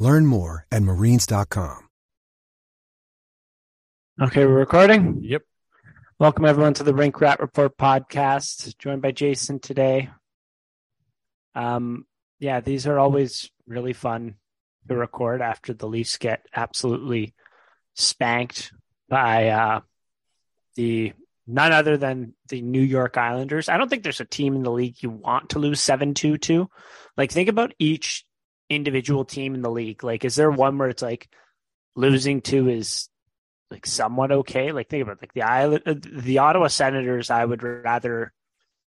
Learn 0.00 0.24
more 0.24 0.66
at 0.72 0.82
marines.com. 0.82 1.88
Okay, 4.20 4.46
we're 4.46 4.58
recording. 4.58 5.20
Yep. 5.22 5.42
Welcome 6.18 6.46
everyone 6.46 6.74
to 6.74 6.84
the 6.84 6.94
Rink 6.94 7.20
Rat 7.20 7.38
Report 7.38 7.76
podcast. 7.76 8.76
Joined 8.78 9.02
by 9.02 9.12
Jason 9.12 9.60
today. 9.60 10.08
Um, 11.54 12.06
yeah, 12.38 12.60
these 12.60 12.86
are 12.86 12.98
always 12.98 13.50
really 13.66 13.92
fun 13.92 14.36
to 14.88 14.96
record 14.96 15.42
after 15.42 15.74
the 15.74 15.86
Leafs 15.86 16.16
get 16.16 16.46
absolutely 16.54 17.34
spanked 17.94 18.72
by 19.08 19.48
uh, 19.48 19.80
the 20.76 21.12
none 21.46 21.72
other 21.72 21.98
than 21.98 22.34
the 22.48 22.62
New 22.62 22.80
York 22.80 23.18
Islanders. 23.18 23.68
I 23.68 23.76
don't 23.76 23.88
think 23.90 24.02
there's 24.02 24.20
a 24.20 24.24
team 24.24 24.56
in 24.56 24.62
the 24.62 24.72
league 24.72 25.02
you 25.02 25.10
want 25.10 25.50
to 25.50 25.58
lose 25.58 25.80
7-2 25.80 26.40
to. 26.42 26.70
Like 27.18 27.30
think 27.30 27.50
about 27.50 27.74
each 27.78 28.24
individual 28.70 29.24
team 29.24 29.54
in 29.54 29.62
the 29.62 29.70
league. 29.70 30.02
Like 30.02 30.24
is 30.24 30.36
there 30.36 30.50
one 30.50 30.78
where 30.78 30.88
it's 30.88 31.02
like 31.02 31.28
losing 31.96 32.40
to 32.42 32.68
is 32.68 33.08
like 33.70 33.86
somewhat 33.86 34.32
okay? 34.32 34.72
Like 34.72 34.88
think 34.88 35.02
about 35.02 35.16
it, 35.16 35.22
like 35.22 35.34
the 35.34 35.42
island 35.42 35.82
uh, 35.86 35.94
the 36.00 36.38
Ottawa 36.38 36.68
Senators 36.68 37.30
I 37.30 37.44
would 37.44 37.62
rather 37.62 38.32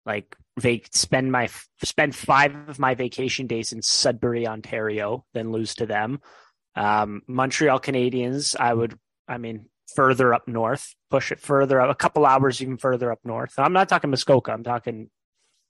like 0.05 0.35
vac- 0.57 0.89
spend 0.93 1.31
my 1.31 1.49
spend 1.83 2.15
5 2.15 2.69
of 2.69 2.79
my 2.79 2.95
vacation 2.95 3.47
days 3.47 3.71
in 3.73 3.81
Sudbury, 3.81 4.47
Ontario 4.47 5.25
than 5.33 5.51
lose 5.51 5.75
to 5.75 5.85
them. 5.85 6.21
Um, 6.75 7.21
Montreal 7.27 7.79
Canadiens 7.79 8.55
I 8.59 8.73
would 8.73 8.97
I 9.27 9.37
mean 9.37 9.65
further 9.93 10.33
up 10.33 10.47
north, 10.47 10.95
push 11.09 11.31
it 11.31 11.39
further 11.39 11.79
up, 11.79 11.89
a 11.89 11.95
couple 11.95 12.25
hours 12.25 12.61
even 12.61 12.77
further 12.77 13.11
up 13.11 13.19
north. 13.23 13.53
I'm 13.57 13.73
not 13.73 13.89
talking 13.89 14.09
Muskoka. 14.09 14.51
I'm 14.51 14.63
talking, 14.63 15.09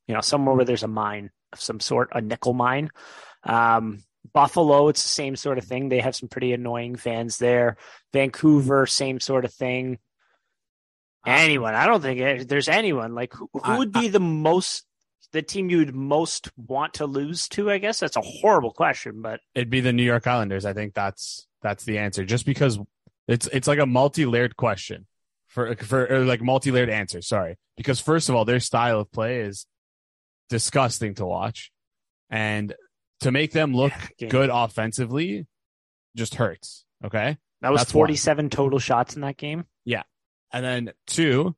you 0.08 0.14
know, 0.14 0.22
somewhere 0.22 0.56
where 0.56 0.66
there's 0.66 0.84
a 0.84 0.88
mine 0.88 1.32
of 1.54 1.62
some 1.62 1.80
sort, 1.80 2.10
a 2.14 2.22
nickel 2.22 2.54
mine. 2.54 2.90
Um, 3.46 4.04
Buffalo, 4.34 4.90
it's 4.90 5.04
the 5.04 5.10
same 5.10 5.36
sort 5.36 5.58
of 5.58 5.66
thing. 5.66 5.90
They 5.90 6.00
have 6.00 6.16
some 6.16 6.30
pretty 6.30 6.54
annoying 6.54 6.96
fans 6.96 7.38
there. 7.38 7.78
Vancouver, 8.12 8.86
same 8.86 9.20
sort 9.20 9.46
of 9.46 9.54
thing. 9.54 10.00
Anyone, 11.26 11.74
I 11.74 11.88
don't 11.88 12.02
think 12.02 12.48
there's 12.48 12.70
anyone 12.70 13.16
like 13.16 13.34
who, 13.34 13.50
who 13.54 13.78
would 13.78 13.92
be 13.92 14.10
the 14.10 14.20
most 14.20 14.86
the 15.32 15.42
team 15.42 15.70
you 15.70 15.80
would 15.80 15.96
most 15.96 16.50
want 16.56 16.96
to 16.96 17.06
lose 17.06 17.48
to. 17.50 17.70
I 17.72 17.78
guess 17.78 18.00
that's 18.00 18.16
a 18.16 18.22
horrible 18.22 18.72
question, 18.72 19.22
but 19.22 19.40
It'd 19.54 19.70
be 19.70 19.82
the 19.82 19.94
New 19.94 20.04
York 20.04 20.28
Islanders. 20.28 20.66
I 20.66 20.74
think 20.74 20.94
that's 20.94 21.48
that's 21.62 21.84
the 21.84 21.98
answer. 21.98 22.26
Just 22.26 22.46
because 22.46 22.80
it's 23.28 23.48
it's 23.48 23.68
like 23.68 23.80
a 23.80 23.86
multi-layered 23.86 24.56
question 24.56 25.08
for 25.48 25.76
for 25.76 26.06
or 26.06 26.26
like 26.26 26.42
multi-layered 26.42 26.90
answer. 26.90 27.22
Sorry, 27.22 27.58
because 27.76 28.00
first 28.00 28.30
of 28.30 28.36
all, 28.36 28.46
their 28.46 28.60
style 28.60 29.00
of 29.00 29.12
play 29.12 29.42
is 29.42 29.66
disgusting 30.50 31.16
to 31.16 31.26
watch, 31.26 31.72
and 32.30 32.74
to 33.22 33.32
make 33.32 33.52
them 33.52 33.74
look 33.74 33.94
Yeah, 34.20 34.30
good 34.30 34.50
offensively 34.52 35.48
just 36.16 36.36
hurts. 36.36 36.86
Okay, 37.04 37.38
that 37.62 37.72
was 37.72 37.82
That's 37.82 37.94
one. 37.94 38.02
47 38.08 38.50
total 38.50 38.80
shots 38.80 39.16
in 39.16 39.22
that 39.22 39.38
game. 39.38 39.66
Yeah. 39.84 40.04
And 40.52 40.64
then 40.66 40.94
two, 41.08 41.56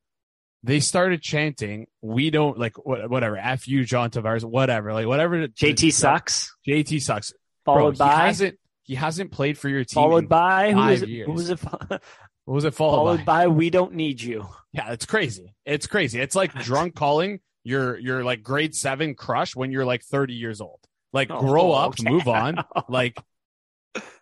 they 0.62 0.80
started 0.80 1.22
chanting, 1.22 1.86
"We 2.02 2.30
don't 2.30 2.58
like 2.58 2.84
wha- 2.84 3.06
whatever 3.06 3.36
f 3.36 3.68
you, 3.68 3.84
John 3.84 4.10
Tavares, 4.10 4.44
whatever, 4.44 4.92
like 4.92 5.06
whatever." 5.06 5.46
JT 5.46 5.92
sucks. 5.92 6.54
JT 6.66 7.00
sucks. 7.00 7.32
Followed 7.64 7.96
Bro, 7.98 8.06
by 8.06 8.14
he 8.14 8.20
hasn't 8.26 8.58
he 8.82 8.94
hasn't 8.96 9.30
played 9.30 9.56
for 9.58 9.68
your 9.68 9.84
team. 9.84 9.94
followed 9.94 10.28
by 10.28 10.72
who 10.72 10.78
was 10.80 11.02
it? 11.02 11.08
years. 11.08 11.26
Who 11.28 11.32
was 11.34 11.50
it? 11.50 11.60
what 11.60 12.00
was 12.54 12.64
it 12.64 12.74
followed, 12.74 12.96
Followed 12.96 13.24
by? 13.24 13.44
by 13.44 13.48
we 13.48 13.70
don't 13.70 13.94
need 13.94 14.20
you. 14.20 14.46
Yeah, 14.72 14.92
it's 14.92 15.06
crazy. 15.06 15.54
It's 15.64 15.86
crazy. 15.86 16.18
It's 16.20 16.34
like 16.34 16.52
drunk 16.64 16.94
calling 16.96 17.40
your 17.62 17.96
your 17.98 18.24
like 18.24 18.42
grade 18.42 18.74
seven 18.74 19.14
crush 19.14 19.54
when 19.54 19.70
you're 19.70 19.84
like 19.84 20.02
30 20.02 20.34
years 20.34 20.60
old. 20.60 20.80
Like 21.12 21.30
Oh, 21.30 21.40
grow 21.40 21.72
up, 21.72 21.90
okay. 22.00 22.10
move 22.10 22.28
on. 22.28 22.62
Like 22.88 23.18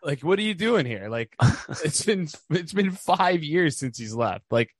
like 0.03 0.21
what 0.21 0.39
are 0.39 0.43
you 0.43 0.55
doing 0.55 0.87
here? 0.87 1.09
Like 1.09 1.35
it's 1.85 2.05
been 2.05 2.29
it's 2.51 2.73
been 2.73 2.91
five 2.93 3.43
years 3.43 3.77
since 3.77 3.99
he's 3.99 4.15
left. 4.15 4.45
Like 4.51 4.71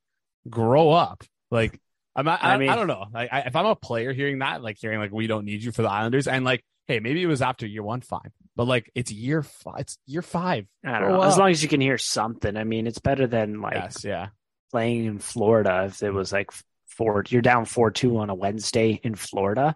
grow 0.49 0.91
up. 0.91 1.23
Like 1.51 1.79
I'm 2.15 2.27
I, 2.27 2.37
I 2.41 2.57
mean- 2.57 2.69
I 2.69 2.75
don't 2.75 2.87
know. 2.87 3.05
Like 3.13 3.31
I, 3.31 3.41
if 3.41 3.55
I'm 3.55 3.65
a 3.65 3.75
player 3.75 4.13
hearing 4.13 4.39
that, 4.39 4.61
like 4.63 4.77
hearing 4.79 4.99
like 4.99 5.11
we 5.11 5.27
don't 5.27 5.45
need 5.45 5.63
you 5.63 5.71
for 5.71 5.81
the 5.83 5.89
Islanders, 5.89 6.27
and 6.27 6.43
like 6.45 6.63
hey 6.87 6.99
maybe 6.99 7.21
it 7.21 7.27
was 7.27 7.41
after 7.41 7.65
year 7.67 7.83
one, 7.83 8.01
fine. 8.01 8.31
But 8.55 8.65
like 8.65 8.89
it's 8.95 9.11
year 9.11 9.43
five. 9.43 9.79
It's 9.81 9.97
year 10.07 10.21
five. 10.23 10.65
I 10.83 10.93
don't 10.99 11.01
Grow 11.09 11.17
know. 11.17 11.23
As 11.23 11.37
long 11.37 11.51
as 11.51 11.61
you 11.61 11.69
can 11.69 11.81
hear 11.81 11.97
something. 11.99 12.57
I 12.57 12.63
mean, 12.63 12.87
it's 12.87 12.99
better 12.99 13.27
than 13.27 13.61
like 13.61 13.75
yes, 13.75 14.03
yeah, 14.03 14.29
playing 14.71 15.05
in 15.05 15.19
Florida. 15.19 15.83
If 15.87 16.01
it 16.01 16.11
was 16.11 16.31
like 16.31 16.49
four, 16.87 17.23
you're 17.29 17.43
down 17.43 17.65
four 17.65 17.91
two 17.91 18.17
on 18.17 18.29
a 18.31 18.35
Wednesday 18.35 18.99
in 19.03 19.13
Florida. 19.15 19.75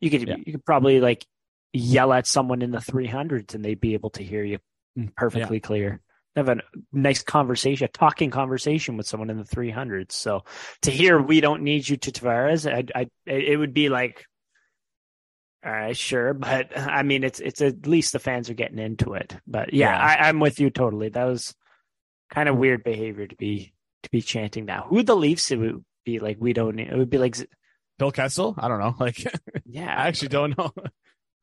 You 0.00 0.10
could 0.10 0.28
Yeah. 0.28 0.36
you 0.44 0.52
could 0.52 0.64
probably 0.66 1.00
like 1.00 1.24
yell 1.72 2.12
at 2.12 2.26
someone 2.26 2.62
in 2.62 2.70
the 2.70 2.78
300s 2.78 3.54
and 3.54 3.64
they'd 3.64 3.80
be 3.80 3.94
able 3.94 4.10
to 4.10 4.22
hear 4.22 4.44
you 4.44 4.58
hmm. 4.96 5.06
perfectly 5.16 5.60
clear. 5.60 6.00
Have 6.36 6.48
a 6.48 6.60
nice 6.92 7.22
conversation, 7.22 7.86
a 7.86 7.88
talking 7.88 8.30
conversation 8.30 8.96
with 8.96 9.06
someone 9.06 9.30
in 9.30 9.38
the 9.38 9.44
300s. 9.44 10.12
So 10.12 10.44
to 10.82 10.90
hear 10.90 11.20
"We 11.20 11.40
don't 11.40 11.62
need 11.62 11.88
you" 11.88 11.96
to 11.96 12.12
Tavares, 12.12 12.70
I, 12.70 12.84
I, 12.94 13.08
it 13.26 13.58
would 13.58 13.74
be 13.74 13.88
like, 13.88 14.24
all 15.64 15.72
right, 15.72 15.96
sure, 15.96 16.34
but 16.34 16.78
I 16.78 17.02
mean, 17.02 17.24
it's 17.24 17.40
it's 17.40 17.60
at 17.60 17.88
least 17.88 18.12
the 18.12 18.20
fans 18.20 18.48
are 18.50 18.54
getting 18.54 18.78
into 18.78 19.14
it. 19.14 19.36
But 19.48 19.74
yeah, 19.74 19.90
Yeah. 19.90 19.98
I, 19.98 20.28
I'm 20.28 20.38
with 20.38 20.60
you 20.60 20.70
totally. 20.70 21.08
That 21.08 21.24
was 21.24 21.56
kind 22.30 22.48
of 22.48 22.54
hmm. 22.54 22.60
weird 22.60 22.84
behavior 22.84 23.26
to 23.26 23.36
be 23.36 23.72
to 24.04 24.10
be 24.10 24.22
chanting 24.22 24.66
that. 24.66 24.84
Who 24.84 25.02
the 25.02 25.16
Leafs? 25.16 25.50
It 25.50 25.56
would 25.56 25.84
be 26.04 26.20
like 26.20 26.36
we 26.38 26.52
don't. 26.52 26.76
Need, 26.76 26.88
it 26.88 26.96
would 26.96 27.10
be 27.10 27.18
like 27.18 27.36
Phil 27.98 28.12
Kessel. 28.12 28.54
I 28.58 28.68
don't 28.68 28.78
know. 28.78 28.94
Like 29.00 29.24
yeah, 29.66 29.88
I 29.88 30.08
actually 30.08 30.28
don't 30.28 30.56
know. 30.56 30.72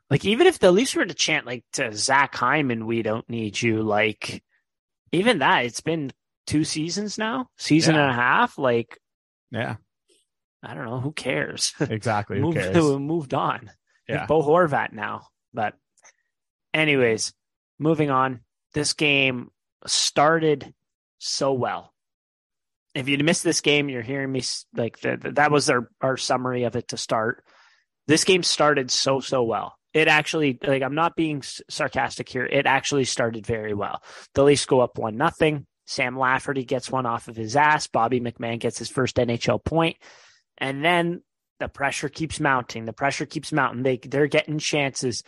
like 0.10 0.26
even 0.26 0.48
if 0.48 0.60
the 0.60 0.72
Leafs 0.72 0.96
were 0.96 1.06
to 1.06 1.14
chant 1.14 1.46
like 1.46 1.64
to 1.74 1.94
Zach 1.94 2.36
Hyman, 2.36 2.86
"We 2.86 3.02
don't 3.02 3.28
need 3.30 3.62
you," 3.62 3.82
like 3.82 4.44
even 5.12 5.40
that, 5.40 5.66
it's 5.66 5.82
been 5.82 6.12
two 6.48 6.64
seasons 6.64 7.18
now, 7.18 7.50
season 7.58 7.96
Yeah. 7.96 8.02
and 8.04 8.12
a 8.12 8.14
half. 8.14 8.58
Like 8.58 9.00
yeah, 9.52 9.76
I 10.64 10.74
don't 10.74 10.86
know, 10.86 11.00
who 11.00 11.12
cares? 11.12 11.74
exactly. 11.80 12.38
Who 12.38 12.46
moved, 12.46 12.58
cares? 12.58 12.76
moved 13.00 13.34
on. 13.34 13.72
Yeah. 14.08 14.26
Bo 14.28 14.42
Horvat 14.44 14.94
now. 14.94 15.28
But 15.54 15.74
anyways, 16.74 17.34
moving 17.80 18.10
on. 18.12 18.42
This 18.74 18.94
game 18.94 19.50
started 19.88 20.74
so 21.18 21.54
well. 21.54 21.94
If 22.94 23.08
you'd 23.10 23.24
missed 23.26 23.44
this 23.44 23.62
game, 23.62 23.90
you're 23.90 24.02
hearing 24.02 24.32
me 24.32 24.42
like 24.76 25.00
th- 25.00 25.22
th- 25.22 25.36
that 25.36 25.52
was 25.52 25.70
our, 25.70 25.90
our 26.02 26.18
summary 26.18 26.64
of 26.64 26.76
it 26.76 26.90
to 26.90 26.98
start. 26.98 27.44
This 28.08 28.24
game 28.24 28.44
started 28.44 28.92
so 28.92 29.20
so 29.20 29.44
well. 29.44 29.76
It 29.96 30.10
actually 30.10 30.60
like 30.62 30.84
I'm 30.84 30.94
not 30.94 31.16
being 31.16 31.42
sarcastic 31.70 32.28
here. 32.28 32.46
It 32.46 32.66
actually 32.66 33.06
started 33.06 33.46
very 33.46 33.74
well. 33.74 34.04
The 34.34 34.44
Leafs 34.44 34.66
go 34.66 34.82
up 34.82 34.98
one 34.98 35.16
nothing. 35.16 35.66
Sam 35.86 36.20
Lafferty 36.20 36.66
gets 36.66 36.92
one 36.92 37.06
off 37.06 37.30
of 37.30 37.38
his 37.38 37.56
ass. 37.56 37.88
Bobby 37.88 38.20
McMann 38.20 38.60
gets 38.60 38.78
his 38.78 38.90
first 38.90 39.16
NHL 39.16 39.64
point, 39.64 39.96
and 40.58 40.84
then 40.84 41.22
the 41.62 41.70
pressure 41.70 42.10
keeps 42.10 42.42
mounting. 42.42 42.84
The 42.84 42.92
pressure 42.92 43.26
keeps 43.26 43.54
mounting. 43.54 43.84
They 43.84 43.98
they're 43.98 44.28
getting 44.28 44.60
chances. 44.60 45.24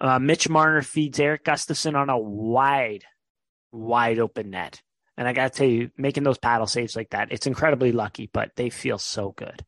Uh, 0.00 0.20
Mitch 0.20 0.48
Marner 0.48 0.82
feeds 0.82 1.18
Erik 1.18 1.44
Gustafsson 1.44 1.96
on 1.96 2.08
a 2.08 2.16
wide, 2.16 3.04
wide 3.72 4.20
open 4.20 4.50
net. 4.50 4.80
And 5.16 5.26
I 5.26 5.32
got 5.32 5.52
to 5.52 5.58
tell 5.58 5.68
you, 5.68 5.90
making 5.98 6.22
those 6.22 6.38
paddle 6.38 6.68
saves 6.68 6.94
like 6.94 7.10
that, 7.10 7.32
it's 7.32 7.48
incredibly 7.48 7.90
lucky, 7.90 8.30
but 8.32 8.52
they 8.54 8.70
feel 8.70 8.98
so 8.98 9.32
good. 9.32 9.64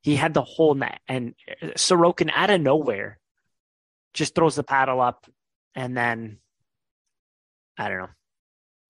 He 0.00 0.16
had 0.16 0.32
the 0.32 0.42
whole 0.42 0.74
net, 0.74 1.00
and 1.06 1.34
Sorokin 1.76 2.30
out 2.34 2.48
of 2.48 2.62
nowhere 2.62 3.18
just 4.14 4.34
throws 4.34 4.56
the 4.56 4.62
paddle 4.62 5.00
up, 5.00 5.26
and 5.74 5.96
then 5.96 6.38
I 7.78 7.88
don't 7.88 7.98
know. 7.98 8.08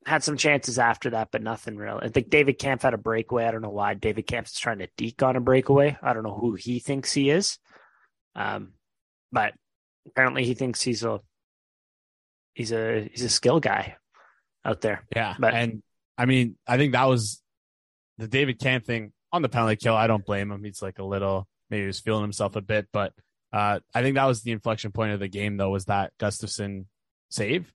Had 0.05 0.25
some 0.25 0.37
chances 0.37 0.81
after 0.81 1.11
that, 1.11 1.29
but 1.31 1.43
nothing 1.43 1.77
real. 1.77 2.01
I 2.03 2.09
think 2.09 2.29
David 2.29 2.59
Kämpf 2.59 2.83
had 2.83 2.93
a 2.95 2.99
breakaway. 2.99 3.45
I 3.47 3.53
don't 3.53 3.63
know 3.63 3.71
why 3.71 3.95
David 3.95 4.27
Kämpf 4.27 4.47
is 4.47 4.59
trying 4.59 4.81
to 4.81 4.89
deke 4.97 5.23
on 5.23 5.37
a 5.37 5.41
breakaway. 5.41 5.97
I 6.03 6.13
don't 6.13 6.25
know 6.25 6.35
who 6.35 6.55
he 6.55 6.81
thinks 6.81 7.13
he 7.13 7.31
is. 7.31 7.59
Um, 8.35 8.73
but 9.31 9.55
apparently 10.07 10.45
he 10.45 10.55
thinks 10.55 10.83
he's 10.83 11.05
a 11.05 11.21
he's 12.55 12.73
a 12.73 13.09
he's 13.13 13.23
a 13.23 13.29
skill 13.29 13.61
guy 13.61 13.97
out 14.65 14.81
there. 14.81 15.05
Yeah, 15.15 15.37
But- 15.39 15.55
and 15.55 15.83
I 16.19 16.27
mean, 16.27 16.57
I 16.67 16.77
think 16.79 16.93
that 16.93 17.05
was 17.05 17.41
the 18.19 18.27
David 18.27 18.59
Kämpf 18.59 18.85
thing 18.85 19.13
on 19.33 19.43
the 19.43 19.49
penalty 19.49 19.77
kill. 19.77 19.95
I 19.97 20.09
don't 20.09 20.27
blame 20.27 20.51
him. 20.51 20.65
He's 20.65 20.83
like 20.83 20.99
a 20.99 21.05
little 21.05 21.47
maybe 21.71 21.83
he 21.83 21.87
was 21.87 22.01
feeling 22.01 22.23
himself 22.23 22.57
a 22.57 22.61
bit, 22.61 22.89
but 22.93 23.13
uh, 23.53 23.81
I 23.95 24.03
think 24.03 24.15
that 24.17 24.25
was 24.27 24.43
the 24.43 24.53
inflection 24.53 24.93
point 24.93 25.13
of 25.13 25.21
the 25.21 25.29
game. 25.29 25.57
Though 25.57 25.71
was 25.71 25.87
that 25.87 26.13
Gustafsson 26.19 26.87
save, 27.31 27.73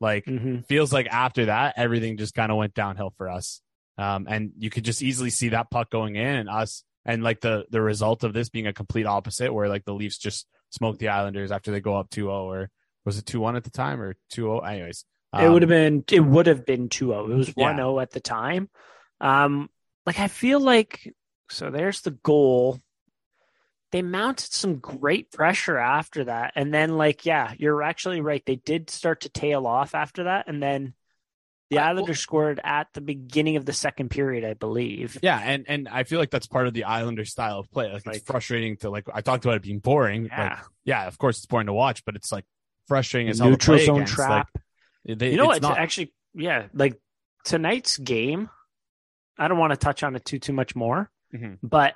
Like 0.00 0.24
Mhm. 0.24 0.64
feels 0.66 0.92
like 0.92 1.06
after 1.08 1.46
that, 1.46 1.74
everything 1.76 2.16
just 2.16 2.34
kind 2.34 2.50
of 2.50 2.56
went 2.58 2.72
downhill 2.74 3.12
for 3.18 3.28
us. 3.28 3.60
Um, 3.98 4.26
and 4.28 4.52
you 4.56 4.70
could 4.70 4.84
just 4.84 5.02
easily 5.02 5.28
see 5.28 5.50
that 5.50 5.70
puck 5.70 5.90
going 5.90 6.16
in 6.16 6.26
and 6.36 6.48
us 6.48 6.84
and 7.04 7.22
like 7.22 7.40
the 7.42 7.66
the 7.70 7.82
result 7.82 8.24
of 8.24 8.32
this 8.32 8.48
being 8.48 8.66
a 8.66 8.72
complete 8.72 9.04
opposite 9.06 9.52
where 9.52 9.68
like 9.68 9.84
the 9.84 9.92
Leafs 9.92 10.16
just 10.16 10.46
smoke 10.70 10.98
the 10.98 11.08
Islanders 11.08 11.52
after 11.52 11.70
they 11.70 11.80
go 11.80 11.96
up 11.96 12.08
2-0 12.08 12.28
or 12.30 12.70
was 13.04 13.18
it 13.18 13.26
2-1 13.26 13.56
at 13.56 13.64
the 13.64 13.70
time 13.70 14.00
or 14.00 14.14
2-0 14.32 14.60
anyways. 14.66 15.04
it 15.38 15.48
would 15.48 15.62
have 15.62 15.70
um, 15.70 15.76
been 15.76 16.04
it 16.10 16.20
would 16.20 16.46
have 16.46 16.64
been 16.64 16.88
2-0. 16.88 17.30
It 17.30 17.34
was 17.34 17.52
Yeah. 17.56 17.72
1-0 17.74 18.00
at 18.00 18.10
the 18.10 18.20
time. 18.20 18.70
Um 19.20 19.68
like 20.06 20.18
I 20.18 20.28
feel 20.28 20.60
like 20.60 21.12
so 21.50 21.70
there's 21.70 22.00
the 22.00 22.12
goal. 22.12 22.80
They 23.92 24.02
mounted 24.02 24.52
some 24.52 24.76
great 24.76 25.32
pressure 25.32 25.76
after 25.78 26.24
that. 26.24 26.52
And 26.56 26.72
then 26.72 26.96
like 26.96 27.26
yeah, 27.26 27.54
you're 27.58 27.82
actually 27.82 28.20
right. 28.20 28.42
They 28.46 28.56
did 28.56 28.88
start 28.90 29.22
to 29.22 29.28
tail 29.28 29.66
off 29.66 29.94
after 29.94 30.24
that 30.24 30.46
and 30.48 30.62
then 30.62 30.94
the 31.70 31.78
I- 31.78 31.90
Islanders 31.90 32.18
scored 32.18 32.60
at 32.64 32.88
the 32.94 33.00
beginning 33.00 33.54
of 33.56 33.64
the 33.64 33.72
second 33.72 34.08
period, 34.10 34.44
I 34.44 34.54
believe. 34.54 35.18
Yeah, 35.22 35.38
and 35.38 35.64
and 35.68 35.88
I 35.88 36.02
feel 36.04 36.18
like 36.18 36.30
that's 36.30 36.46
part 36.48 36.66
of 36.66 36.74
the 36.74 36.84
Islander 36.84 37.24
style 37.24 37.58
of 37.60 37.70
play. 37.70 37.92
Like, 37.92 38.06
Like- 38.06 38.16
it's 38.16 38.24
frustrating 38.24 38.76
to 38.78 38.90
like 38.90 39.04
I 39.12 39.20
talked 39.20 39.44
about 39.44 39.56
it 39.56 39.62
being 39.62 39.78
boring. 39.78 40.22
Like, 40.24 40.30
Yeah. 40.32 40.60
yeah, 40.84 41.06
of 41.06 41.16
course 41.18 41.38
it's 41.38 41.46
boring 41.46 41.66
to 41.68 41.72
watch, 41.72 42.04
but 42.04 42.16
it's 42.16 42.32
like 42.32 42.44
frustrating 42.88 43.28
as 43.28 43.40
Neutral 43.40 43.78
zone 43.78 43.96
against. 43.96 44.14
trap. 44.14 44.48
Like, 45.06 45.18
they, 45.18 45.30
you 45.30 45.36
know 45.36 45.50
it's 45.52 45.60
what? 45.60 45.62
not- 45.62 45.78
Actually, 45.78 46.12
yeah, 46.34 46.66
like 46.74 47.00
tonight's 47.44 47.98
game, 47.98 48.50
I 49.38 49.46
don't 49.48 49.58
want 49.58 49.70
to 49.72 49.76
touch 49.76 50.02
on 50.02 50.14
it 50.16 50.24
too 50.24 50.38
too 50.40 50.52
much 50.52 50.74
more, 50.74 51.08
Mhm. 51.32 51.58
but 51.62 51.94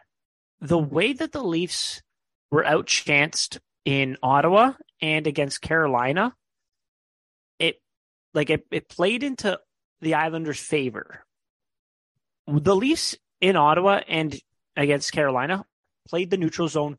the 0.61 0.79
way 0.79 1.12
that 1.12 1.33
the 1.33 1.43
Leafs 1.43 2.03
were 2.51 2.65
outchanced 2.65 3.59
in 3.85 4.17
Ottawa 4.23 4.73
and 5.01 5.27
against 5.27 5.61
Carolina, 5.61 6.35
it 7.59 7.81
like 8.33 8.51
it, 8.51 8.67
it 8.71 8.89
played 8.89 9.23
into 9.23 9.59
the 10.01 10.15
Islanders' 10.15 10.61
favor. 10.61 11.25
The 12.47 12.77
Leafs 12.77 13.17
in 13.41 13.56
Ottawa 13.56 14.01
and 14.09 14.39
against 14.77 15.12
Carolina 15.12 15.65
played 16.09 16.31
the 16.31 16.37
neutral 16.37 16.69
zone 16.69 16.99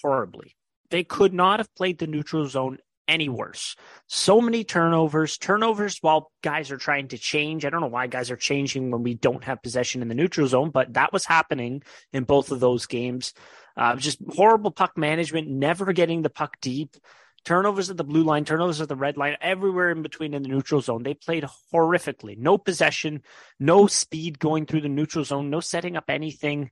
horribly. 0.00 0.56
They 0.90 1.04
could 1.04 1.32
not 1.32 1.60
have 1.60 1.74
played 1.74 1.98
the 1.98 2.06
neutral 2.06 2.46
zone 2.46 2.78
any 3.08 3.28
worse. 3.28 3.76
So 4.06 4.40
many 4.40 4.64
turnovers, 4.64 5.38
turnovers 5.38 5.98
while 6.00 6.30
guys 6.42 6.70
are 6.70 6.76
trying 6.76 7.08
to 7.08 7.18
change. 7.18 7.64
I 7.64 7.70
don't 7.70 7.80
know 7.80 7.88
why 7.88 8.06
guys 8.06 8.30
are 8.30 8.36
changing 8.36 8.90
when 8.90 9.02
we 9.02 9.14
don't 9.14 9.44
have 9.44 9.62
possession 9.62 10.02
in 10.02 10.08
the 10.08 10.14
neutral 10.14 10.46
zone, 10.46 10.70
but 10.70 10.94
that 10.94 11.12
was 11.12 11.24
happening 11.24 11.82
in 12.12 12.24
both 12.24 12.50
of 12.50 12.60
those 12.60 12.86
games. 12.86 13.34
Uh, 13.76 13.96
just 13.96 14.18
horrible 14.28 14.70
puck 14.70 14.96
management, 14.96 15.48
never 15.48 15.92
getting 15.92 16.22
the 16.22 16.30
puck 16.30 16.56
deep. 16.60 16.96
Turnovers 17.44 17.90
at 17.90 17.96
the 17.96 18.04
blue 18.04 18.22
line, 18.22 18.44
turnovers 18.44 18.80
at 18.80 18.88
the 18.88 18.94
red 18.94 19.16
line, 19.16 19.36
everywhere 19.40 19.90
in 19.90 20.02
between 20.02 20.32
in 20.32 20.42
the 20.42 20.48
neutral 20.48 20.80
zone. 20.80 21.02
They 21.02 21.14
played 21.14 21.44
horrifically. 21.74 22.38
No 22.38 22.56
possession, 22.56 23.22
no 23.58 23.88
speed 23.88 24.38
going 24.38 24.66
through 24.66 24.82
the 24.82 24.88
neutral 24.88 25.24
zone, 25.24 25.50
no 25.50 25.58
setting 25.58 25.96
up 25.96 26.04
anything. 26.08 26.70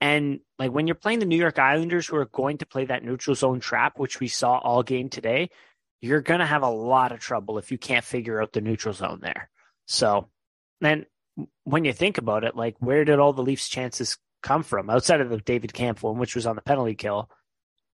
And 0.00 0.40
like 0.58 0.70
when 0.72 0.86
you're 0.86 0.94
playing 0.94 1.18
the 1.18 1.26
New 1.26 1.36
York 1.36 1.58
Islanders 1.58 2.06
who 2.06 2.16
are 2.16 2.24
going 2.26 2.58
to 2.58 2.66
play 2.66 2.86
that 2.86 3.04
neutral 3.04 3.34
zone 3.36 3.60
trap, 3.60 3.98
which 3.98 4.18
we 4.20 4.28
saw 4.28 4.58
all 4.58 4.82
game 4.82 5.08
today, 5.10 5.50
you're 6.00 6.22
going 6.22 6.40
to 6.40 6.46
have 6.46 6.62
a 6.62 6.70
lot 6.70 7.12
of 7.12 7.20
trouble 7.20 7.58
if 7.58 7.70
you 7.70 7.76
can't 7.78 8.04
figure 8.04 8.40
out 8.40 8.52
the 8.52 8.62
neutral 8.62 8.94
zone 8.94 9.20
there. 9.22 9.50
So 9.86 10.28
then 10.80 11.04
when 11.64 11.84
you 11.84 11.92
think 11.92 12.16
about 12.18 12.44
it, 12.44 12.56
like 12.56 12.76
where 12.78 13.04
did 13.04 13.18
all 13.18 13.34
the 13.34 13.42
Leafs 13.42 13.68
chances 13.68 14.16
come 14.42 14.62
from 14.62 14.88
outside 14.88 15.20
of 15.20 15.28
the 15.28 15.36
David 15.38 15.72
Kämpf 15.74 16.02
one, 16.02 16.18
which 16.18 16.34
was 16.34 16.46
on 16.46 16.56
the 16.56 16.62
penalty 16.62 16.94
kill? 16.94 17.28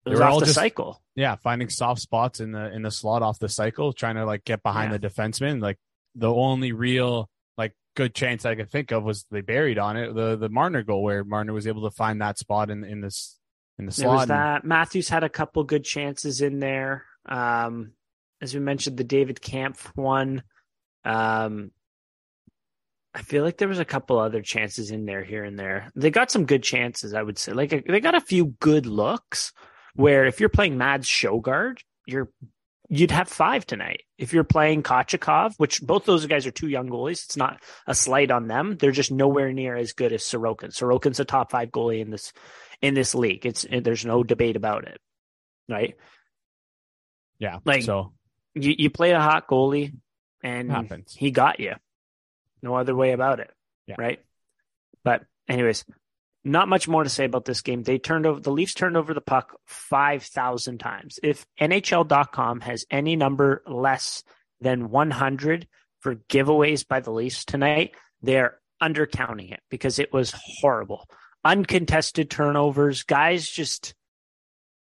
It 0.04 0.10
was 0.10 0.20
off 0.20 0.32
all 0.32 0.40
the 0.40 0.46
just- 0.46 0.56
cycle. 0.56 1.00
yeah, 1.14 1.36
finding 1.36 1.68
soft 1.68 2.00
spots 2.00 2.40
in 2.40 2.50
the 2.50 2.72
in 2.72 2.82
the 2.82 2.90
slot 2.90 3.22
off 3.22 3.38
the 3.38 3.48
cycle, 3.48 3.92
trying 3.92 4.16
to 4.16 4.24
like 4.24 4.44
get 4.44 4.64
behind 4.64 4.90
Yeah. 4.90 4.98
the 4.98 5.08
defenseman. 5.08 5.62
Like 5.62 5.78
the 6.16 6.32
only 6.34 6.72
real 6.72 7.30
good 7.94 8.14
chance 8.14 8.44
I 8.44 8.54
could 8.54 8.70
think 8.70 8.90
of 8.90 9.02
was 9.04 9.26
they 9.30 9.40
buried 9.42 9.78
on 9.78 9.96
it 9.96 10.14
the 10.14 10.36
the 10.36 10.48
Marner 10.48 10.82
goal 10.82 11.02
where 11.02 11.24
Marner 11.24 11.52
was 11.52 11.66
able 11.66 11.82
to 11.82 11.94
find 11.94 12.20
that 12.20 12.38
spot 12.38 12.70
in 12.70 12.84
in 12.84 13.00
this 13.00 13.38
in 13.78 13.86
the 13.86 13.92
There 13.92 14.08
was 14.08 14.18
slot. 14.26 14.28
that. 14.28 14.64
Matthews 14.64 15.08
had 15.08 15.24
a 15.24 15.28
couple 15.28 15.64
good 15.64 15.84
chances 15.84 16.40
in 16.40 16.58
there. 16.60 17.04
Um, 17.26 17.92
as 18.40 18.54
we 18.54 18.60
mentioned, 18.60 18.96
the 18.96 19.04
David 19.04 19.40
Kämpf 19.40 19.86
one. 19.96 20.42
Um, 21.04 21.70
I 23.14 23.22
feel 23.22 23.44
like 23.44 23.58
there 23.58 23.68
was 23.68 23.78
a 23.78 23.84
couple 23.84 24.18
other 24.18 24.40
chances 24.40 24.90
in 24.90 25.04
there 25.04 25.22
here 25.22 25.44
and 25.44 25.58
there. 25.58 25.90
They 25.94 26.10
got 26.10 26.30
some 26.30 26.46
good 26.46 26.62
chances, 26.62 27.12
I 27.12 27.22
would 27.22 27.36
say. 27.38 27.52
Like 27.52 27.84
they 27.86 28.00
got 28.00 28.14
a 28.14 28.20
few 28.20 28.46
good 28.58 28.86
looks 28.86 29.52
where 29.94 30.24
if 30.24 30.40
you're 30.40 30.48
playing 30.48 30.78
Mads 30.78 31.06
Shogard, 31.06 31.80
you're 32.06 32.30
you'd 32.94 33.10
have 33.10 33.26
five 33.28 33.64
tonight. 33.66 34.02
If 34.18 34.32
you're 34.34 34.44
playing 34.44 34.82
Kochetkov, 34.82 35.54
which 35.56 35.80
both 35.80 36.04
those 36.04 36.26
guys 36.26 36.46
are 36.46 36.50
two 36.50 36.68
young 36.68 36.88
goalies, 36.90 37.24
it's 37.24 37.36
not 37.38 37.62
a 37.86 37.94
slight 37.94 38.30
on 38.30 38.48
them. 38.48 38.76
They're 38.78 38.92
just 38.92 39.10
nowhere 39.10 39.50
near 39.52 39.74
as 39.74 39.94
good 39.94 40.12
as 40.12 40.22
Sorokin. 40.22 40.72
Sorokin's 40.72 41.18
a 41.18 41.24
top 41.24 41.50
five 41.50 41.70
goalie 41.70 42.00
in 42.00 42.10
this 42.10 42.32
in 42.82 42.92
this 42.94 43.14
league. 43.14 43.46
It's 43.46 43.64
there's 43.70 44.04
no 44.04 44.22
debate 44.22 44.56
about 44.56 44.84
it, 44.86 45.00
right? 45.68 45.96
yeah, 47.38 47.58
like- 47.64 47.82
so 47.82 48.12
You 48.54 48.74
you 48.76 48.90
play 48.90 49.12
a 49.12 49.20
hot 49.20 49.48
goalie, 49.48 49.94
and 50.44 50.70
happens. 50.70 51.14
he 51.14 51.30
got 51.30 51.58
you. 51.60 51.74
No 52.62 52.74
other 52.74 52.94
way 52.94 53.12
about 53.12 53.40
it, 53.40 53.50
Yeah. 53.86 53.96
right? 53.98 54.20
But 55.02 55.24
anyways, 55.48 55.84
not 56.44 56.68
much 56.68 56.88
more 56.88 57.04
to 57.04 57.10
say 57.10 57.24
about 57.24 57.44
this 57.44 57.60
game. 57.60 57.82
They 57.82 57.98
turned 57.98 58.26
over 58.26 58.40
the 58.40 58.50
Leafs 58.50 58.74
turned 58.74 58.96
over 58.96 59.14
the 59.14 59.20
puck 59.20 59.56
five 59.66 60.22
thousand 60.22 60.78
times. 60.78 61.18
If 61.22 61.46
NHL.com 61.60 62.60
has 62.62 62.84
any 62.90 63.16
number 63.16 63.62
less 63.66 64.22
than 64.60 64.90
one 64.90 65.10
hundred 65.10 65.68
for 66.00 66.16
giveaways 66.16 66.86
by 66.86 67.00
the 67.00 67.12
Leafs 67.12 67.44
tonight, 67.44 67.92
they're 68.22 68.58
undercounting 68.82 69.52
it 69.52 69.60
because 69.70 69.98
it 69.98 70.12
was 70.12 70.34
horrible. 70.36 71.08
Uncontested 71.44 72.30
turnovers, 72.30 73.04
guys 73.04 73.48
just 73.48 73.94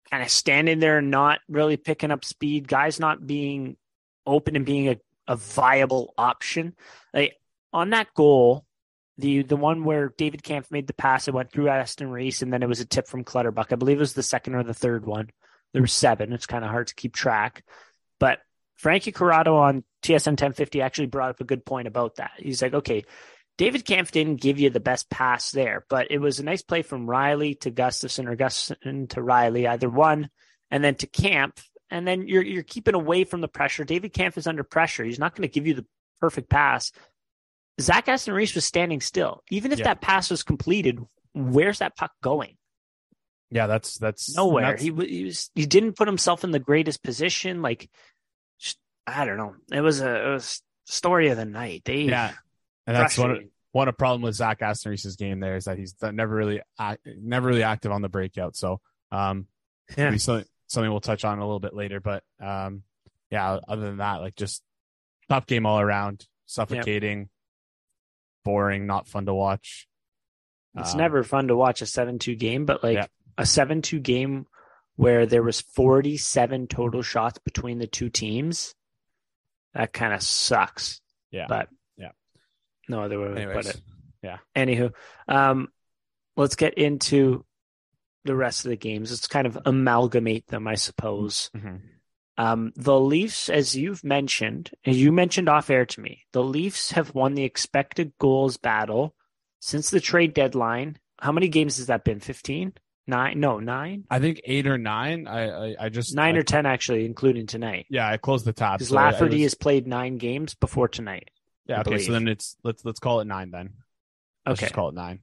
kind 0.09 0.23
of 0.23 0.29
standing 0.29 0.79
there 0.79 0.97
and 0.97 1.11
not 1.11 1.39
really 1.47 1.77
picking 1.77 2.11
up 2.11 2.25
speed, 2.25 2.67
guys 2.67 2.99
not 2.99 3.25
being 3.25 3.77
open 4.25 4.55
and 4.55 4.65
being 4.65 4.89
a, 4.89 4.97
a 5.27 5.35
viable 5.35 6.13
option. 6.17 6.75
Like 7.13 7.35
on 7.71 7.91
that 7.91 8.13
goal, 8.15 8.65
the 9.17 9.43
the 9.43 9.55
one 9.55 9.83
where 9.83 10.13
David 10.17 10.43
Kämpf 10.43 10.71
made 10.71 10.87
the 10.87 10.93
pass, 10.93 11.27
it 11.27 11.33
went 11.33 11.51
through 11.51 11.69
Aston 11.69 12.09
Reese, 12.09 12.41
and 12.41 12.51
then 12.51 12.63
it 12.63 12.69
was 12.69 12.79
a 12.79 12.85
tip 12.85 13.07
from 13.07 13.23
Clutterbuck. 13.23 13.71
I 13.71 13.75
believe 13.75 13.97
it 13.97 13.99
was 13.99 14.13
the 14.13 14.23
second 14.23 14.55
or 14.55 14.63
the 14.63 14.73
third 14.73 15.05
one. 15.05 15.29
There 15.73 15.81
were 15.81 15.87
seven. 15.87 16.33
It's 16.33 16.47
kind 16.47 16.63
of 16.63 16.71
hard 16.71 16.87
to 16.87 16.95
keep 16.95 17.13
track. 17.13 17.63
But 18.19 18.39
Frankie 18.75 19.11
Corrado 19.11 19.57
on 19.57 19.83
TSN 20.03 20.31
1050 20.31 20.81
actually 20.81 21.07
brought 21.07 21.29
up 21.29 21.41
a 21.41 21.45
good 21.45 21.65
point 21.65 21.87
about 21.87 22.15
that. 22.15 22.31
He's 22.37 22.61
like, 22.61 22.73
okay, 22.73 23.05
David 23.57 23.85
Kämpf 23.85 24.11
didn't 24.11 24.41
give 24.41 24.59
you 24.59 24.69
the 24.69 24.79
best 24.79 25.09
pass 25.09 25.51
there, 25.51 25.85
but 25.87 26.09
it 26.09 26.19
was 26.19 26.39
a 26.39 26.43
nice 26.43 26.63
play 26.63 26.81
from 26.81 27.05
Rielly 27.05 27.59
to 27.61 27.71
Gustafsson 27.71 28.27
or 28.27 28.35
Gustafsson 28.35 29.09
to 29.09 29.21
Rielly, 29.21 29.69
either 29.69 29.89
one, 29.89 30.29
and 30.71 30.83
then 30.83 30.95
to 30.95 31.07
Kämpf. 31.07 31.63
And 31.89 32.07
then 32.07 32.27
you're 32.27 32.41
you're 32.41 32.63
keeping 32.63 32.95
away 32.95 33.23
from 33.25 33.41
the 33.41 33.47
pressure. 33.47 33.83
David 33.83 34.13
Kämpf 34.13 34.37
is 34.37 34.47
under 34.47 34.63
pressure. 34.63 35.03
He's 35.03 35.19
not 35.19 35.35
going 35.35 35.47
to 35.47 35.53
give 35.53 35.67
you 35.67 35.73
the 35.73 35.85
perfect 36.21 36.49
pass. 36.49 36.91
Zach 37.81 38.07
Aston 38.07 38.33
Reese 38.33 38.55
was 38.55 38.65
standing 38.65 39.01
still. 39.01 39.43
Even 39.49 39.71
if 39.71 39.79
Yeah. 39.79 39.85
that 39.85 40.01
pass 40.01 40.29
was 40.29 40.43
completed, 40.43 40.99
where's 41.33 41.79
that 41.79 41.95
puck 41.95 42.11
going? 42.21 42.57
Yeah, 43.49 43.67
that's 43.67 43.97
that's 43.97 44.35
Nowhere. 44.35 44.63
that's- 44.77 44.81
He, 44.81 44.91
he 45.07 45.23
was 45.25 45.49
he 45.55 45.65
didn't 45.65 45.97
put 45.97 46.07
himself 46.07 46.43
in 46.43 46.51
the 46.51 46.59
greatest 46.59 47.03
position. 47.03 47.61
Like, 47.61 47.89
just, 48.59 48.77
I 49.05 49.25
don't 49.25 49.37
know. 49.37 49.55
It 49.71 49.81
was 49.81 50.01
a 50.01 50.27
it 50.27 50.29
was 50.33 50.61
story 50.85 51.29
of 51.29 51.37
the 51.37 51.45
night. 51.45 51.81
They 51.85 52.03
yeah, 52.03 52.31
and 52.87 52.95
that's 52.95 53.17
one 53.17 53.49
one 53.73 53.87
of 53.87 53.93
the 53.93 53.97
problem 53.97 54.21
with 54.21 54.35
Zach 54.35 54.61
Aston 54.61 54.91
Reese's 54.91 55.15
game 55.15 55.39
there 55.39 55.55
is 55.55 55.65
that 55.65 55.77
he's 55.77 55.95
never 56.01 56.33
really 56.33 56.61
never 57.05 57.47
really 57.47 57.63
active 57.63 57.91
on 57.91 58.01
the 58.01 58.09
breakout. 58.09 58.55
So 58.55 58.79
um, 59.11 59.47
Yeah. 59.97 60.15
something 60.17 60.45
something 60.67 60.89
we'll 60.89 61.01
touch 61.01 61.25
on 61.25 61.37
a 61.39 61.41
little 61.41 61.59
bit 61.59 61.73
later. 61.73 61.99
But 61.99 62.23
um, 62.41 62.83
yeah, 63.29 63.59
other 63.67 63.81
than 63.81 63.97
that, 63.97 64.21
like 64.21 64.35
just 64.35 64.61
tough 65.29 65.45
game 65.45 65.65
all 65.65 65.79
around, 65.79 66.25
suffocating, 66.45 67.29
boring, 68.43 68.85
not 68.87 69.07
fun 69.07 69.25
to 69.25 69.33
watch. 69.33 69.87
It's 70.75 70.93
Um, 70.93 70.99
never 70.99 71.23
fun 71.23 71.47
to 71.49 71.55
watch 71.55 71.81
a 71.81 71.85
7-2 71.85 72.35
game, 72.37 72.65
but 72.65 72.83
like 72.83 72.95
Yeah. 72.95 73.07
a 73.37 73.45
7-2 73.45 73.99
game 74.01 74.45
where 74.95 75.25
there 75.25 75.43
was 75.43 75.61
47 75.61 76.67
total 76.67 77.01
shots 77.01 77.39
between 77.39 77.79
the 77.79 77.87
two 77.87 78.09
teams, 78.09 78.75
that 79.73 79.93
kind 79.93 80.13
of 80.13 80.21
sucks. 80.21 81.01
Yeah. 81.31 81.45
But 81.47 81.69
Yeah. 81.97 82.11
No 82.87 83.03
other 83.03 83.19
way 83.19 83.45
to 83.45 83.53
put 83.53 83.65
it. 83.67 83.81
yeah. 84.21 84.37
Anywho, 84.55 84.93
um, 85.27 85.71
let's 86.35 86.55
get 86.55 86.75
into 86.75 87.45
the 88.23 88.35
rest 88.35 88.65
of 88.65 88.69
the 88.69 88.75
games. 88.77 89.11
Let's 89.11 89.27
kind 89.27 89.47
of 89.47 89.57
amalgamate 89.65 90.47
them, 90.47 90.67
I 90.67 90.75
suppose. 90.75 91.49
Mhm. 91.55 91.81
Um, 92.41 92.71
the 92.75 92.99
Leafs, 92.99 93.49
as 93.49 93.75
you've 93.75 94.03
mentioned, 94.03 94.71
as 94.85 94.99
you 94.99 95.11
mentioned 95.11 95.47
off 95.47 95.69
air 95.69 95.85
to 95.85 96.01
me, 96.01 96.23
the 96.33 96.43
Leafs 96.43 96.91
have 96.91 97.13
won 97.13 97.35
the 97.35 97.43
expected 97.43 98.13
goals 98.19 98.57
battle 98.57 99.13
since 99.59 99.89
the 99.91 99.99
trade 99.99 100.33
deadline. 100.33 100.97
How 101.19 101.31
many 101.31 101.49
games 101.49 101.77
has 101.77 101.87
that 101.87 102.03
been? 102.03 102.19
15? 102.19 102.73
Nine? 103.07 103.39
No, 103.39 103.59
nine. 103.59 104.05
I 104.09 104.19
think 104.19 104.41
eight 104.45 104.65
or 104.65 104.77
nine. 104.77 105.27
I 105.27 105.49
I, 105.49 105.75
I 105.81 105.89
just 105.89 106.15
Nine 106.15 106.35
I, 106.35 106.39
or 106.39 106.43
ten 106.43 106.65
actually, 106.65 107.05
including 107.05 107.45
tonight. 107.47 107.85
yeah. 107.89 108.07
I 108.07 108.17
closed 108.17 108.45
the 108.45 108.53
top. 108.53 108.77
Because 108.79 108.89
so 108.89 108.95
Lafferty 108.95 109.37
was- 109.37 109.51
has 109.51 109.53
played 109.55 109.85
nine 109.87 110.17
games 110.17 110.53
before 110.55 110.87
tonight. 110.87 111.29
yeah. 111.67 111.77
I 111.77 111.81
Okay, 111.81 111.97
so 111.99 112.11
then 112.11 112.27
it's 112.27 112.55
let's 112.63 112.85
let's 112.85 112.99
call 112.99 113.19
it 113.19 113.25
nine 113.25 113.51
then. 113.51 113.65
Okay. 113.67 113.73
Let's 114.47 114.59
Okay. 114.59 114.65
just 114.67 114.75
call 114.75 114.89
it 114.89 114.95
nine. 114.95 115.19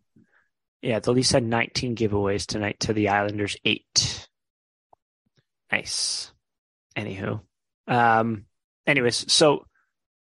Yeah, 0.83 0.99
the 1.01 1.13
Leafs 1.13 1.31
had 1.33 1.43
19 1.45 1.97
giveaways 1.97 2.47
tonight 2.47 2.79
to 2.81 2.93
the 2.93 3.09
Islanders, 3.09 3.57
eight. 3.65 4.29
Nice. 5.73 6.33
Anywho, 6.99 7.41
um, 7.87 8.47
anyways, 8.87 9.33
so 9.33 9.65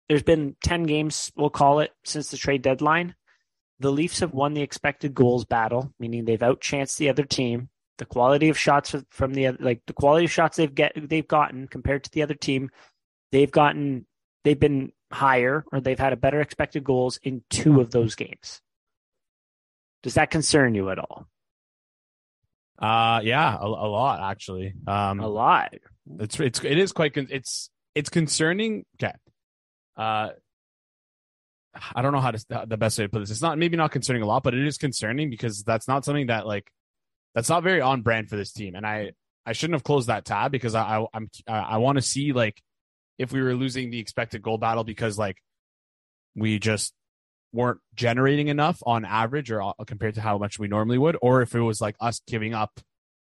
there's 0.10 0.24
been 0.24 0.56
10 0.64 0.84
games, 0.84 1.32
we'll 1.36 1.52
call 1.52 1.80
it, 1.80 1.92
since 2.04 2.30
the 2.30 2.38
trade 2.38 2.64
deadline. 2.64 3.16
The 3.80 3.92
Leafs 3.92 4.22
have 4.22 4.34
won 4.34 4.54
the 4.54 4.62
expected 4.62 5.14
goals 5.14 5.46
battle, 5.46 5.94
meaning 6.00 6.26
they've 6.26 6.40
outchanced 6.40 6.98
the 6.98 7.10
other 7.10 7.24
team. 7.24 7.70
The 7.98 8.06
quality 8.06 8.50
of 8.50 8.58
shots 8.58 8.96
from 9.12 9.34
the 9.34 9.52
like 9.60 9.82
the 9.86 9.94
quality 9.94 10.26
of 10.26 10.32
shots 10.32 10.58
they've 10.58 10.74
get 10.74 10.94
they've 10.96 11.28
gotten 11.28 11.68
compared 11.68 12.04
to 12.06 12.12
the 12.12 12.24
other 12.24 12.34
team, 12.34 12.72
they've 13.32 13.52
gotten 13.52 14.08
they've 14.44 14.60
been 14.60 14.92
higher 15.12 15.64
or 15.72 15.80
they've 15.80 16.00
had 16.00 16.12
a 16.12 16.18
better 16.18 16.42
expected 16.42 16.84
goals 16.84 17.20
in 17.22 17.44
two 17.50 17.82
of 17.82 17.92
those 17.92 18.16
games. 18.16 18.62
Does 20.02 20.16
that 20.16 20.32
concern 20.32 20.74
you 20.74 20.90
at 20.90 20.98
all? 20.98 21.28
Uh, 22.80 23.22
yeah, 23.24 23.58
a, 23.60 23.66
a 23.66 23.68
lot 23.68 24.32
actually. 24.32 24.74
Um, 24.88 25.20
A 25.20 25.28
lot. 25.28 25.74
It's 26.20 26.40
it's 26.40 26.64
it 26.64 26.78
is 26.78 26.92
quite 26.92 27.14
con- 27.14 27.28
it's 27.30 27.70
it's 27.96 28.10
concerning. 28.10 28.86
Okay, 29.02 29.14
uh, 29.98 30.30
I 31.96 32.02
don't 32.02 32.12
know 32.12 32.20
how 32.20 32.32
to 32.32 32.66
the 32.68 32.78
best 32.78 32.98
way 32.98 33.06
to 33.06 33.10
put 33.10 33.20
this. 33.20 33.32
It's 33.32 33.42
not 33.42 33.58
maybe 33.58 33.78
not 33.78 33.92
concerning 33.92 34.22
a 34.22 34.26
lot, 34.26 34.44
but 34.44 34.54
it 34.54 34.66
is 34.66 34.78
concerning 34.78 35.30
because 35.30 35.64
that's 35.64 35.88
not 35.88 36.06
something 36.06 36.28
that 36.28 36.46
like 36.46 36.70
that's 37.34 37.50
not 37.50 37.64
very 37.64 37.82
on 37.82 38.02
brand 38.02 38.30
for 38.30 38.36
this 38.36 38.52
team. 38.52 38.76
And 38.76 38.86
I 38.86 39.12
I 39.46 39.54
shouldn't 39.54 39.76
have 39.76 39.84
closed 39.84 40.08
that 40.08 40.26
tab 40.26 40.52
because 40.52 40.76
I, 40.76 41.00
I 41.00 41.06
I'm 41.14 41.30
I, 41.48 41.78
want 41.78 41.98
to 41.98 42.02
see 42.02 42.32
like 42.32 42.62
if 43.18 43.32
we 43.32 43.42
were 43.42 43.56
losing 43.56 43.90
the 43.90 44.00
expected 44.00 44.42
goal 44.42 44.58
battle 44.58 44.84
because 44.84 45.18
like 45.18 45.38
we 46.36 46.60
just 46.60 46.94
weren't 47.52 47.80
generating 47.96 48.48
enough 48.48 48.80
on 48.86 49.06
average 49.06 49.52
or 49.52 49.62
uh, 49.62 49.74
compared 49.86 50.16
to 50.16 50.22
how 50.22 50.38
much 50.38 50.60
we 50.60 50.68
normally 50.68 50.98
would, 50.98 51.18
or 51.22 51.42
if 51.42 51.56
it 51.56 51.62
was 51.62 51.82
like 51.82 51.96
us 52.00 52.22
giving 52.28 52.54
up 52.54 52.80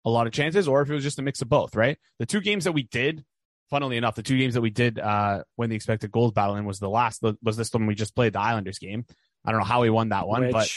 a 0.06 0.10
lot 0.10 0.28
of 0.28 0.34
chances, 0.34 0.68
or 0.68 0.84
if 0.84 0.90
it 0.90 0.94
was 0.94 1.04
just 1.04 1.18
a 1.18 1.24
mix 1.24 1.42
of 1.42 1.50
both, 1.50 1.76
right? 1.76 1.98
The 2.20 2.28
two 2.28 2.40
games 2.40 2.66
that 2.66 2.74
we 2.74 2.84
did, 2.84 3.26
funnily 3.72 3.98
enough, 3.98 4.14
the 4.14 4.22
two 4.22 4.38
games 4.38 4.54
that 4.54 4.62
we 4.62 4.70
did 4.70 5.00
uh, 5.00 5.44
when 5.56 5.70
the 5.70 5.76
expected 5.76 6.12
goals 6.12 6.32
battle 6.32 6.56
in 6.56 6.66
was 6.66 6.80
the 6.80 6.90
last, 6.90 7.24
was 7.42 7.58
this 7.58 7.74
one 7.74 7.88
we 7.88 7.96
just 7.96 8.16
played, 8.16 8.34
the 8.34 8.40
Islanders 8.40 8.78
game. 8.78 9.06
I 9.44 9.52
don't 9.52 9.62
know 9.62 9.66
how 9.66 9.82
we 9.82 9.90
won 9.90 10.10
that 10.10 10.28
one, 10.28 10.52
but 10.52 10.70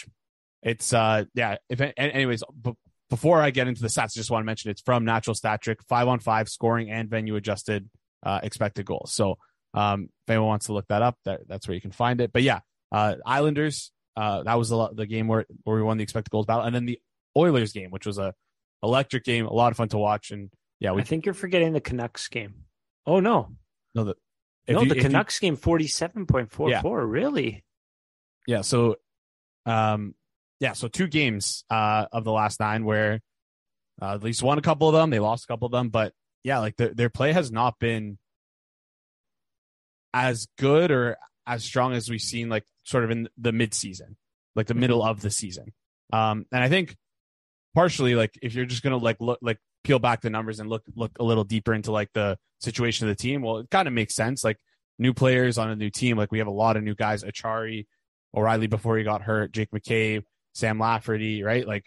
it's, 0.62 0.92
uh, 0.94 1.24
yeah, 1.34 1.56
if, 1.68 1.80
anyways, 1.96 2.42
b- 2.62 2.72
before 3.10 3.40
I 3.42 3.50
get 3.50 3.68
into 3.68 3.82
the 3.82 3.88
stats, 3.88 4.16
I 4.16 4.20
just 4.20 4.30
want 4.30 4.42
to 4.42 4.46
mention 4.46 4.70
it's 4.70 4.82
from 4.82 5.04
Natural 5.04 5.34
Stat 5.34 5.60
Trick, 5.60 5.82
five 5.88 6.08
on 6.08 6.20
five 6.20 6.48
scoring 6.48 6.90
and 6.90 7.08
venue 7.10 7.36
adjusted 7.36 7.88
uh, 8.22 8.40
expected 8.42 8.86
goals. 8.86 9.12
So 9.12 9.36
um, 9.74 10.08
if 10.26 10.30
anyone 10.30 10.48
wants 10.48 10.66
to 10.66 10.72
look 10.72 10.88
that 10.88 11.02
up, 11.02 11.18
that, 11.26 11.40
that's 11.46 11.68
where 11.68 11.74
you 11.74 11.80
can 11.80 11.92
find 11.92 12.20
it. 12.20 12.32
But 12.32 12.42
yeah, 12.42 12.60
uh, 12.92 13.16
Islanders, 13.24 13.92
uh, 14.16 14.42
that 14.44 14.58
was 14.58 14.70
the, 14.70 14.88
the 14.94 15.06
game 15.06 15.28
where, 15.28 15.44
where 15.64 15.76
we 15.76 15.82
won 15.82 15.98
the 15.98 16.02
expected 16.02 16.30
goals 16.30 16.46
battle. 16.46 16.64
And 16.64 16.74
then 16.74 16.86
the 16.86 16.98
Oilers 17.36 17.72
game, 17.72 17.90
which 17.90 18.06
was 18.06 18.18
a 18.18 18.34
electric 18.82 19.24
game, 19.24 19.46
a 19.46 19.52
lot 19.52 19.70
of 19.72 19.76
fun 19.76 19.88
to 19.88 19.98
watch. 19.98 20.30
And 20.30 20.50
yeah, 20.80 20.92
we 20.92 21.02
I 21.02 21.04
think 21.04 21.24
you're 21.24 21.34
forgetting 21.34 21.72
the 21.72 21.80
Canucks 21.80 22.28
game. 22.28 22.64
Oh 23.06 23.20
no, 23.20 23.48
know 23.94 24.04
that. 24.04 24.16
no, 24.68 24.82
you- 24.82 24.88
the 24.88 24.96
you- 24.96 25.02
Canucks 25.02 25.38
game 25.38 25.56
forty-seven 25.56 26.26
point 26.26 26.50
four 26.50 26.70
four. 26.80 27.06
Really? 27.06 27.64
yeah. 28.46 28.60
So, 28.62 28.96
um, 29.66 30.14
yeah. 30.60 30.72
So 30.72 30.88
two 30.88 31.06
games, 31.06 31.64
uh, 31.70 32.06
of 32.12 32.24
the 32.24 32.32
last 32.32 32.60
nine 32.60 32.84
where, 32.84 33.20
uh, 34.00 34.14
at 34.14 34.22
least 34.22 34.42
won 34.42 34.58
a 34.58 34.62
couple 34.62 34.88
of 34.88 34.94
them. 34.94 35.10
They 35.10 35.18
lost 35.18 35.44
a 35.44 35.46
couple 35.48 35.66
of 35.66 35.72
them, 35.72 35.88
but 35.88 36.12
yeah, 36.44 36.58
like 36.60 36.76
their, 36.76 36.94
their 36.94 37.10
play 37.10 37.32
has 37.32 37.50
not 37.52 37.78
been 37.78 38.18
as 40.14 40.46
good 40.58 40.90
or 40.90 41.16
as 41.46 41.64
strong 41.64 41.92
as 41.92 42.08
we've 42.10 42.20
seen, 42.20 42.48
like 42.48 42.64
sort 42.84 43.04
of 43.04 43.10
in 43.10 43.28
the 43.36 43.52
mid 43.52 43.74
season, 43.74 44.16
like 44.54 44.66
the 44.66 44.74
middle 44.74 45.02
of 45.02 45.20
the 45.20 45.30
season. 45.30 45.72
Um, 46.12 46.46
and 46.52 46.62
I 46.62 46.68
think 46.68 46.96
partially 47.74 48.14
like 48.14 48.38
if 48.42 48.54
you're 48.54 48.66
just 48.66 48.82
gonna 48.82 48.96
like 48.96 49.20
look 49.20 49.38
like 49.42 49.58
peel 49.84 49.98
back 49.98 50.20
the 50.20 50.30
numbers 50.30 50.60
and 50.60 50.68
look 50.68 50.82
look 50.94 51.12
a 51.18 51.24
little 51.24 51.44
deeper 51.44 51.72
into 51.72 51.92
like 51.92 52.12
the 52.12 52.38
situation 52.60 53.08
of 53.08 53.16
the 53.16 53.22
team, 53.22 53.42
well, 53.42 53.58
it 53.58 53.70
kind 53.70 53.88
of 53.88 53.94
makes 53.94 54.14
sense. 54.14 54.44
Like 54.44 54.58
new 54.98 55.14
players 55.14 55.58
on 55.58 55.70
a 55.70 55.76
new 55.76 55.90
team, 55.90 56.16
like 56.16 56.32
we 56.32 56.38
have 56.38 56.48
a 56.48 56.52
lot 56.52 56.76
of 56.76 56.82
new 56.82 56.94
guys, 56.94 57.22
Acciari, 57.24 57.86
O'Reilly 58.34 58.66
before 58.66 58.98
he 58.98 59.04
got 59.04 59.22
hurt, 59.22 59.52
Jake 59.52 59.70
McCabe, 59.70 60.24
Sam 60.54 60.78
Lafferty, 60.78 61.42
right? 61.42 61.66
Like 61.66 61.84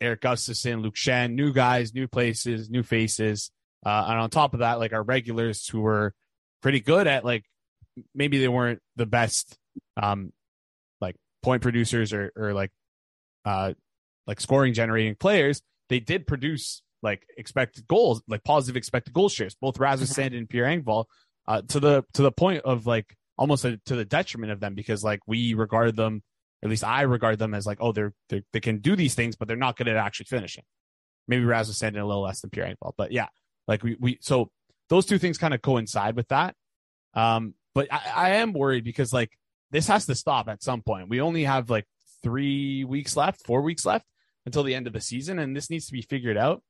Erik 0.00 0.22
Gustafsson, 0.22 0.82
Luke 0.82 0.96
Schenn, 0.96 1.34
new 1.34 1.52
guys, 1.52 1.94
new 1.94 2.08
places, 2.08 2.70
new 2.70 2.82
faces. 2.82 3.50
Uh, 3.84 4.06
and 4.08 4.18
on 4.18 4.30
top 4.30 4.54
of 4.54 4.60
that, 4.60 4.78
like 4.78 4.92
our 4.92 5.02
regulars 5.02 5.68
who 5.68 5.80
were 5.80 6.12
pretty 6.62 6.80
good 6.80 7.06
at 7.06 7.24
like 7.24 7.44
maybe 8.14 8.38
they 8.38 8.48
weren't 8.48 8.80
the 8.96 9.06
best 9.06 9.56
um 9.96 10.32
like 11.00 11.16
point 11.42 11.62
producers 11.62 12.12
or 12.12 12.32
or 12.36 12.52
like 12.52 12.70
uh 13.44 13.72
like 14.26 14.40
scoring 14.40 14.74
generating 14.74 15.14
players, 15.14 15.62
they 15.88 16.00
did 16.00 16.26
produce 16.26 16.82
like 17.02 17.26
expected 17.36 17.86
goals, 17.86 18.22
like 18.26 18.42
positive 18.44 18.76
expected 18.76 19.12
goal 19.12 19.28
shares, 19.28 19.54
both 19.60 19.78
Rasmus 19.78 20.12
Mhm. 20.12 20.30
Sandin 20.30 20.38
and 20.38 20.48
Pierre 20.48 20.64
Engvall, 20.64 21.04
uh, 21.46 21.62
to 21.68 21.80
the 21.80 22.04
to 22.14 22.22
the 22.22 22.32
point 22.32 22.62
of 22.64 22.86
like 22.86 23.16
almost 23.38 23.64
a, 23.64 23.76
to 23.86 23.94
the 23.94 24.04
detriment 24.04 24.52
of 24.52 24.60
them 24.60 24.74
because 24.74 25.04
like 25.04 25.20
we 25.26 25.54
regard 25.54 25.94
them, 25.94 26.22
at 26.62 26.70
least 26.70 26.84
I 26.84 27.02
regard 27.02 27.38
them 27.38 27.54
as 27.54 27.66
like 27.66 27.78
oh 27.80 27.92
they're, 27.92 28.12
they're 28.28 28.42
they 28.52 28.60
can 28.60 28.78
do 28.78 28.96
these 28.96 29.14
things, 29.14 29.36
but 29.36 29.46
they're 29.46 29.56
not 29.56 29.76
good 29.76 29.88
at 29.88 29.96
actually 29.96 30.26
finishing. 30.26 30.64
Maybe 31.28 31.44
Rasmus 31.44 31.78
Sandin 31.78 32.00
a 32.00 32.04
little 32.04 32.22
less 32.22 32.40
than 32.40 32.50
Pierre 32.50 32.66
Engvall, 32.74 32.92
but 32.96 33.12
yeah, 33.12 33.28
like 33.68 33.82
we 33.82 33.96
we 34.00 34.18
so 34.20 34.50
those 34.88 35.06
two 35.06 35.18
things 35.18 35.38
kind 35.38 35.54
of 35.54 35.62
coincide 35.62 36.16
with 36.16 36.28
that. 36.28 36.54
Um, 37.14 37.54
but 37.74 37.92
I, 37.92 38.00
I 38.14 38.30
am 38.36 38.52
worried 38.52 38.84
because 38.84 39.12
like 39.12 39.30
this 39.70 39.88
has 39.88 40.06
to 40.06 40.14
stop 40.14 40.48
at 40.48 40.62
some 40.62 40.82
point. 40.82 41.08
We 41.08 41.20
only 41.20 41.44
have 41.44 41.70
like 41.70 41.86
three 42.22 42.84
weeks 42.84 43.16
left, 43.16 43.44
four 43.44 43.62
weeks 43.62 43.84
left 43.84 44.06
until 44.46 44.62
the 44.62 44.74
end 44.74 44.86
of 44.86 44.92
the 44.92 45.00
season, 45.00 45.38
and 45.38 45.54
this 45.54 45.68
needs 45.68 45.86
to 45.86 45.92
be 45.92 46.02
figured 46.02 46.38
out. 46.38 46.62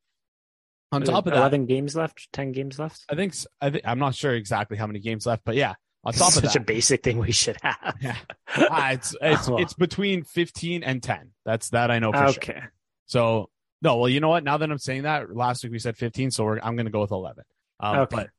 On 0.93 1.03
top 1.03 1.27
of 1.27 1.33
that, 1.33 1.39
eleven 1.39 1.67
games 1.67 1.95
left, 1.95 2.29
ten 2.33 2.53
games 2.53 2.79
left. 2.79 3.05
I 3.11 3.15
think 3.15 3.35
I 3.61 3.71
think 3.71 3.85
I'm 3.87 3.99
not 3.99 4.15
sure 4.15 4.35
exactly 4.35 4.77
how 4.77 4.87
many 4.87 4.99
games 5.01 5.27
left, 5.27 5.43
but 5.45 5.55
yeah, 5.57 5.75
on 6.05 6.13
top 6.13 6.29
of 6.29 6.35
Such 6.35 6.45
that, 6.45 6.57
a 6.57 6.61
basic 6.61 7.03
thing 7.03 7.19
we 7.19 7.33
should 7.33 7.57
have. 7.63 7.97
yeah, 8.01 8.17
ah, 8.57 8.91
it's 8.93 9.15
it's 9.21 9.49
it's 9.49 9.75
between 9.75 10.23
15 10.25 10.83
and 10.85 11.03
10. 11.03 11.33
That's 11.45 11.71
that 11.71 11.91
I 11.91 11.99
know 11.99 12.13
for 12.13 12.19
sure. 12.19 12.29
okay. 12.29 12.61
So 13.07 13.51
no, 13.83 13.97
well, 13.97 14.09
you 14.09 14.21
know 14.21 14.29
what? 14.29 14.45
Now 14.45 14.57
that 14.57 14.71
I'm 14.71 14.79
saying 14.79 15.03
that, 15.03 15.35
last 15.35 15.63
week 15.65 15.73
we 15.73 15.79
said 15.79 15.97
15, 15.97 16.31
so 16.31 16.45
we're, 16.45 16.59
I'm 16.61 16.77
going 16.77 16.87
to 16.87 16.93
go 16.93 17.01
with 17.03 17.11
11. 17.11 17.45
Um, 17.81 17.99
Okay. 17.99 18.17
But 18.17 18.31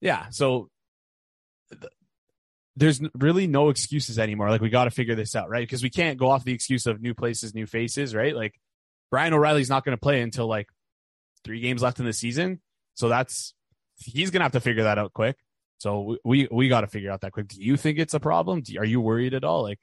yeah, 0.00 0.28
so 0.30 0.68
th- 1.70 1.92
there's 2.76 3.00
really 3.14 3.46
no 3.46 3.70
excuses 3.70 4.18
anymore. 4.18 4.50
Like 4.50 4.60
we 4.60 4.68
got 4.68 4.84
to 4.84 4.90
figure 4.90 5.14
this 5.14 5.34
out, 5.34 5.48
right? 5.48 5.66
Because 5.66 5.82
we 5.82 5.90
can't 5.90 6.18
go 6.18 6.30
off 6.30 6.44
the 6.44 6.52
excuse 6.52 6.86
of 6.86 7.00
new 7.00 7.14
places, 7.14 7.54
new 7.54 7.66
faces, 7.66 8.14
right? 8.14 8.34
Like 8.36 8.54
Brian 9.10 9.32
O'Reilly's 9.34 9.68
not 9.70 9.84
going 9.84 9.96
to 9.96 10.00
play 10.00 10.20
until 10.20 10.46
like 10.46 10.68
three 11.44 11.60
games 11.60 11.82
left 11.82 12.00
in 12.00 12.06
the 12.06 12.12
season, 12.12 12.60
so 12.94 13.08
that's 13.08 13.54
he's 13.98 14.30
going 14.30 14.40
to 14.40 14.44
have 14.44 14.52
to 14.52 14.60
figure 14.60 14.84
that 14.84 14.98
out 14.98 15.12
quick. 15.12 15.36
So 15.78 16.00
we 16.02 16.18
we, 16.24 16.48
we 16.50 16.68
got 16.68 16.80
to 16.82 16.86
figure 16.86 17.10
out 17.10 17.20
that 17.20 17.32
quick. 17.32 17.48
Do 17.48 17.62
you 17.62 17.76
think 17.76 17.98
it's 17.98 18.14
a 18.14 18.20
problem? 18.20 18.62
Do, 18.62 18.78
are 18.78 18.84
you 18.84 19.00
worried 19.00 19.34
at 19.34 19.44
all? 19.44 19.62
Like, 19.62 19.78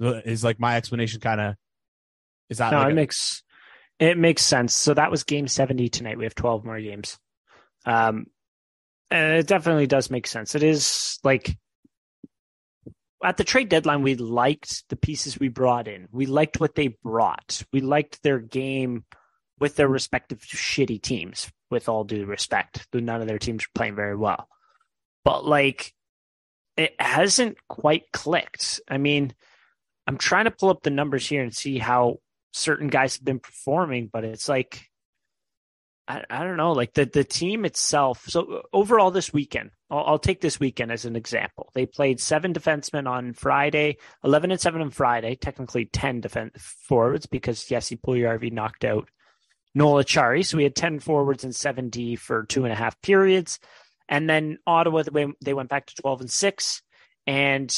is 0.00 0.44
like 0.44 0.58
my 0.60 0.76
explanation 0.76 1.20
kind 1.20 1.40
of 1.40 1.54
is 2.50 2.58
that 2.58 2.72
No, 2.72 2.78
like 2.78 2.88
it 2.88 2.92
a- 2.92 2.94
makes 2.96 3.42
it 3.98 4.18
makes 4.18 4.42
sense. 4.42 4.74
So 4.74 4.94
that 4.94 5.10
was 5.10 5.24
game 5.24 5.48
seventy 5.48 5.88
tonight. 5.88 6.18
We 6.18 6.24
have 6.24 6.34
twelve 6.34 6.64
more 6.64 6.80
games. 6.80 7.18
Um, 7.84 8.26
and 9.10 9.34
it 9.38 9.46
definitely 9.46 9.86
does 9.86 10.10
make 10.10 10.26
sense. 10.26 10.54
It 10.56 10.62
is 10.64 11.18
like 11.22 11.56
at 13.26 13.36
the 13.36 13.44
trade 13.44 13.68
deadline, 13.68 14.02
we 14.02 14.14
liked 14.14 14.88
the 14.88 14.96
pieces 14.96 15.38
we 15.38 15.48
brought 15.48 15.88
in. 15.88 16.06
We 16.12 16.26
liked 16.26 16.60
what 16.60 16.76
they 16.76 16.96
brought. 17.02 17.62
We 17.72 17.80
liked 17.80 18.22
their 18.22 18.38
game 18.38 19.04
with 19.58 19.74
their 19.74 19.88
respective 19.88 20.38
shitty 20.40 21.02
teams. 21.02 21.50
With 21.68 21.88
all 21.88 22.04
due 22.04 22.26
respect, 22.26 22.86
none 22.94 23.20
of 23.20 23.26
their 23.26 23.40
teams 23.40 23.64
were 23.64 23.78
playing 23.78 23.96
very 23.96 24.14
well. 24.14 24.48
But 25.24 25.44
like, 25.44 25.92
it 26.76 26.94
hasn't 27.00 27.58
quite 27.68 28.12
clicked. 28.12 28.80
I 28.88 28.98
mean, 28.98 29.34
I'm 30.06 30.16
trying 30.16 30.44
to 30.44 30.52
pull 30.52 30.70
up 30.70 30.84
the 30.84 30.90
numbers 30.90 31.28
here 31.28 31.42
and 31.42 31.52
see 31.52 31.78
how 31.78 32.18
certain 32.52 32.86
guys 32.86 33.16
have 33.16 33.24
been 33.24 33.40
performing, 33.40 34.08
but 34.12 34.24
it's 34.24 34.48
like 34.48 34.88
I, 36.06 36.22
I 36.30 36.44
don't 36.44 36.56
know, 36.56 36.72
like 36.72 36.94
the 36.94 37.04
the 37.04 37.24
team 37.24 37.64
itself. 37.64 38.24
So 38.28 38.62
overall, 38.72 39.10
this 39.10 39.32
weekend, 39.32 39.70
I'll, 39.90 40.04
I'll 40.04 40.18
take 40.18 40.40
this 40.40 40.60
weekend 40.60 40.92
as 40.92 41.04
an 41.04 41.16
example. 41.16 41.70
They 41.74 41.86
played 41.86 42.20
seven 42.20 42.52
defensemen 42.52 43.08
on 43.08 43.32
Friday, 43.32 43.98
eleven 44.24 44.50
and 44.50 44.60
seven 44.60 44.80
on 44.80 44.90
Friday. 44.90 45.36
Technically, 45.36 45.86
ten 45.86 46.20
defense 46.20 46.52
forwards 46.88 47.26
because 47.26 47.64
Jesse 47.64 47.96
Puljujarvi 47.96 48.52
knocked 48.52 48.84
out 48.84 49.08
Noel 49.74 50.04
Acciari. 50.04 50.44
So 50.44 50.56
we 50.56 50.64
had 50.64 50.76
ten 50.76 51.00
forwards 51.00 51.44
and 51.44 51.54
seven 51.54 51.88
D 51.88 52.16
for 52.16 52.44
two 52.44 52.64
and 52.64 52.72
a 52.72 52.76
half 52.76 53.00
periods, 53.02 53.58
and 54.08 54.28
then 54.28 54.58
Ottawa 54.66 55.02
they 55.40 55.54
went- 55.54 55.68
back 55.68 55.86
to 55.86 55.94
twelve 56.00 56.20
and 56.20 56.30
six, 56.30 56.82
and 57.26 57.74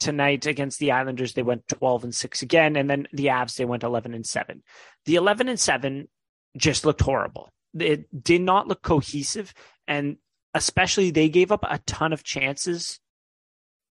tonight 0.00 0.46
against 0.46 0.78
the 0.78 0.92
Islanders, 0.92 1.32
they 1.32 1.42
went 1.42 1.66
12 1.68 2.04
and 2.04 2.14
6 2.14 2.42
again. 2.42 2.76
And 2.76 2.90
then 2.90 3.06
the 3.12 3.26
Avs, 3.26 3.56
they 3.56 3.64
went 3.64 3.82
11 3.82 4.12
and 4.12 4.26
7. 4.26 4.62
The 5.06 5.14
11 5.14 5.48
and 5.48 5.58
7 5.58 6.08
just 6.56 6.84
looked 6.84 7.00
horrible. 7.00 7.50
It 7.78 8.22
did 8.22 8.42
not 8.42 8.68
look 8.68 8.82
cohesive. 8.82 9.54
And 9.88 10.16
especially, 10.54 11.10
they 11.10 11.28
gave 11.28 11.52
up 11.52 11.64
a 11.68 11.78
ton 11.86 12.12
of 12.12 12.24
chances. 12.24 13.00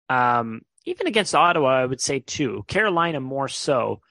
Um, 0.09 0.61
even 0.85 1.07
against 1.07 1.35
Ottawa, 1.35 1.69
I 1.69 1.85
would 1.85 2.01
say 2.01 2.19
too. 2.19 2.63
Carolina 2.67 3.19
more 3.19 3.47
so. 3.47 4.01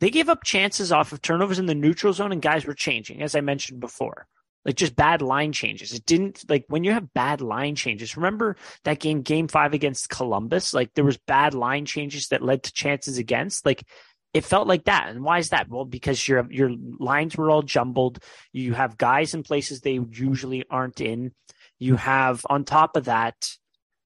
They 0.00 0.10
gave 0.10 0.28
up 0.28 0.44
chances 0.44 0.92
off 0.92 1.12
of 1.12 1.20
turnovers 1.20 1.58
in 1.58 1.66
the 1.66 1.74
neutral 1.74 2.12
zone, 2.12 2.32
and 2.32 2.40
guys 2.40 2.64
were 2.64 2.74
changing, 2.74 3.22
as 3.22 3.34
I 3.34 3.40
mentioned 3.40 3.80
before 3.80 4.26
like 4.68 4.76
just 4.76 4.94
bad 4.94 5.22
line 5.22 5.52
changes. 5.52 5.94
It 5.94 6.04
didn't 6.04 6.44
like 6.48 6.66
when 6.68 6.84
you 6.84 6.92
have 6.92 7.14
bad 7.14 7.40
line 7.40 7.74
changes. 7.74 8.18
Remember 8.18 8.56
that 8.84 9.00
game, 9.00 9.22
game 9.22 9.48
five 9.48 9.72
against 9.72 10.10
Columbus? 10.10 10.74
Like 10.74 10.92
there 10.94 11.06
was 11.06 11.16
bad 11.16 11.54
line 11.54 11.86
changes 11.86 12.28
that 12.28 12.42
led 12.42 12.64
to 12.64 12.72
chances 12.72 13.16
against. 13.16 13.64
Like 13.64 13.84
it 14.34 14.44
felt 14.44 14.68
like 14.68 14.84
that. 14.84 15.08
And 15.08 15.24
why 15.24 15.38
is 15.38 15.50
that? 15.50 15.70
Well, 15.70 15.86
because 15.86 16.28
your 16.28 16.46
your 16.50 16.70
lines 16.98 17.34
were 17.34 17.50
all 17.50 17.62
jumbled. 17.62 18.18
You 18.52 18.74
have 18.74 18.98
guys 18.98 19.32
in 19.32 19.42
places 19.42 19.80
they 19.80 20.00
usually 20.10 20.64
aren't 20.68 21.00
in. 21.00 21.32
You 21.78 21.96
have 21.96 22.44
on 22.48 22.64
top 22.64 22.96
of 22.96 23.06
that, 23.06 23.50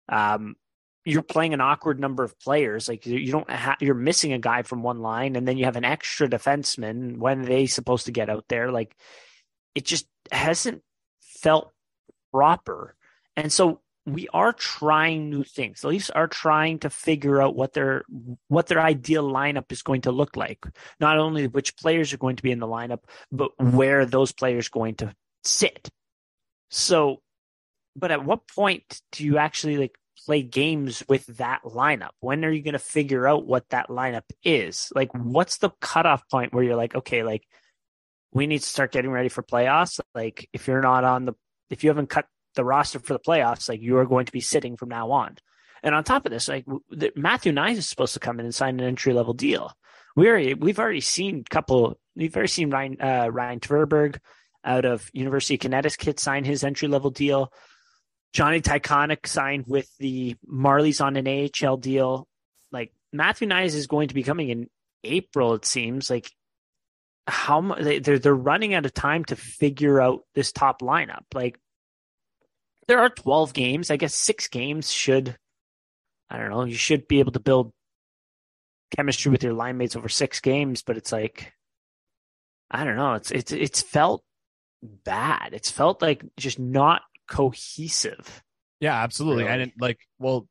um, 0.09 0.57
you're 1.05 1.23
playing 1.23 1.55
an 1.55 1.61
awkward 1.61 1.99
number 1.99 2.23
of 2.23 2.39
players. 2.39 2.89
Like 2.89 3.07
you 3.07 3.33
don't 3.33 3.51
have, 3.51 3.79
you're 3.81 3.95
missing 3.95 4.33
a 4.33 4.39
guy 4.39 4.63
from 4.63 4.83
one 4.83 5.01
line, 5.01 5.37
and 5.37 5.47
then 5.47 5.59
you 5.59 5.65
have 5.65 5.77
an 5.77 5.85
extra 5.85 6.29
defenseman. 6.29 7.19
When 7.19 7.41
are 7.41 7.47
they 7.47 7.67
supposed 7.67 8.07
to 8.07 8.13
get 8.13 8.31
out 8.31 8.45
there? 8.49 8.71
Like 8.71 8.97
it 9.75 9.85
just 9.85 10.07
hasn't 10.31 10.83
felt 11.21 11.73
proper. 12.33 12.95
And 13.37 13.53
so 13.53 13.81
we 14.05 14.29
are 14.33 14.53
trying 14.53 15.31
new 15.31 15.45
things. 15.45 15.81
The 15.81 15.89
Leafs 15.89 16.11
are 16.11 16.27
trying 16.27 16.81
to 16.81 16.91
figure 16.91 17.41
out 17.41 17.55
what 17.55 17.73
their 17.73 18.05
what 18.49 18.67
their 18.67 18.81
ideal 18.81 19.25
lineup 19.31 19.71
is 19.71 19.83
going 19.83 20.03
to 20.03 20.13
look 20.13 20.37
like. 20.37 20.65
Not 21.01 21.19
only 21.19 21.47
which 21.47 21.77
players 21.77 22.13
are 22.13 22.19
going 22.19 22.37
to 22.37 22.43
be 22.43 22.51
in 22.51 22.59
the 22.59 22.67
lineup, 22.67 23.01
but 23.31 23.53
where 23.59 24.05
those 24.05 24.33
players 24.33 24.69
going 24.69 24.97
to 24.97 25.15
sit. 25.45 25.89
So, 26.71 27.23
but 27.97 28.11
at 28.11 28.25
what 28.25 28.49
point 28.49 29.01
do 29.13 29.25
you 29.25 29.39
actually 29.39 29.77
like 29.77 29.99
play 30.25 30.43
games 30.43 31.03
with 31.09 31.27
that 31.39 31.63
lineup? 31.65 32.11
When 32.21 32.45
are 32.45 32.51
you 32.51 32.63
going 32.63 32.73
to 32.73 32.79
figure 32.79 33.27
out 33.27 33.47
what 33.47 33.69
that 33.71 33.89
lineup 33.89 34.25
is? 34.43 34.93
Like, 34.95 35.11
what's 35.15 35.59
the 35.59 35.71
cutoff 35.81 36.29
point 36.29 36.53
where 36.53 36.65
you're 36.65 36.77
like, 36.77 36.95
okay, 36.95 37.23
like 37.23 37.47
we 38.33 38.47
need 38.47 38.61
to 38.61 38.67
start 38.67 38.93
getting 38.93 39.11
ready 39.11 39.29
for 39.29 39.43
playoffs. 39.43 40.01
Like 40.15 40.49
if 40.53 40.67
you're 40.67 40.81
not 40.81 41.05
on 41.05 41.27
the, 41.27 41.35
if 41.71 41.85
you 41.85 41.91
haven't 41.91 42.11
cut 42.11 42.27
the 42.55 42.65
roster 42.65 42.99
for 42.99 43.13
the 43.13 43.19
playoffs, 43.19 43.69
like 43.69 43.81
you 43.81 43.99
are 43.99 44.07
going 44.07 44.27
to 44.27 44.33
be 44.33 44.41
sitting 44.41 44.77
from 44.77 44.89
now 44.89 45.11
on. 45.11 45.37
And 45.83 45.95
on 45.95 46.05
top 46.05 46.27
of 46.27 46.33
this, 46.33 46.49
like 46.49 46.65
the, 46.91 47.13
Matthew 47.17 47.53
Knies 47.53 47.77
is 47.77 47.89
supposed 47.89 48.15
to 48.15 48.21
come 48.21 48.39
in 48.39 48.47
and 48.47 48.55
sign 48.55 48.81
an 48.81 48.87
entry 48.87 49.13
level 49.13 49.35
deal. 49.35 49.73
We 50.15 50.29
already, 50.29 50.55
we've 50.55 50.79
already 50.79 51.01
seen 51.01 51.45
a 51.47 51.55
couple, 51.55 51.99
we've 52.15 52.35
already 52.37 52.49
seen 52.49 52.71
Ryan, 52.71 52.97
uh, 53.01 53.29
Ryan 53.31 53.61
Tverberg 53.61 54.19
out 54.65 54.85
of 54.85 55.11
University 55.13 55.55
of 55.55 55.61
Connecticut 55.61 56.21
sign 56.21 56.45
his 56.45 56.63
entry 56.65 56.89
level 56.89 57.11
deal. 57.11 57.53
Johnny 58.33 58.61
Tychonick 58.61 59.27
signed 59.27 59.65
with 59.67 59.89
the 59.99 60.37
Marlies 60.51 61.05
on 61.05 61.17
an 61.17 61.29
AHL 61.29 61.77
deal. 61.77 62.27
Like 62.71 62.93
Matthew 63.13 63.47
Knies 63.49 63.75
is 63.75 63.87
going 63.87 64.09
to 64.09 64.15
be 64.15 64.23
coming 64.23 64.49
in 64.49 64.69
April, 65.05 65.55
it 65.55 65.65
seems. 65.67 66.09
Like 66.09 66.31
how 67.27 67.61
much 67.61 67.83
they, 67.83 67.99
they're 67.99 68.19
they're 68.19 68.35
running 68.35 68.75
out 68.75 68.87
of 68.87 68.95
time 68.95 69.25
to 69.27 69.37
figure 69.37 70.01
out 70.01 70.23
this 70.35 70.53
top 70.53 70.81
lineup. 70.81 71.25
Like 71.35 71.59
there 72.89 73.01
are 73.01 73.11
12 73.11 73.53
games. 73.53 73.91
I 73.91 73.97
guess 73.97 74.15
six 74.15 74.49
games 74.49 74.91
should 74.91 75.37
I 76.31 76.39
don't 76.39 76.51
know, 76.51 76.65
you 76.65 76.75
should 76.75 77.07
be 77.09 77.19
able 77.21 77.33
to 77.33 77.41
build 77.41 77.73
chemistry 78.97 79.31
with 79.31 79.43
your 79.43 79.53
line 79.53 79.77
mates 79.77 79.97
over 79.97 80.09
six 80.09 80.41
games, 80.41 80.83
but 80.83 80.97
it's 80.97 81.13
like 81.13 81.53
I 82.71 82.85
don't 82.85 82.97
know, 82.97 83.15
it's 83.15 83.31
it's 83.31 83.53
it's 83.53 83.83
felt 83.83 84.25
bad. 84.83 85.51
It's 85.53 85.71
felt 85.71 86.01
like 86.01 86.25
just 86.39 86.59
not 86.59 87.03
cohesive. 87.33 88.43
Yeah, 88.81 88.95
absolutely. 88.95 89.45
Really. 89.45 89.63
And 89.63 89.73
like, 89.81 90.01
well, 90.19 90.47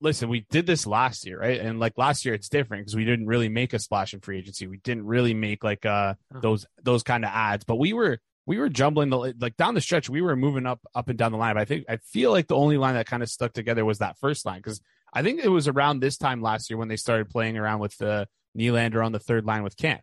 listen, 0.00 0.28
we 0.28 0.44
did 0.50 0.66
this 0.66 0.86
last 0.86 1.24
year, 1.24 1.38
right? 1.38 1.60
And 1.60 1.78
like 1.78 1.96
last 1.96 2.24
year, 2.24 2.34
it's 2.34 2.48
different 2.48 2.82
because 2.82 2.96
we 2.96 3.04
didn't 3.04 3.26
really 3.26 3.48
make 3.48 3.72
a 3.72 3.78
splash 3.78 4.12
in 4.12 4.20
free 4.20 4.38
agency. 4.38 4.66
We 4.66 4.78
didn't 4.78 5.06
really 5.06 5.34
make 5.34 5.62
like 5.62 5.86
uh 5.86 6.14
those 6.42 6.66
those 6.82 7.02
kind 7.02 7.24
of 7.24 7.30
ads, 7.32 7.64
but 7.64 7.76
we 7.76 7.92
were 7.92 8.18
we 8.46 8.58
were 8.58 8.68
jumbling 8.68 9.10
the 9.10 9.34
like 9.38 9.56
down 9.56 9.74
the 9.74 9.80
stretch. 9.80 10.10
We 10.10 10.20
were 10.20 10.36
moving 10.36 10.66
up 10.66 10.80
up 10.94 11.08
and 11.08 11.18
down 11.18 11.32
the 11.32 11.38
line. 11.38 11.54
But 11.54 11.62
I 11.62 11.64
think 11.64 11.84
I 11.88 11.98
feel 11.98 12.32
like 12.32 12.48
the 12.48 12.56
only 12.56 12.76
line 12.76 12.94
that 12.94 13.06
kind 13.06 13.22
of 13.22 13.28
stuck 13.28 13.52
together 13.52 13.84
was 13.84 13.98
that 13.98 14.18
first 14.18 14.44
line 14.44 14.58
because 14.58 14.80
I 15.12 15.22
think 15.22 15.44
it 15.44 15.48
was 15.48 15.68
around 15.68 16.00
this 16.00 16.16
time 16.16 16.42
last 16.42 16.70
year 16.70 16.76
when 16.76 16.88
they 16.88 16.96
started 16.96 17.30
playing 17.30 17.56
around 17.56 17.80
with 17.80 17.96
the 17.98 18.10
uh, 18.10 18.24
Nylander 18.56 19.04
on 19.04 19.12
the 19.12 19.18
third 19.18 19.44
line 19.44 19.62
with 19.62 19.76
Kämpf. 19.76 20.00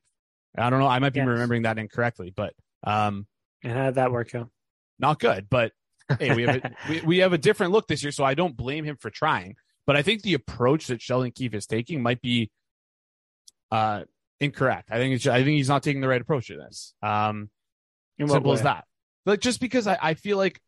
I 0.58 0.70
don't 0.70 0.80
know. 0.80 0.88
I 0.88 1.00
might 1.00 1.14
be 1.14 1.20
yes. 1.20 1.28
remembering 1.28 1.64
that 1.64 1.78
incorrectly, 1.78 2.32
but 2.34 2.54
um, 2.84 3.28
and 3.64 3.74
how 3.74 3.86
did 3.86 3.96
that 3.96 4.12
work 4.12 4.34
out? 4.36 4.50
Not 5.00 5.20
good, 5.20 5.48
but 5.50 5.72
hey, 6.20 6.36
we 6.36 6.44
have 6.44 6.56
a, 6.56 6.72
we, 6.90 7.02
we 7.02 7.18
have 7.20 7.34
a 7.34 7.38
different 7.38 7.74
look 7.74 7.88
this 7.88 8.04
year, 8.04 8.12
so 8.12 8.24
I 8.24 8.34
don't 8.34 8.56
blame 8.56 8.86
him 8.86 8.98
for 8.98 9.10
trying. 9.10 9.56
But 9.88 9.96
I 9.96 10.02
think 10.02 10.22
the 10.22 10.34
approach 10.34 10.88
that 10.88 11.02
Sheldon 11.02 11.32
Keefe 11.32 11.54
is 11.54 11.68
taking 11.68 12.02
might 12.02 12.22
be 12.22 12.50
uh, 13.72 14.04
incorrect. 14.40 14.90
I 14.92 14.98
think 14.98 15.26
I 15.28 15.44
think 15.44 15.58
he's 15.58 15.70
not 15.70 15.84
taking 15.84 16.02
the 16.02 16.08
right 16.08 16.22
approach 16.22 16.48
to 16.48 16.58
this. 16.58 16.94
Um, 17.04 17.50
simple 18.18 18.52
way? 18.52 18.56
as 18.56 18.64
that. 18.64 18.86
Like 19.26 19.42
just 19.42 19.60
because 19.60 19.88
I, 19.88 19.98
I 20.02 20.14
feel 20.14 20.38
like 20.38 20.60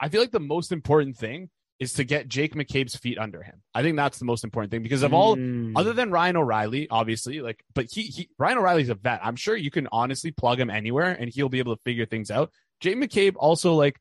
I 0.00 0.08
feel 0.08 0.20
like 0.20 0.30
the 0.30 0.40
most 0.40 0.72
important 0.72 1.16
thing 1.16 1.50
is 1.80 1.94
to 1.94 2.04
get 2.04 2.28
Jake 2.28 2.54
McCabe's 2.54 2.96
feet 2.96 3.18
under 3.18 3.42
him. 3.42 3.60
I 3.74 3.82
think 3.82 3.96
that's 3.96 4.18
the 4.18 4.24
most 4.24 4.44
important 4.44 4.70
thing 4.70 4.82
because 4.82 5.02
of 5.02 5.12
all 5.12 5.36
mm. 5.36 5.72
other 5.74 5.92
than 5.92 6.10
Ryan 6.10 6.36
O'Reilly, 6.36 6.88
obviously, 6.88 7.40
like 7.40 7.64
but 7.74 7.86
he 7.90 8.02
he 8.02 8.28
Ryan 8.38 8.58
O'Reilly's 8.58 8.88
a 8.88 8.94
vet. 8.94 9.20
I'm 9.22 9.36
sure 9.36 9.56
you 9.56 9.70
can 9.70 9.88
honestly 9.90 10.30
plug 10.30 10.60
him 10.60 10.70
anywhere 10.70 11.10
and 11.10 11.28
he'll 11.32 11.48
be 11.48 11.58
able 11.58 11.76
to 11.76 11.82
figure 11.82 12.06
things 12.06 12.30
out. 12.30 12.50
Jake 12.80 12.96
McCabe 12.96 13.34
also 13.36 13.74
like 13.74 13.98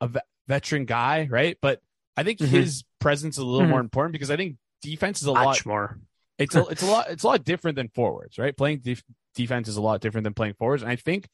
a 0.00 0.10
veteran 0.48 0.84
guy, 0.84 1.28
right? 1.30 1.56
But 1.60 1.80
I 2.16 2.22
think 2.22 2.38
mm-hmm. 2.38 2.50
his 2.50 2.84
presence 3.00 3.36
is 3.36 3.38
a 3.38 3.44
little 3.44 3.62
mm-hmm. 3.62 3.70
more 3.70 3.80
important 3.80 4.12
because 4.12 4.30
I 4.30 4.36
think 4.36 4.56
defense 4.82 5.22
is 5.22 5.28
a 5.28 5.32
Much 5.32 5.44
lot 5.44 5.66
more. 5.66 5.98
it's 6.38 6.54
a 6.54 6.66
it's 6.66 6.82
a 6.82 6.86
lot 6.86 7.10
it's 7.10 7.22
a 7.22 7.26
lot 7.26 7.44
different 7.44 7.76
than 7.76 7.88
forwards, 7.88 8.38
right? 8.38 8.56
Playing 8.56 8.80
def- 8.80 9.04
defense 9.34 9.68
is 9.68 9.76
a 9.76 9.82
lot 9.82 10.00
different 10.00 10.24
than 10.24 10.34
playing 10.34 10.54
forwards, 10.54 10.82
and 10.82 10.90
I 10.90 10.96
think 10.96 11.28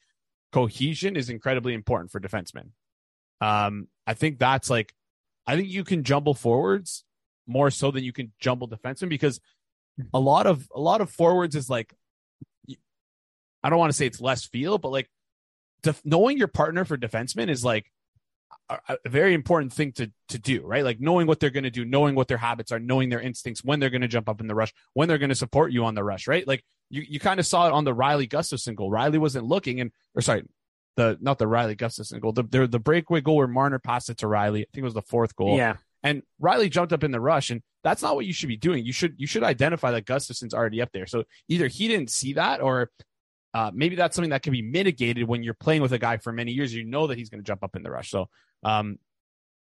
cohesion 0.51 1.15
is 1.15 1.29
incredibly 1.29 1.73
important 1.73 2.11
for 2.11 2.19
defensemen. 2.19 2.69
Um, 3.41 3.87
I 4.07 4.13
think 4.13 4.39
that's 4.39 4.69
like, 4.69 4.93
I 5.47 5.55
think 5.55 5.69
you 5.69 5.83
can 5.83 6.03
jumble 6.03 6.33
forwards 6.33 7.03
more 7.47 7.71
so 7.71 7.91
than 7.91 8.03
you 8.03 8.13
can 8.13 8.31
jumble 8.39 8.67
defensemen 8.67 9.09
because 9.09 9.39
a 10.13 10.19
lot 10.19 10.47
of 10.47 10.67
a 10.73 10.79
lot 10.79 11.01
of 11.01 11.09
forwards 11.09 11.55
is 11.55 11.69
like, 11.69 11.93
I 13.63 13.69
don't 13.69 13.79
want 13.79 13.91
to 13.91 13.97
say 13.97 14.05
it's 14.05 14.21
less 14.21 14.45
feel, 14.45 14.77
but 14.77 14.89
like, 14.89 15.09
def- 15.81 16.05
knowing 16.05 16.37
your 16.37 16.47
partner 16.47 16.85
for 16.85 16.97
defensemen 16.97 17.49
is 17.49 17.63
like 17.63 17.91
a, 18.69 18.97
very 19.07 19.33
important 19.33 19.73
thing 19.73 19.91
to 19.93 20.11
to 20.29 20.37
do, 20.37 20.61
right? 20.65 20.83
Like 20.83 20.99
knowing 20.99 21.27
what 21.27 21.39
they're 21.39 21.49
going 21.49 21.63
to 21.63 21.71
do, 21.71 21.85
knowing 21.85 22.15
what 22.15 22.27
their 22.27 22.37
habits 22.37 22.71
are, 22.71 22.79
knowing 22.79 23.09
their 23.09 23.21
instincts, 23.21 23.63
when 23.63 23.79
they're 23.79 23.89
going 23.89 24.01
to 24.01 24.07
jump 24.07 24.29
up 24.29 24.41
in 24.41 24.47
the 24.47 24.55
rush, 24.55 24.73
when 24.93 25.07
they're 25.07 25.17
going 25.17 25.29
to 25.29 25.35
support 25.35 25.71
you 25.71 25.85
on 25.85 25.95
the 25.95 26.03
rush, 26.03 26.27
right? 26.27 26.47
Like 26.47 26.63
you 26.89 27.03
you 27.07 27.19
kind 27.19 27.39
of 27.39 27.45
saw 27.45 27.67
it 27.67 27.73
on 27.73 27.83
the 27.83 27.95
Rielly 27.95 28.29
Gustafsson 28.29 28.75
goal. 28.75 28.91
Rielly 28.91 29.17
wasn't 29.17 29.45
looking, 29.45 29.81
and 29.81 29.91
or 30.15 30.21
sorry, 30.21 30.43
the 30.95 31.17
not 31.21 31.39
the 31.39 31.45
Rielly 31.45 31.75
Gustafsson 31.75 32.19
goal, 32.19 32.31
the 32.31 32.43
the, 32.43 32.67
the 32.67 32.79
breakaway 32.79 33.21
goal 33.21 33.37
where 33.37 33.47
Marner 33.47 33.79
passed 33.79 34.09
it 34.09 34.17
to 34.19 34.27
Rielly. 34.27 34.61
I 34.61 34.67
think 34.73 34.77
it 34.77 34.83
was 34.83 34.93
the 34.93 35.01
fourth 35.01 35.35
goal. 35.35 35.57
Yeah. 35.57 35.77
And 36.01 36.23
Rielly 36.41 36.69
jumped 36.69 36.93
up 36.93 37.03
in 37.03 37.11
the 37.11 37.19
rush, 37.19 37.49
and 37.49 37.61
that's 37.83 38.01
not 38.01 38.15
what 38.15 38.25
you 38.25 38.33
should 38.33 38.47
be 38.47 38.57
doing. 38.57 38.85
You 38.85 38.93
should 38.93 39.15
you 39.17 39.27
should 39.27 39.43
identify 39.43 39.91
that 39.91 40.05
Gustafsson's 40.05 40.53
already 40.53 40.81
up 40.81 40.91
there. 40.93 41.07
So 41.07 41.23
either 41.47 41.67
he 41.67 41.87
didn't 41.87 42.09
see 42.09 42.33
that, 42.33 42.61
or 42.61 42.89
uh, 43.53 43.71
maybe 43.73 43.95
that's 43.95 44.15
something 44.15 44.31
that 44.31 44.43
can 44.43 44.53
be 44.53 44.61
mitigated 44.61 45.27
when 45.27 45.43
you're 45.43 45.53
playing 45.53 45.81
with 45.81 45.91
a 45.91 45.99
guy 45.99 46.17
for 46.17 46.31
many 46.31 46.51
years. 46.51 46.73
You 46.73 46.83
know 46.83 47.07
that 47.07 47.17
he's 47.17 47.29
going 47.29 47.41
to 47.41 47.47
jump 47.47 47.63
up 47.63 47.75
in 47.75 47.83
the 47.83 47.91
rush. 47.91 48.09
So 48.09 48.29
um, 48.63 48.99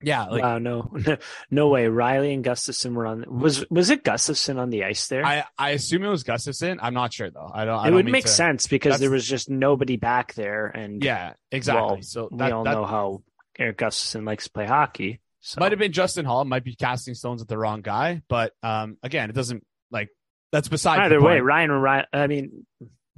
yeah. 0.01 0.25
Like, 0.25 0.43
wow. 0.43 0.57
No, 0.59 0.91
no 1.51 1.67
way. 1.67 1.85
Rielly 1.85 2.33
and 2.33 2.43
Gustafsson 2.43 2.93
were 2.93 3.05
on. 3.05 3.25
Was 3.27 3.69
was 3.69 3.89
it 3.89 4.03
Gustafsson 4.03 4.57
on 4.57 4.69
the 4.69 4.85
ice 4.85 5.07
there? 5.07 5.25
I, 5.25 5.43
I 5.57 5.71
assume 5.71 6.03
it 6.03 6.09
was 6.09 6.23
Gustafsson. 6.23 6.79
I'm 6.81 6.93
not 6.93 7.13
sure 7.13 7.29
though. 7.29 7.51
I 7.53 7.65
don't. 7.65 7.75
I 7.75 7.81
it 7.83 7.85
don't 7.87 7.95
would 7.95 8.11
make 8.11 8.25
to, 8.25 8.31
sense 8.31 8.67
because 8.67 8.99
there 8.99 9.11
was 9.11 9.27
just 9.27 9.49
nobody 9.49 9.97
back 9.97 10.33
there, 10.33 10.67
and 10.67 11.03
yeah, 11.03 11.33
exactly. 11.51 11.81
Well, 11.81 12.01
so 12.01 12.29
that, 12.31 12.45
we 12.47 12.51
all 12.51 12.63
that, 12.63 12.73
know 12.73 12.85
how 12.85 13.23
Erik 13.57 13.77
Gustafsson 13.77 14.25
likes 14.25 14.45
to 14.45 14.51
play 14.51 14.65
hockey. 14.65 15.19
So. 15.41 15.59
Might 15.59 15.71
have 15.71 15.79
been 15.79 15.93
Justin 15.93 16.25
Holl. 16.25 16.43
Might 16.45 16.65
be 16.65 16.75
casting 16.75 17.13
stones 17.13 17.41
at 17.41 17.47
the 17.47 17.57
wrong 17.57 17.81
guy, 17.81 18.21
but 18.27 18.53
um, 18.61 18.97
again, 19.03 19.29
it 19.29 19.33
doesn't 19.33 19.65
like 19.89 20.09
that's 20.51 20.67
beside. 20.67 20.99
Either 20.99 21.21
way, 21.21 21.39
Ryan. 21.39 21.71
Or 21.71 21.79
Ryan. 21.79 22.05
I 22.13 22.27
mean, 22.27 22.65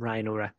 Ryan. 0.02 0.28
O'Reilly. 0.28 0.52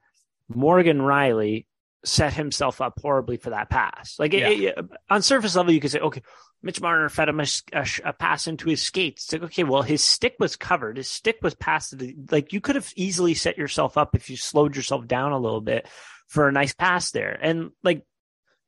Morgan 0.49 0.99
Rielly 0.99 1.67
set 2.05 2.35
himself 2.35 2.81
up 2.81 2.99
horribly 3.01 3.37
for 3.37 3.51
that 3.51 3.71
pass. 3.71 4.17
Like 4.19 4.33
yeah. 4.33 4.49
it, 4.49 4.61
it, 4.61 4.91
on 5.09 5.23
surface 5.23 5.55
level, 5.55 5.73
you 5.73 5.81
could 5.81 5.91
say, 5.91 6.01
okay, 6.01 6.23
Mitch 6.63 6.81
Marner 6.81 7.09
fed 7.09 7.29
him 7.29 7.41
a, 7.41 7.47
a, 7.73 7.87
a, 8.05 8.13
pass 8.13 8.47
into 8.47 8.69
his 8.69 8.83
skates. 8.83 9.25
It's 9.25 9.33
like, 9.33 9.43
okay, 9.43 9.65
well, 9.65 9.83
his 9.83 10.03
stick 10.03 10.37
was 10.39 10.57
covered. 10.57 10.97
His 10.97 11.09
stick 11.09 11.39
was 11.43 11.55
past. 11.55 11.95
Like 12.31 12.53
you 12.53 12.61
could 12.61 12.77
have 12.77 12.93
easily 12.97 13.35
set 13.35 13.59
yourself 13.59 13.99
up 13.99 14.15
if 14.15 14.31
you 14.31 14.37
slowed 14.37 14.77
yourself 14.77 15.07
down 15.07 15.33
a 15.33 15.39
little 15.39 15.61
bit 15.61 15.89
for 16.29 16.49
a 16.49 16.53
nice 16.53 16.73
pass 16.73 17.11
there. 17.11 17.39
And 17.41 17.71
like 17.83 18.05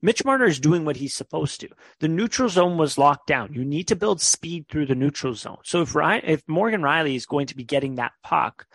Mitch 0.02 0.24
Marner 0.24 0.44
is 0.44 0.60
doing 0.60 0.84
what 0.84 0.96
he's 0.96 1.14
supposed 1.14 1.60
to. 1.60 1.68
The 2.00 2.08
neutral 2.08 2.48
zone 2.48 2.76
was 2.76 2.98
locked 2.98 3.26
down. 3.26 3.54
You 3.54 3.64
need 3.64 3.88
to 3.88 3.96
build 3.96 4.20
speed 4.20 4.66
through 4.68 4.86
the 4.86 4.94
neutral 4.94 5.34
zone. 5.34 5.58
So 5.64 5.80
if 5.80 5.94
Ryan, 5.94 6.22
if 6.26 6.42
Morgan 6.46 6.82
Rielly 6.82 7.16
is 7.16 7.26
going 7.26 7.46
to 7.46 7.56
be 7.56 7.64
getting 7.64 7.94
that 7.94 8.12
puck, 8.22 8.66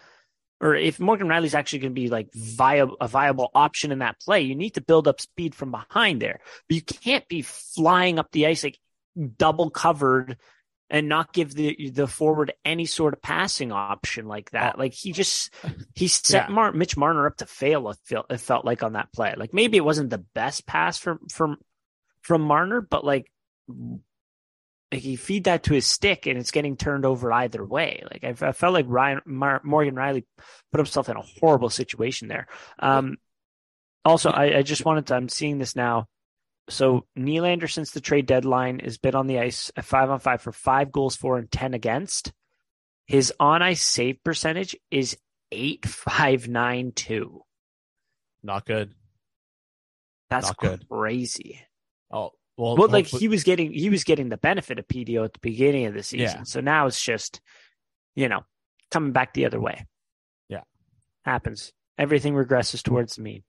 or 0.62 0.76
if 0.76 1.00
Morgan 1.00 1.28
Rielly's 1.28 1.56
actually 1.56 1.80
going 1.80 1.94
to 1.94 2.02
be 2.02 2.10
like 2.10 2.30
viable, 2.34 2.98
a 3.00 3.08
viable 3.08 3.50
option 3.56 3.92
in 3.92 4.00
that 4.00 4.20
play, 4.20 4.42
you 4.42 4.56
need 4.56 4.72
to 4.72 4.82
build 4.82 5.08
up 5.08 5.22
speed 5.22 5.56
from 5.56 5.72
behind 5.72 6.22
there. 6.22 6.40
But 6.68 6.76
you 6.76 6.82
can't 6.82 7.28
be 7.28 7.42
flying 7.44 8.20
up 8.20 8.32
the 8.32 8.48
ice 8.48 8.64
like 8.64 8.78
double 9.38 9.70
covered 9.70 10.38
and 10.90 11.08
not 11.08 11.34
give 11.34 11.54
the 11.54 11.92
the 11.92 12.08
forward 12.08 12.54
any 12.66 12.86
sort 12.86 13.14
of 13.14 13.22
passing 13.22 13.72
option 13.72 14.28
like 14.28 14.52
that. 14.52 14.78
Like 14.78 14.94
he 14.94 15.12
just 15.12 15.54
he 15.96 16.08
set 16.08 16.50
yeah. 16.50 16.54
Mar- 16.54 16.74
Mitch 16.74 16.98
Marner 16.98 17.28
up 17.28 17.38
to 17.38 17.46
fail. 17.46 17.90
It 17.90 17.98
felt 18.06 18.26
it 18.30 18.40
felt 18.40 18.66
like 18.66 18.84
on 18.84 18.94
that 18.94 19.14
play. 19.14 19.34
Like 19.38 19.54
maybe 19.54 19.78
it 19.78 19.86
wasn't 19.86 20.10
the 20.10 20.26
best 20.34 20.66
pass 20.66 20.98
from 20.98 21.20
from 21.30 21.58
from 22.22 22.42
Marner, 22.42 22.82
but 22.82 23.06
like, 23.06 23.32
like 24.92 25.02
he 25.02 25.16
feed 25.16 25.44
that 25.46 25.64
to 25.64 25.74
his 25.74 25.86
stick 25.86 26.26
and 26.26 26.38
it's 26.38 26.52
getting 26.52 26.76
turned 26.78 27.06
over 27.06 27.32
either 27.32 27.64
way. 27.64 28.04
Like 28.10 28.24
I, 28.24 28.48
I 28.48 28.52
felt 28.52 28.74
like 28.74 28.86
Ryan 28.88 29.22
Mar- 29.26 29.62
Morgan 29.64 29.96
Rielly 29.96 30.26
put 30.72 30.80
himself 30.80 31.10
in 31.10 31.18
a 31.18 31.24
horrible 31.40 31.70
situation 31.70 32.28
there. 32.28 32.48
Um, 32.80 33.18
also, 34.04 34.32
I, 34.32 34.58
I 34.58 34.62
just 34.64 34.86
wanted 34.86 35.08
to. 35.08 35.16
I'm 35.16 35.30
seeing 35.30 35.58
this 35.60 35.76
now 35.76 36.08
so 36.70 37.06
Nylander 37.18 37.70
since 37.70 37.92
the 37.92 38.02
trade 38.02 38.26
deadline 38.26 38.80
has 38.80 38.98
been 38.98 39.16
on 39.16 39.28
the 39.28 39.40
ice 39.40 39.72
at 39.76 39.86
five 39.86 40.10
on 40.10 40.20
five 40.20 40.42
for 40.42 40.52
five 40.52 40.92
goals 40.92 41.16
for 41.16 41.38
and 41.38 41.52
ten 41.52 41.74
against. 41.74 42.32
His 43.06 43.34
on 43.40 43.62
ice 43.62 43.84
save 43.84 44.24
percentage 44.24 44.76
is 44.92 45.18
eight 45.52 45.86
five 45.86 46.48
nine 46.48 46.92
two. 46.94 47.42
Not 48.44 48.66
good. 48.66 48.94
That's 50.30 50.48
Not 50.48 50.58
good. 50.58 50.88
crazy. 50.90 51.60
Oh 52.12 52.32
well, 52.60 52.90
like 52.90 53.08
he 53.08 53.28
was 53.28 53.44
getting 53.44 53.72
he 53.72 53.90
was 53.90 54.04
getting 54.04 54.30
the 54.30 54.38
benefit 54.38 54.80
of 54.80 54.88
PDO 54.88 55.24
at 55.24 55.34
the 55.34 55.40
beginning 55.40 55.86
of 55.86 55.94
the 55.94 56.04
season. 56.04 56.40
Yeah. 56.40 56.44
So 56.44 56.60
now 56.60 56.88
it's 56.88 57.02
just, 57.02 57.42
you 58.16 58.28
know, 58.28 58.42
coming 58.92 59.14
back 59.14 59.34
the 59.34 59.46
other 59.46 59.60
way. 59.60 59.86
Yeah. 60.50 60.64
Happens. 61.24 61.72
Everything 61.98 62.34
regresses 62.34 62.84
towards 62.84 63.16
the 63.16 63.22
mean. 63.22 63.44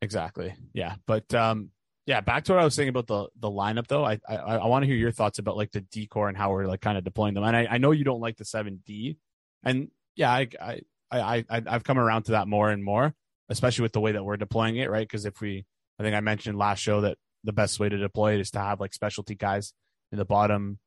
Exactly. 0.00 0.54
Yeah. 0.72 0.96
But 1.06 1.34
um 1.34 1.70
yeah, 2.06 2.20
back 2.20 2.44
to 2.44 2.52
what 2.52 2.60
I 2.60 2.64
was 2.64 2.74
saying 2.74 2.90
about 2.90 3.06
the 3.06 3.28
the 3.38 3.50
lineup 3.50 3.86
though. 3.88 4.04
I 4.04 4.20
I, 4.28 4.36
I 4.36 4.66
want 4.66 4.82
to 4.82 4.86
hear 4.86 4.96
your 4.96 5.12
thoughts 5.12 5.38
about 5.38 5.56
like 5.56 5.72
the 5.72 5.80
decor 5.80 6.28
and 6.28 6.36
how 6.36 6.52
we're 6.52 6.66
like 6.66 6.80
kind 6.80 6.98
of 6.98 7.04
deploying 7.04 7.34
them. 7.34 7.44
And 7.44 7.56
I, 7.56 7.66
I 7.70 7.78
know 7.78 7.92
you 7.92 8.04
don't 8.04 8.20
like 8.20 8.36
the 8.36 8.44
seven 8.44 8.82
D, 8.84 9.16
and 9.64 9.88
yeah, 10.14 10.30
I 10.30 10.48
I 10.60 10.80
I 11.10 11.44
I 11.48 11.62
I've 11.66 11.84
come 11.84 11.98
around 11.98 12.24
to 12.24 12.32
that 12.32 12.46
more 12.46 12.70
and 12.70 12.84
more, 12.84 13.14
especially 13.48 13.84
with 13.84 13.92
the 13.92 14.00
way 14.00 14.12
that 14.12 14.22
we're 14.22 14.36
deploying 14.36 14.76
it, 14.76 14.90
right? 14.90 15.06
Because 15.06 15.24
if 15.24 15.40
we, 15.40 15.64
I 15.98 16.02
think 16.02 16.14
I 16.14 16.20
mentioned 16.20 16.58
last 16.58 16.80
show 16.80 17.00
that 17.02 17.16
the 17.44 17.52
best 17.52 17.78
way 17.78 17.88
to 17.88 17.96
deploy 17.96 18.34
it 18.34 18.40
is 18.40 18.50
to 18.52 18.58
have 18.58 18.80
like 18.80 18.94
specialty 18.94 19.34
guys 19.34 19.72
in 20.10 20.18
the 20.18 20.24
bottom 20.24 20.78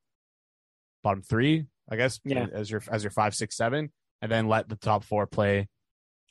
bottom 1.02 1.22
three, 1.22 1.66
I 1.88 1.96
guess, 1.96 2.20
yeah. 2.24 2.46
as 2.52 2.70
your 2.70 2.82
as 2.90 3.04
your 3.04 3.10
five, 3.10 3.34
six, 3.34 3.56
seven, 3.56 3.90
and 4.20 4.30
then 4.30 4.48
let 4.48 4.68
the 4.68 4.76
top 4.76 5.04
four 5.04 5.26
play 5.26 5.68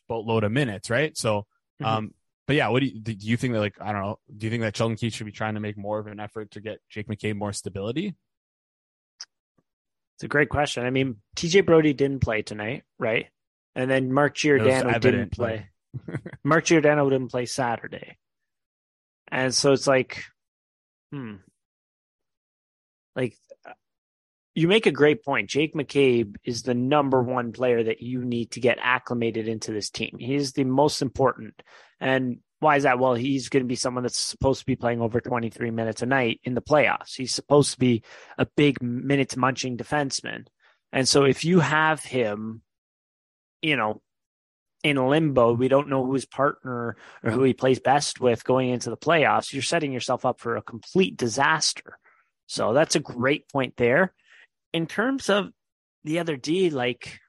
boatload 0.07 0.43
of 0.43 0.51
minutes, 0.51 0.89
right? 0.89 1.17
So, 1.17 1.45
mm-hmm. 1.81 1.85
um, 1.85 2.13
but 2.45 2.55
yeah, 2.55 2.69
what 2.69 2.81
do 2.81 2.87
you, 2.87 2.99
do 2.99 3.13
you 3.13 3.37
think 3.37 3.53
that 3.53 3.59
like 3.59 3.75
I 3.81 3.91
don't 3.91 4.01
know? 4.01 4.19
Do 4.35 4.45
you 4.45 4.51
think 4.51 4.63
that 4.63 4.75
Sheldon 4.75 4.97
Keefe 4.97 5.13
should 5.13 5.25
be 5.25 5.31
trying 5.31 5.55
to 5.55 5.59
make 5.59 5.77
more 5.77 5.99
of 5.99 6.07
an 6.07 6.19
effort 6.19 6.51
to 6.51 6.61
get 6.61 6.79
Jake 6.89 7.07
McCabe 7.07 7.35
more 7.35 7.53
stability? 7.53 8.15
It's 10.15 10.23
a 10.23 10.27
great 10.27 10.49
question. 10.49 10.83
I 10.83 10.89
mean, 10.89 11.17
TJ 11.35 11.65
Brodie 11.65 11.93
didn't 11.93 12.21
play 12.21 12.41
tonight, 12.41 12.83
right? 12.97 13.27
And 13.75 13.91
then 13.91 14.11
Mark 14.11 14.33
Giordano 14.33 14.97
didn't 14.97 15.31
play. 15.31 15.69
Mark 16.43 16.65
Giordano 16.65 17.07
didn't 17.09 17.29
play 17.29 17.45
Saturday, 17.45 18.17
and 19.31 19.53
so 19.53 19.73
it's 19.73 19.87
like, 19.87 20.23
hmm, 21.11 21.35
like 23.15 23.35
you 24.57 24.67
make 24.67 24.87
a 24.87 24.91
great 24.91 25.23
point. 25.23 25.49
Jake 25.49 25.75
McCabe 25.75 26.35
is 26.43 26.63
the 26.63 26.73
number 26.73 27.21
one 27.21 27.51
player 27.51 27.83
that 27.83 28.01
you 28.01 28.25
need 28.25 28.51
to 28.51 28.59
get 28.59 28.79
acclimated 28.81 29.47
into 29.47 29.71
this 29.71 29.91
team. 29.91 30.17
He's 30.19 30.53
the 30.53 30.63
most 30.63 31.03
important. 31.03 31.61
And 31.99 32.39
why 32.59 32.77
is 32.77 32.83
that? 32.83 32.97
Well, 32.97 33.13
he's 33.13 33.49
going 33.49 33.61
to 33.63 33.67
be 33.67 33.75
someone 33.75 34.03
that's 34.03 34.17
supposed 34.17 34.61
to 34.61 34.65
be 34.65 34.75
playing 34.75 34.99
over 34.99 35.21
23 35.21 35.69
minutes 35.69 36.01
a 36.01 36.07
night 36.07 36.39
in 36.43 36.55
the 36.55 36.61
playoffs. 36.61 37.15
He's 37.15 37.35
supposed 37.35 37.73
to 37.73 37.79
be 37.79 38.01
a 38.39 38.47
big 38.57 38.81
minutes 38.81 39.37
munching 39.37 39.77
defenseman. 39.77 40.47
And 40.91 41.07
so 41.07 41.23
if 41.23 41.45
you 41.45 41.59
have 41.59 42.03
him, 42.03 42.63
you 43.61 43.75
know, 43.75 44.01
in 44.87 45.07
limbo, 45.07 45.53
we 45.53 45.67
don't 45.67 45.89
know 45.89 46.05
who 46.05 46.13
his 46.13 46.25
partner 46.25 46.97
or 47.23 47.31
who 47.31 47.43
he 47.43 47.53
plays 47.53 47.79
best 47.79 48.19
with 48.19 48.43
going 48.43 48.69
into 48.69 48.89
the 48.89 48.97
playoffs, 48.97 49.53
you're 49.53 49.61
setting 49.61 49.91
yourself 49.91 50.25
up 50.25 50.39
for 50.39 50.57
a 50.57 50.61
complete 50.61 51.17
disaster. 51.17 51.97
So 52.47 52.73
that's 52.73 52.95
a 52.95 53.01
great 53.01 53.49
point 53.49 53.75
there 53.77 54.13
in 54.73 54.87
terms 54.87 55.29
of 55.29 55.49
the 56.03 56.19
other 56.19 56.37
D, 56.37 56.69
like, 56.69 57.19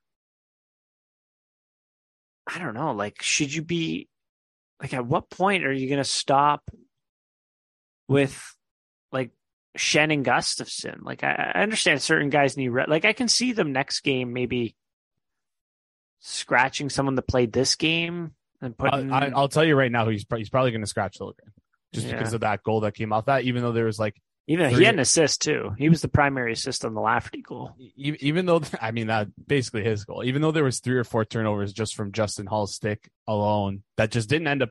I 2.47 2.59
don't 2.59 2.75
know, 2.75 2.93
like, 2.93 3.23
should 3.23 3.53
you 3.53 3.63
be, 3.63 4.09
like, 4.81 4.95
at 4.95 5.07
what 5.07 5.31
point 5.31 5.65
are 5.65 5.73
you 5.73 5.89
going 5.89 5.99
to 5.99 6.05
stop 6.05 6.71
with, 8.07 8.41
like, 9.13 9.31
Shannon 9.77 10.25
Gustafsson? 10.25 11.03
Like, 11.03 11.25
I, 11.25 11.53
I 11.55 11.63
understand 11.63 12.01
certain 12.01 12.31
guys 12.31 12.57
need, 12.57 12.69
re- 12.69 12.87
like, 12.87 13.05
I 13.05 13.13
can 13.13 13.29
see 13.29 13.53
them 13.53 13.73
next 13.73 14.01
game 14.01 14.33
maybe 14.33 14.77
scratching 16.21 16.91
someone 16.91 17.15
that 17.15 17.29
played 17.29 17.53
this 17.53 17.77
game 17.77 18.33
and 18.61 18.77
putting. 18.77 19.13
I, 19.13 19.29
will 19.29 19.49
tell 19.49 19.65
you 19.65 19.77
right 19.77 19.93
now, 19.93 20.09
he's, 20.09 20.25
he's 20.37 20.51
probably 20.51 20.71
going 20.71 20.83
to 20.83 20.87
scratch 20.87 21.19
Liljegren 21.19 21.53
just 21.93 22.07
yeah. 22.07 22.17
because 22.17 22.35
of 22.35 22.41
that 22.41 22.63
goal 22.63 22.81
that 22.81 22.95
came 22.95 23.13
off 23.13 23.27
that, 23.27 23.45
even 23.45 23.63
though 23.63 23.73
there 23.73 23.85
was 23.85 23.99
like 23.99 24.21
even 24.47 24.71
he 24.71 24.85
had 24.85 24.95
an 24.95 25.01
assist 25.01 25.43
too. 25.43 25.75
He 25.77 25.91
was 25.91 26.01
the 26.01 26.09
primary 26.09 26.53
assist 26.53 26.85
on 26.85 26.95
the 26.95 27.01
Lafferty 27.01 27.43
goal. 27.43 27.75
Even 27.97 28.47
though 28.47 28.63
I 28.81 28.93
mean 28.93 29.09
that 29.09 29.29
basically 29.47 29.85
his 29.85 30.05
goal. 30.05 30.25
Even 30.25 30.43
though 30.43 30.53
there 30.53 30.65
was 30.65 30.81
three 30.81 30.97
or 30.97 31.05
four 31.05 31.25
turnovers 31.25 31.73
just 31.73 31.95
from 31.95 32.13
Justin 32.13 32.47
Holl's 32.47 32.75
stick 32.75 33.11
alone, 33.27 33.83
that 33.99 34.11
just 34.11 34.29
didn't 34.29 34.49
end 34.49 34.63
up 34.63 34.71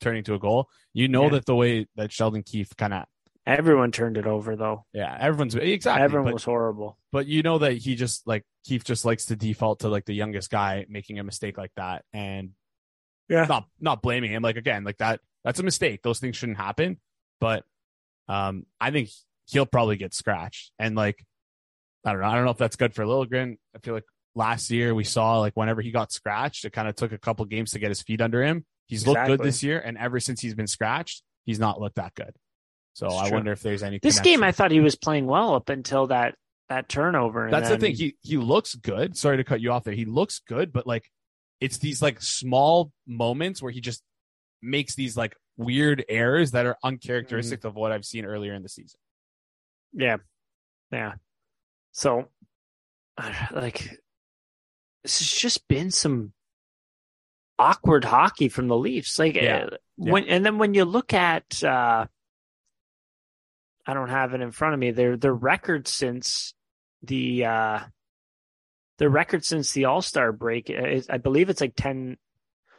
turning 0.00 0.24
to 0.24 0.34
a 0.34 0.38
goal. 0.38 0.68
You 0.92 1.08
know 1.08 1.24
yeah. 1.24 1.30
that 1.30 1.46
the 1.46 1.54
way 1.54 1.86
that 1.96 2.12
Sheldon 2.12 2.42
Keefe 2.42 2.76
kind 2.76 2.94
of 2.94 3.04
everyone 3.46 3.92
turned 3.92 4.16
it 4.16 4.26
over 4.26 4.56
though. 4.56 4.84
Yeah, 4.92 5.16
everyone's 5.18 5.54
exactly. 5.54 6.02
Everyone 6.02 6.26
but, 6.26 6.34
was 6.34 6.44
horrible. 6.44 6.98
But 7.12 7.26
you 7.26 7.42
know 7.42 7.58
that 7.58 7.74
he 7.74 7.94
just 7.94 8.26
like 8.26 8.44
Keefe 8.64 8.84
just 8.84 9.04
likes 9.04 9.26
to 9.26 9.36
default 9.36 9.80
to 9.80 9.88
like 9.88 10.04
the 10.04 10.14
youngest 10.14 10.50
guy 10.50 10.86
making 10.88 11.18
a 11.18 11.24
mistake 11.24 11.56
like 11.56 11.72
that, 11.76 12.04
and 12.12 12.50
yeah, 13.28 13.44
not 13.44 13.66
not 13.80 14.02
blaming 14.02 14.30
him. 14.30 14.42
Like 14.42 14.56
again, 14.56 14.84
like 14.84 14.98
that 14.98 15.20
that's 15.44 15.60
a 15.60 15.62
mistake. 15.62 16.02
Those 16.02 16.18
things 16.18 16.36
shouldn't 16.36 16.58
happen. 16.58 16.98
But 17.40 17.64
um, 18.28 18.66
I 18.80 18.90
think 18.90 19.10
he'll 19.46 19.66
probably 19.66 19.96
get 19.96 20.12
scratched. 20.12 20.72
And 20.78 20.96
like, 20.96 21.24
I 22.04 22.12
don't 22.12 22.20
know. 22.20 22.26
I 22.26 22.34
don't 22.34 22.44
know 22.44 22.50
if 22.50 22.58
that's 22.58 22.76
good 22.76 22.94
for 22.94 23.04
Liljegren. 23.04 23.56
I 23.74 23.78
feel 23.78 23.94
like 23.94 24.04
last 24.34 24.70
year 24.70 24.94
we 24.94 25.04
saw 25.04 25.38
like 25.38 25.54
whenever 25.54 25.82
he 25.82 25.90
got 25.90 26.12
scratched, 26.12 26.64
it 26.64 26.72
kind 26.72 26.88
of 26.88 26.96
took 26.96 27.12
a 27.12 27.18
couple 27.18 27.44
games 27.44 27.72
to 27.72 27.78
get 27.78 27.90
his 27.90 28.02
feet 28.02 28.20
under 28.20 28.42
him. 28.42 28.64
He's 28.86 29.02
exactly. 29.02 29.30
looked 29.30 29.40
good 29.42 29.48
this 29.48 29.62
year, 29.62 29.80
and 29.80 29.98
ever 29.98 30.20
since 30.20 30.40
he's 30.40 30.54
been 30.54 30.66
scratched, 30.66 31.22
he's 31.44 31.58
not 31.58 31.80
looked 31.80 31.96
that 31.96 32.14
good. 32.14 32.34
So 32.96 33.08
I 33.08 33.30
wonder 33.30 33.52
if 33.52 33.60
there's 33.60 33.82
any. 33.82 33.98
This 33.98 34.14
connection. 34.14 34.40
game, 34.40 34.42
I 34.42 34.52
thought 34.52 34.70
he 34.70 34.80
was 34.80 34.96
playing 34.96 35.26
well 35.26 35.54
up 35.54 35.68
until 35.68 36.06
that 36.06 36.34
that 36.70 36.88
turnover. 36.88 37.50
That's 37.50 37.68
then... 37.68 37.78
the 37.78 37.86
thing. 37.88 37.94
He 37.94 38.16
he 38.22 38.38
looks 38.38 38.74
good. 38.74 39.18
Sorry 39.18 39.36
to 39.36 39.44
cut 39.44 39.60
you 39.60 39.70
off 39.70 39.84
there. 39.84 39.92
He 39.92 40.06
looks 40.06 40.40
good, 40.48 40.72
but 40.72 40.86
like 40.86 41.10
it's 41.60 41.76
these 41.76 42.00
like 42.00 42.22
small 42.22 42.90
moments 43.06 43.60
where 43.60 43.70
he 43.70 43.82
just 43.82 44.02
makes 44.62 44.94
these 44.94 45.14
like 45.14 45.36
weird 45.58 46.06
errors 46.08 46.52
that 46.52 46.64
are 46.64 46.78
uncharacteristic 46.82 47.60
mm-hmm. 47.60 47.68
of 47.68 47.74
what 47.74 47.92
I've 47.92 48.06
seen 48.06 48.24
earlier 48.24 48.54
in 48.54 48.62
the 48.62 48.70
season. 48.70 48.98
Yeah. 49.92 50.16
Yeah. 50.90 51.16
So, 51.92 52.28
like, 53.52 54.00
this 55.02 55.18
has 55.18 55.28
just 55.28 55.68
been 55.68 55.90
some 55.90 56.32
awkward 57.58 58.06
hockey 58.06 58.48
from 58.48 58.68
the 58.68 58.76
Leafs. 58.76 59.18
Like, 59.18 59.36
yeah. 59.36 59.66
Uh, 59.70 59.76
when, 59.96 60.24
yeah. 60.24 60.34
and 60.34 60.46
then 60.46 60.56
when 60.56 60.72
you 60.72 60.86
look 60.86 61.12
at, 61.12 61.62
uh, 61.62 62.06
I 63.86 63.94
don't 63.94 64.08
have 64.08 64.34
it 64.34 64.40
in 64.40 64.50
front 64.50 64.74
of 64.74 64.80
me. 64.80 64.90
Their 64.90 65.16
their 65.16 65.34
record 65.34 65.88
since 65.88 66.54
the 67.02 67.44
uh, 67.44 67.80
their 68.98 69.10
record 69.10 69.44
since 69.44 69.72
the 69.72 69.86
All 69.86 70.02
Star 70.02 70.32
break, 70.32 70.70
is, 70.70 71.08
I 71.08 71.18
believe 71.18 71.50
it's 71.50 71.60
like 71.60 71.74
ten 71.76 72.16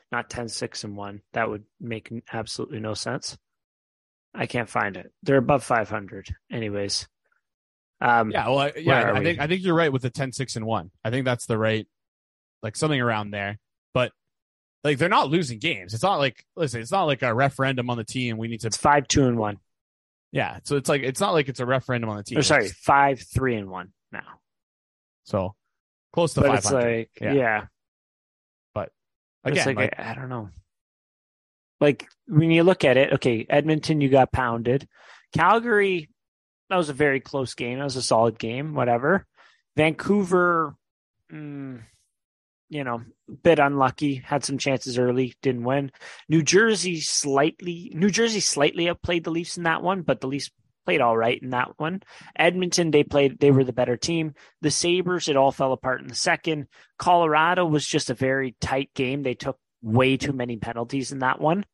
not 0.10 0.30
10 0.30 0.48
6 0.48 0.86
and 0.86 0.96
1 0.96 1.22
that 1.34 1.50
would 1.50 1.66
make 1.82 2.10
absolutely 2.32 2.80
no 2.80 2.94
sense. 2.94 3.38
I 4.34 4.46
can't 4.46 4.70
find 4.70 4.96
it. 4.96 5.12
They're 5.22 5.36
above 5.36 5.66
500 5.66 6.34
anyways. 6.50 7.08
Um 8.00 8.32
yeah 8.32 8.48
well 8.48 8.60
I, 8.60 8.74
yeah 8.78 9.12
i 9.12 9.24
think 9.24 9.40
i 9.40 9.48
think 9.48 9.64
you're 9.64 9.74
right 9.74 9.92
with 9.92 10.04
the 10.04 10.12
10 10.12 10.32
6 10.32 10.56
and 10.56 10.68
1 10.68 10.92
i 11.04 11.10
think 11.10 11.26
that's 11.26 11.48
the 11.48 11.58
right 11.58 11.88
like 12.64 12.76
something 12.76 13.02
around 13.02 13.32
there. 13.32 13.60
But 13.94 14.12
like 14.84 14.98
they're 14.98 15.10
not 15.10 15.30
losing 15.30 15.60
games. 15.60 15.94
It's 15.94 16.04
not 16.04 16.18
like 16.18 16.46
listen 16.56 16.82
it's 16.82 16.92
not 16.92 17.06
like 17.06 17.22
a 17.22 17.34
referendum 17.34 17.90
on 17.90 17.98
the 17.98 18.04
team. 18.04 18.38
We 18.38 18.48
need 18.48 18.62
to 18.62 18.68
it's 18.68 18.78
5 18.78 19.08
2 19.08 19.26
and 19.26 19.38
1 19.38 19.58
yeah 20.32 20.60
so 20.64 20.76
it's 20.76 20.90
like 20.90 21.04
it's 21.04 21.20
not 21.20 21.34
like 21.34 21.50
it's 21.50 21.60
a 21.60 21.66
referendum 21.66 22.10
on 22.10 22.18
the 22.18 22.24
team 22.24 22.38
oh, 22.38 22.42
sorry 22.42 22.68
5 22.68 23.22
3 23.22 23.56
and 23.56 23.70
1 23.70 23.94
now 24.12 24.40
so 25.24 25.56
close 26.14 26.34
to 26.34 26.42
but 26.42 26.64
500 26.64 26.98
like 27.00 27.10
yeah. 27.22 27.34
yeah 27.34 27.66
Again, 29.48 29.66
like, 29.68 29.78
like, 29.78 30.00
I, 30.00 30.12
I, 30.12 30.16
don't 30.16 30.30
know. 30.30 30.50
like 31.80 32.08
when 32.28 32.52
you 32.52 32.64
look 32.64 32.84
at 32.84 32.98
it, 32.98 33.14
okay, 33.14 33.46
Edmonton, 33.50 34.02
you 34.02 34.10
got 34.10 34.32
pounded. 34.32 34.88
Calgary, 35.34 36.10
that 36.70 36.76
was 36.76 36.90
a 36.90 36.94
very 36.94 37.22
close 37.22 37.54
game. 37.54 37.78
That 37.78 37.86
was 37.86 37.96
a 37.96 38.02
solid 38.02 38.38
game, 38.38 38.74
whatever. 38.74 39.26
Vancouver, 39.78 40.76
mm, 41.32 41.82
you 42.70 42.84
know, 42.84 43.02
bit 43.44 43.60
unlucky. 43.60 44.16
Had 44.16 44.44
some 44.44 44.58
chances 44.58 45.00
early, 45.00 45.34
didn't 45.42 45.64
win. 45.64 45.92
New 46.28 46.42
Jersey 46.42 47.00
slightly, 47.00 47.92
New 47.94 48.10
Jersey 48.10 48.40
slightly 48.40 48.90
outplayed 48.90 49.24
the 49.24 49.32
Leafs 49.32 49.58
in 49.58 49.64
that 49.64 49.84
one, 49.84 50.02
but 50.02 50.22
the 50.22 50.28
Leafs 50.28 50.52
played 50.86 51.02
all 51.02 51.18
right 51.18 51.42
in 51.42 51.50
that 51.52 51.72
one. 51.78 52.02
Edmonton, 52.36 52.92
they 52.92 53.04
played, 53.04 53.40
they 53.40 53.52
were 53.52 53.64
the 53.64 53.74
better 53.74 53.98
team. 53.98 54.34
The 54.62 54.72
Sabres, 54.72 55.28
it 55.28 55.36
all 55.36 55.52
fell 55.52 55.74
apart 55.74 56.02
in 56.02 56.08
the 56.08 56.16
second. 56.16 56.68
Colorado 56.98 57.66
was 57.66 57.86
just 57.86 58.10
a 58.10 58.14
very 58.14 58.56
tight 58.62 58.90
game. 58.94 59.24
They 59.24 59.34
took 59.34 59.58
way 59.82 60.18
too 60.18 60.34
many 60.34 60.58
penalties 60.58 61.12
in 61.12 61.20
that 61.20 61.42
one, 61.42 61.66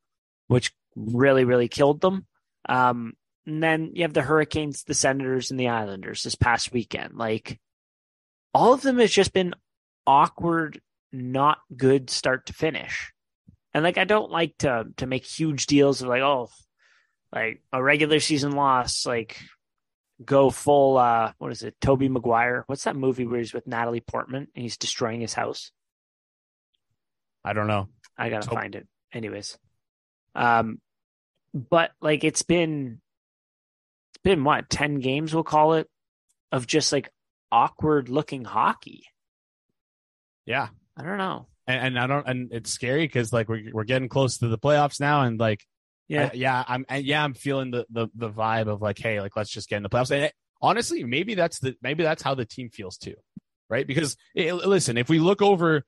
which 0.48 0.74
really, 0.96 1.46
really 1.46 1.68
killed 1.68 2.02
them. 2.02 2.26
Um, 2.68 3.14
and 3.46 3.62
then 3.62 3.92
you 3.94 4.04
have 4.04 4.14
the 4.14 4.22
Hurricanes, 4.22 4.84
the 4.84 4.94
Senators, 4.94 5.52
and 5.52 5.60
the 5.60 5.68
Islanders 5.68 6.24
this 6.24 6.36
past 6.36 6.72
weekend. 6.72 7.16
Like 7.16 7.60
all 8.54 8.74
of 8.74 8.82
them 8.82 9.00
has 9.00 9.12
just 9.12 9.34
been 9.34 9.54
awkward, 10.06 10.82
not 11.12 11.60
good 11.76 12.10
start 12.10 12.48
to 12.48 12.54
finish. 12.54 13.12
And 13.74 13.84
like 13.84 13.98
I 13.98 14.04
don't 14.04 14.32
like 14.32 14.58
to 14.60 14.86
to 14.98 15.08
make 15.08 15.26
huge 15.26 15.66
deals 15.66 16.02
of 16.02 16.08
like, 16.08 16.22
oh, 16.22 16.50
like 17.34 17.62
a 17.72 17.82
regular 17.82 18.20
season 18.20 18.52
loss, 18.52 19.06
like 19.06 19.40
go 20.24 20.50
full 20.50 20.98
uh 20.98 21.34
what 21.40 21.52
is 21.52 21.64
it, 21.64 21.76
Tobey 21.82 22.08
Maguire? 22.08 22.64
What's 22.68 22.84
that 22.84 22.96
movie 22.96 23.26
where 23.26 23.40
he's 23.40 23.54
with 23.54 23.68
Natalie 23.68 24.00
Portman 24.02 24.48
and 24.56 24.62
he's 24.62 24.78
destroying 24.78 25.22
his 25.22 25.34
house? 25.34 25.72
I 27.44 27.54
don't 27.54 27.68
know. 27.68 27.90
I 28.18 28.30
gotta 28.30 28.50
find 28.50 28.76
it. 28.76 28.88
Anyways. 29.12 29.58
Um 30.36 30.80
but 31.54 31.92
like 32.02 32.24
it's 32.24 32.44
been 32.44 33.02
it's 34.12 34.22
been 34.24 34.44
what, 34.44 34.70
ten 34.70 35.00
games 35.00 35.34
we'll 35.34 35.44
call 35.44 35.74
it, 35.74 35.88
of 36.52 36.68
just 36.68 36.92
like 36.92 37.10
awkward 37.52 38.10
looking 38.10 38.46
hockey. 38.46 39.06
Yeah. 40.46 40.68
I 40.98 41.04
don't 41.04 41.18
know. 41.18 41.48
And, 41.68 41.88
and 41.88 42.00
I 42.00 42.08
don't, 42.08 42.28
and 42.28 42.50
it's 42.52 42.72
scary 42.72 43.06
because 43.06 43.32
like 43.32 43.50
we're, 43.50 43.72
we're 43.72 43.84
getting 43.84 44.10
close 44.10 44.38
to 44.40 44.48
the 44.48 44.58
playoffs 44.58 45.00
now. 45.00 45.22
And 45.22 45.40
like, 45.40 45.62
Yeah. 46.08 46.30
I- 46.32 46.36
yeah, 46.36 46.64
I'm, 46.68 46.86
and 46.90 47.06
yeah, 47.06 47.24
I'm 47.24 47.34
feeling 47.34 47.72
the, 47.72 47.86
the, 47.90 48.08
the 48.16 48.30
vibe 48.30 48.68
of 48.68 48.82
like, 48.82 49.00
Hey, 49.00 49.22
like, 49.22 49.36
let's 49.36 49.50
just 49.50 49.70
get 49.70 49.78
in 49.78 49.84
the 49.84 49.90
playoffs. 49.90 50.12
And 50.12 50.26
it- 50.26 50.34
honestly, 50.62 51.04
maybe 51.04 51.36
that's 51.36 51.60
the, 51.60 51.76
maybe 51.82 52.04
that's 52.04 52.22
how 52.22 52.36
the 52.36 52.46
team 52.46 52.70
feels 52.70 52.98
too. 52.98 53.16
Right. 53.70 53.88
Because 53.88 54.18
it, 54.36 54.54
listen, 54.54 54.98
if 54.98 55.10
we 55.10 55.20
look 55.20 55.42
over 55.42 55.84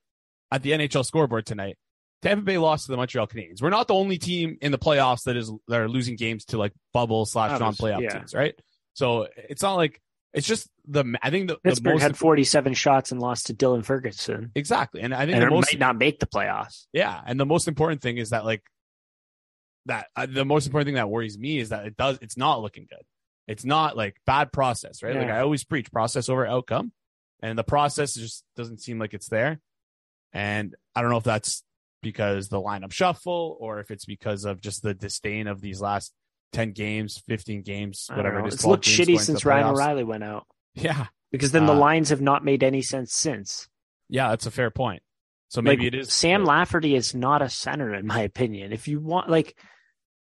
at 0.52 0.64
the 0.64 0.72
NHL 0.72 1.06
scoreboard 1.06 1.46
tonight, 1.46 1.78
Tampa 2.22 2.44
Bay 2.44 2.58
lost 2.58 2.86
to 2.86 2.92
the 2.92 2.98
Montreal 2.98 3.28
Canadiens. 3.28 3.62
We're 3.62 3.70
not 3.70 3.88
the 3.88 3.94
only 3.94 4.18
team 4.18 4.58
in 4.62 4.72
the 4.72 4.80
playoffs 4.80 5.24
that 5.26 5.38
is, 5.38 5.52
that 5.68 5.80
are 5.80 5.90
losing 5.90 6.16
games 6.16 6.46
to 6.46 6.58
like 6.58 6.72
bubble 6.94 7.26
slash 7.26 7.60
non-playoff 7.60 8.02
yeah. 8.02 8.10
teams. 8.10 8.34
Right. 8.34 8.56
So 8.94 9.28
it's 9.38 9.62
not 9.62 9.76
like, 9.76 10.02
it's 10.36 10.48
just 10.48 10.70
the, 10.88 11.18
I 11.22 11.30
think 11.30 11.48
the, 11.48 11.56
the 11.56 11.60
Pittsburgh 11.62 11.94
most, 11.94 12.02
had 12.02 12.18
47 12.18 12.74
shots 12.74 13.12
and 13.12 13.22
lost 13.22 13.48
to 13.48 13.54
Dylan 13.54 13.84
Ferguson. 13.86 14.52
exactly. 14.54 15.02
And 15.02 15.14
I 15.14 15.26
think 15.26 15.38
And 15.38 15.44
the 15.44 15.50
most, 15.50 15.74
might 15.74 15.80
not 15.80 15.98
make 15.98 16.20
the 16.20 16.28
playoffs. 16.28 16.86
Yeah, 16.94 17.20
and 17.26 17.40
the 17.40 17.46
most 17.46 17.68
important 17.68 18.02
thing 18.02 18.18
is 18.18 18.30
that 18.30 18.46
like 18.46 18.64
that 19.86 20.08
uh, 20.16 20.26
the 20.26 20.46
most 20.46 20.66
important 20.66 20.88
thing 20.88 20.96
that 20.96 21.10
worries 21.10 21.38
me 21.38 21.60
is 21.60 21.70
that 21.70 21.86
it 21.86 21.96
does 21.96 22.20
it's 22.22 22.38
not 22.38 22.62
looking 22.62 22.88
good. 22.90 23.04
It's 23.48 23.64
not 23.64 23.96
like 23.96 24.16
bad 24.26 24.52
process, 24.52 25.04
right? 25.04 25.16
Like 25.16 25.30
I 25.30 25.42
always 25.42 25.64
preach 25.64 25.92
process 25.92 26.30
over 26.30 26.46
outcome, 26.46 26.92
and 27.42 27.58
the 27.58 27.64
process 27.64 28.16
just 28.16 28.44
doesn't 28.56 28.82
seem 28.82 29.00
like 29.00 29.14
it's 29.14 29.30
there. 29.30 29.60
And 30.34 30.76
I 30.96 31.02
don't 31.02 31.12
know 31.12 31.18
if 31.18 31.24
that's 31.24 31.64
because 32.02 32.50
the 32.50 32.62
lineup 32.62 32.92
shuffle 32.92 33.58
or 33.60 33.80
if 33.80 33.90
it's 33.90 34.06
because 34.06 34.46
of 34.46 34.62
just 34.62 34.84
the 34.84 34.94
disdain 34.94 35.48
of 35.48 35.62
these 35.62 35.80
last 35.80 36.12
10 36.56 36.72
games, 36.72 37.22
15 37.28 37.62
games, 37.62 38.08
whatever 38.14 38.40
it 38.40 38.48
is. 38.48 38.54
It's 38.56 38.66
looked 38.66 38.86
shitty 38.86 39.20
since 39.20 39.46
Ryan. 39.46 39.68
O'Reilly 39.68 40.04
went 40.04 40.24
out 40.24 40.48
Yeah. 40.74 41.08
because 41.32 41.52
then 41.52 41.66
the 41.66 41.74
Uh, 41.74 41.78
lines 41.80 42.10
have 42.10 42.22
not 42.22 42.44
made 42.44 42.64
any 42.64 42.82
sense 42.82 43.14
since. 43.14 43.68
Yeah, 44.10 44.30
that's 44.30 44.46
a 44.46 44.52
fair 44.52 44.72
point. 44.72 45.04
So 45.50 45.62
maybe 45.62 45.84
like, 45.86 45.94
it 45.94 46.00
is 46.00 46.14
Sam 46.14 46.44
Lafferty 46.46 46.96
is 46.96 47.14
not 47.14 47.42
a 47.42 47.50
center, 47.50 47.94
in 47.94 48.08
my 48.08 48.22
opinion. 48.22 48.74
If 48.74 48.88
you 48.88 49.00
want, 49.00 49.30
like, 49.30 49.58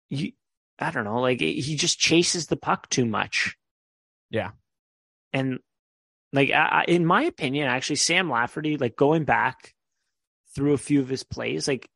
you, 0.09 0.33
I 0.79 0.91
don't 0.91 1.05
know, 1.05 1.21
like 1.21 1.39
he 1.39 1.75
just 1.75 1.99
chases 1.99 2.47
the 2.47 2.57
puck 2.57 2.89
too 2.89 3.05
much. 3.05 3.55
Yeah. 4.29 4.51
and 5.31 5.59
like 6.31 6.49
I, 6.51 6.81
I- 6.81 6.85
in 6.87 7.05
my 7.05 7.23
opinion, 7.23 7.67
actually, 7.67 7.97
Sam 7.97 8.29
Lafferty, 8.29 8.77
like 8.77 8.95
going 8.95 9.23
back 9.23 9.73
through 10.55 10.73
a 10.73 10.77
few 10.79 10.99
of 10.99 11.09
his 11.09 11.23
plays, 11.23 11.67
like 11.67 11.87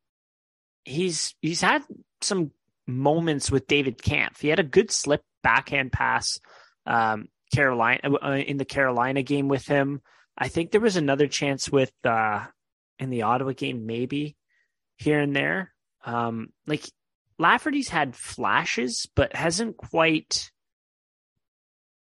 he's 0.86 1.36
he's 1.42 1.62
had 1.62 1.84
some 2.22 2.52
moments 2.88 3.52
with 3.52 3.68
David 3.68 3.98
Kämpf. 3.98 4.40
He 4.40 4.48
had 4.48 4.60
a 4.60 4.64
good 4.64 4.92
slip 4.92 5.22
backhand 5.44 5.92
pass, 5.92 6.40
um, 6.86 7.28
Carolina 7.54 8.00
uh, 8.22 8.32
in 8.32 8.58
the 8.58 8.66
Carolina 8.66 9.22
game 9.24 9.48
with 9.48 9.66
him. 9.66 10.02
I 10.38 10.48
think 10.50 10.72
there 10.72 10.82
was 10.82 10.96
another 10.98 11.28
chance 11.28 11.70
with 11.70 11.92
uh 12.04 12.46
in 13.00 13.10
the 13.10 13.22
Ottawa 13.24 13.52
game, 13.54 13.86
maybe 13.86 14.36
here 14.98 15.20
and 15.20 15.36
there. 15.36 15.74
Um, 16.04 16.50
like 16.66 16.84
Lafferty's 17.40 17.90
had 17.90 18.16
flashes, 18.16 19.08
but 19.16 19.36
hasn't 19.36 19.78
quite 19.78 20.52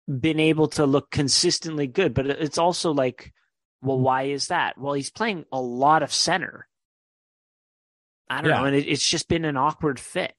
been 0.08 0.40
able 0.40 0.68
to 0.70 0.86
look 0.86 1.10
consistently 1.10 1.88
good. 1.88 2.14
But 2.14 2.28
it's 2.28 2.58
also 2.58 2.92
like, 2.94 3.32
well, 3.82 4.00
why 4.00 4.24
is 4.24 4.48
that? 4.48 4.78
Well, 4.78 4.94
he's 4.94 5.12
playing 5.12 5.46
a 5.52 5.62
lot 5.62 6.04
of 6.04 6.14
center. 6.14 6.68
I 8.30 8.42
don't 8.42 8.50
Yeah. 8.50 8.60
know, 8.60 8.66
and 8.66 8.76
it, 8.76 8.88
it's 8.88 9.08
just 9.08 9.28
been 9.28 9.46
an 9.46 9.58
awkward 9.58 10.00
fit. 10.00 10.34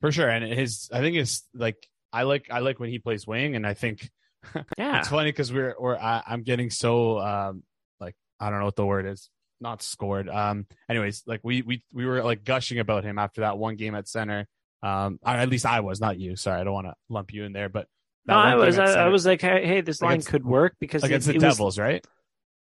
For 0.00 0.12
sure. 0.12 0.28
And 0.28 0.44
his, 0.52 0.88
I 0.92 1.00
think 1.00 1.16
it's 1.16 1.46
like 1.54 1.76
I 2.12 2.22
like 2.24 2.46
I 2.50 2.60
like 2.60 2.78
when 2.80 2.90
he 2.90 2.98
plays 2.98 3.26
wing, 3.26 3.56
and 3.56 3.66
I 3.66 3.74
think 3.74 4.08
Yeah, 4.78 5.00
It's 5.00 5.08
funny 5.08 5.30
because 5.30 5.52
we're 5.52 5.74
we're 5.78 5.96
I, 5.96 6.22
I'm 6.26 6.42
getting 6.42 6.70
so 6.70 7.18
um 7.18 7.62
like 8.00 8.14
I 8.40 8.50
don't 8.50 8.58
know 8.58 8.64
what 8.64 8.76
the 8.76 8.86
word 8.86 9.06
is. 9.06 9.28
Not 9.60 9.82
scored. 9.82 10.28
Um. 10.28 10.66
Anyways, 10.88 11.22
like 11.26 11.40
we 11.44 11.60
we 11.62 11.84
we 11.92 12.06
were 12.06 12.22
like 12.24 12.44
gushing 12.44 12.78
about 12.78 13.04
him 13.04 13.18
after 13.18 13.42
that 13.42 13.58
one 13.58 13.76
game 13.76 13.94
at 13.94 14.08
center. 14.08 14.46
Um. 14.82 15.18
Or 15.22 15.32
at 15.32 15.48
least 15.50 15.66
I 15.66 15.80
was, 15.80 16.00
not 16.00 16.18
you. 16.18 16.36
Sorry, 16.36 16.58
I 16.60 16.64
don't 16.64 16.72
want 16.72 16.86
to 16.86 16.94
lump 17.10 17.32
you 17.34 17.44
in 17.44 17.52
there, 17.52 17.68
but 17.68 17.86
no, 18.26 18.34
I 18.34 18.54
was, 18.54 18.78
I, 18.78 19.04
I 19.04 19.08
was 19.08 19.26
like, 19.26 19.40
hey, 19.42 19.66
hey, 19.66 19.80
this 19.82 20.00
line 20.00 20.12
Against- 20.12 20.28
could 20.28 20.44
work 20.46 20.76
because 20.80 21.02
against 21.04 21.28
it, 21.28 21.32
the 21.32 21.36
it 21.36 21.46
was- 21.46 21.56
Devils, 21.56 21.78
right? 21.78 22.04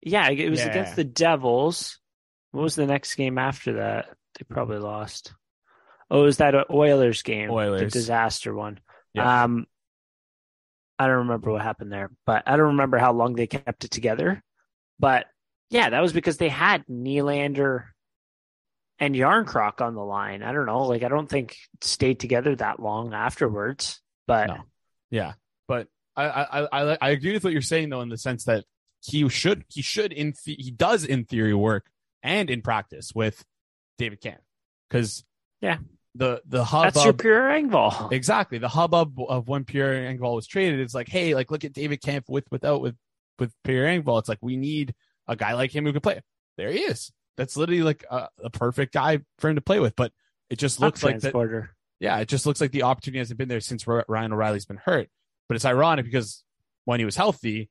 yeah, 0.01 0.29
it 0.29 0.49
was 0.49 0.59
Yeah. 0.59 0.67
against 0.69 0.95
the 0.95 1.03
Devils. 1.03 1.99
What 2.51 2.61
was 2.63 2.75
the 2.75 2.85
next 2.87 3.15
game 3.15 3.37
after 3.37 3.73
that? 3.73 4.05
They 4.39 4.45
probably 4.49 4.77
lost. 4.79 5.33
Oh, 6.09 6.21
it 6.21 6.25
was 6.25 6.37
that 6.37 6.55
a 6.55 6.65
Oilers 6.71 7.21
game, 7.21 7.49
the 7.49 7.99
disaster 7.99 8.53
one. 8.53 8.79
Yeah. 9.13 9.43
Um, 9.43 9.65
I 10.99 11.07
don't 11.07 11.17
remember 11.17 11.51
what 11.51 11.61
happened 11.61 11.91
there, 11.91 12.09
but 12.25 12.43
I 12.47 12.57
don't 12.57 12.67
remember 12.67 12.97
how 12.97 13.13
long 13.13 13.35
they 13.35 13.47
kept 13.47 13.83
it 13.83 13.91
together. 13.91 14.41
But 14.99 15.27
yeah, 15.69 15.89
that 15.89 16.01
was 16.01 16.13
because 16.13 16.37
they 16.37 16.49
had 16.49 16.85
Nylander 16.87 17.85
and 18.99 19.13
Järnkrok 19.13 19.81
on 19.81 19.93
the 19.95 20.03
line. 20.03 20.41
I 20.43 20.53
don't 20.53 20.65
know, 20.65 20.83
like 20.83 21.03
I 21.03 21.09
don't 21.09 21.29
think 21.29 21.55
stayed 21.81 22.19
together 22.19 22.55
that 22.55 22.79
long 22.79 23.13
afterwards. 23.13 24.01
But 24.25 24.47
No. 24.47 24.57
Yeah, 25.09 25.33
but 25.67 25.87
I 26.15 26.25
I 26.25 26.67
I 26.71 26.97
I 26.99 27.09
agree 27.11 27.33
with 27.33 27.43
what 27.43 27.53
you're 27.53 27.61
saying 27.61 27.89
though 27.89 28.01
in 28.01 28.09
the 28.09 28.17
sense 28.17 28.45
that 28.45 28.65
he 29.03 29.27
should 29.29 29.65
he 29.69 29.81
should 29.81 30.11
in 30.11 30.33
the, 30.45 30.55
he 30.55 30.71
does 30.71 31.05
in 31.05 31.25
theory 31.25 31.53
work 31.53 31.85
and 32.23 32.49
in 32.49 32.61
practice 32.61 33.11
with 33.13 33.45
David 33.97 34.21
Kämpf 34.21 34.39
because 34.89 35.23
Yeah. 35.61 35.77
The 36.17 36.41
the 36.47 36.63
hub 36.63 36.85
that's 36.85 37.03
your 37.03 37.13
Pierre 37.13 37.49
Engvall. 37.49 38.11
Exactly. 38.11 38.57
The 38.57 38.67
hubbub 38.67 39.19
of 39.19 39.47
when 39.47 39.65
Pierre 39.65 40.11
Engvall 40.11 40.33
was 40.33 40.47
traded, 40.47 40.79
it's 40.79 40.95
like, 40.95 41.07
hey, 41.07 41.35
like 41.35 41.51
look 41.51 41.63
at 41.63 41.73
David 41.73 42.01
Kämpf 42.01 42.23
with 42.27 42.45
without 42.49 42.81
with 42.81 42.95
with 43.37 43.53
Pierre 43.63 43.85
Engvall. 43.85 44.17
It's 44.19 44.29
like 44.29 44.39
we 44.41 44.57
need 44.57 44.95
a 45.27 45.35
guy 45.35 45.53
like 45.53 45.75
him 45.75 45.85
who 45.85 45.91
can 45.91 46.01
play. 46.01 46.21
There 46.57 46.71
he 46.71 46.79
is. 46.79 47.11
That's 47.35 47.55
literally 47.55 47.83
like 47.83 48.03
a, 48.09 48.29
a 48.43 48.49
perfect 48.49 48.93
guy 48.93 49.19
for 49.37 49.49
him 49.49 49.55
to 49.55 49.61
play 49.61 49.79
with. 49.79 49.95
But 49.95 50.11
it 50.49 50.57
just 50.57 50.79
looks 50.79 51.03
like 51.03 51.19
that. 51.19 51.69
Yeah, 51.99 52.17
it 52.17 52.27
just 52.27 52.47
looks 52.47 52.61
like 52.61 52.71
the 52.71 52.83
opportunity 52.83 53.19
hasn't 53.19 53.37
been 53.37 53.49
there 53.49 53.59
since 53.59 53.85
Ryan 53.85 54.33
O'Reilly's 54.33 54.65
been 54.65 54.77
hurt. 54.83 55.09
But 55.47 55.55
it's 55.55 55.65
ironic 55.65 56.05
because 56.05 56.43
when 56.85 56.99
he 56.99 57.05
was 57.05 57.15
healthy, 57.15 57.69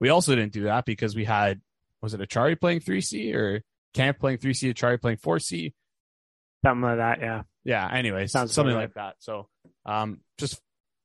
we 0.00 0.08
also 0.08 0.34
didn't 0.34 0.52
do 0.52 0.64
that 0.64 0.86
because 0.86 1.14
we 1.14 1.24
had 1.24 1.60
was 2.00 2.14
it 2.14 2.20
Acciari 2.20 2.58
playing 2.58 2.80
three 2.80 3.02
C 3.02 3.34
or 3.34 3.62
Kämpf 3.94 4.18
playing 4.18 4.38
three 4.38 4.54
C, 4.54 4.72
Acciari 4.72 4.98
playing 4.98 5.18
four 5.18 5.38
C 5.38 5.74
something 6.64 6.82
like 6.82 6.96
that. 6.98 7.20
Yeah, 7.20 7.42
yeah 7.64 7.88
anyways 7.92 8.32
Sounds 8.32 8.52
something 8.52 8.74
like 8.74 8.94
that 8.94 9.16
so 9.20 9.48
um 9.86 10.20
just 10.38 10.60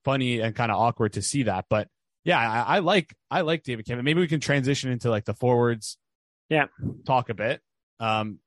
funny 0.06 0.40
and 0.40 0.56
kind 0.56 0.72
of 0.72 0.78
awkward 0.80 1.14
to 1.14 1.22
see 1.22 1.44
that 1.44 1.66
but 1.70 1.88
yeah 2.24 2.38
I, 2.40 2.78
I 2.78 2.80
like 2.80 3.14
i 3.30 3.42
like 3.42 3.64
david 3.64 3.86
cameron 3.86 4.06
maybe 4.06 4.20
we 4.22 4.28
can 4.28 4.40
transition 4.40 4.92
into 4.92 5.10
like 5.10 5.26
the 5.26 5.34
forwards 5.34 5.98
Yeah. 6.50 6.66
talk 7.06 7.30
a 7.30 7.34
bit 7.34 7.62
um 8.00 8.40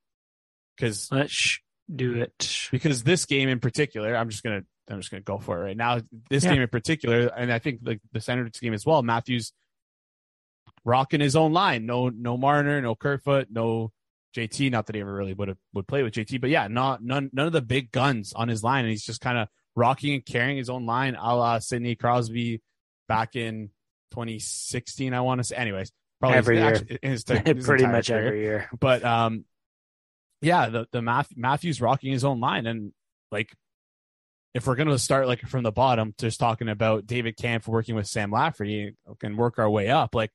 because 0.77 1.09
let's 1.13 1.59
do 1.95 2.15
it. 2.23 2.69
because 2.71 3.03
this 3.03 3.27
game 3.27 3.49
in 3.49 3.61
particular 3.61 4.17
i'm 4.17 4.31
just 4.31 4.43
gonna 4.43 4.63
i'm 4.91 4.99
just 5.01 5.11
gonna 5.11 5.23
go 5.23 5.39
for 5.39 5.59
it 5.61 5.63
right 5.65 5.77
now 5.77 6.01
this 6.31 6.45
Yeah. 6.45 6.53
game 6.55 6.63
in 6.63 6.69
particular 6.69 7.27
and 7.27 7.53
i 7.53 7.59
think 7.59 7.81
like 7.83 8.01
the 8.13 8.21
senators 8.21 8.59
game 8.61 8.75
as 8.75 8.85
well 8.87 9.03
matthews 9.03 9.53
rocking 10.85 11.21
his 11.21 11.37
own 11.37 11.53
line 11.53 11.87
no 11.87 12.09
no 12.09 12.37
marner 12.37 12.81
no 12.81 12.95
kerfoot 12.95 13.49
no 13.51 13.93
JT. 14.37 14.71
Not 14.71 14.87
that 14.87 14.95
he 14.95 15.01
ever 15.01 15.13
really 15.13 15.35
would 15.35 15.49
have 15.49 15.59
would 15.75 15.87
play 15.87 16.03
with 16.03 16.15
JT, 16.15 16.41
but 16.41 16.51
yeah, 16.51 16.69
not 16.69 17.03
none 17.03 17.31
none 17.33 17.47
of 17.47 17.53
the 17.53 17.63
big 17.63 17.93
guns 17.93 18.33
on 18.33 18.49
his 18.49 18.63
line, 18.63 18.85
and 18.85 18.91
he's 18.91 19.05
just 19.05 19.21
kind 19.21 19.39
of 19.39 19.49
rocking 19.77 20.15
and 20.15 20.25
carrying 20.25 20.57
his 20.57 20.71
own 20.71 20.87
line, 20.87 21.15
a 21.15 21.37
la 21.37 21.59
Sidney 21.59 21.95
Crosby 21.95 22.63
back 23.09 23.37
in 23.37 23.71
2016. 24.13 25.15
I 25.15 25.21
want 25.21 25.41
to 25.41 25.45
say, 25.45 25.57
anyways, 25.57 25.93
probably 26.21 26.39
every 26.39 26.57
his, 26.59 26.65
year, 26.65 26.99
his, 27.03 27.25
his, 27.27 27.41
his 27.45 27.67
pretty 27.67 27.87
much 27.87 28.09
career. 28.09 28.27
every 28.27 28.41
year. 28.43 28.71
But 28.79 29.05
um, 29.05 29.45
yeah, 30.41 30.69
the 30.69 30.87
the 30.93 31.03
Matthew, 31.03 31.37
Matthews 31.39 31.81
rocking 31.81 32.13
his 32.13 32.25
own 32.25 32.41
line, 32.41 32.67
and 32.67 32.93
like 33.31 33.51
if 34.55 34.67
we're 34.67 34.77
going 34.77 34.89
to 34.89 34.99
start 34.99 35.27
like 35.27 35.41
from 35.41 35.63
the 35.63 35.73
bottom, 35.73 36.15
just 36.19 36.39
talking 36.39 36.69
about 36.69 37.07
David 37.07 37.37
Kämpf 37.37 37.67
working 37.67 37.95
with 37.95 38.07
Sam 38.07 38.31
Lafferty 38.31 38.95
and 39.23 39.39
work 39.39 39.59
our 39.59 39.71
way 39.71 39.89
up, 39.89 40.15
like 40.15 40.31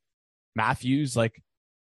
Matthews, 0.56 1.16
like, 1.16 1.42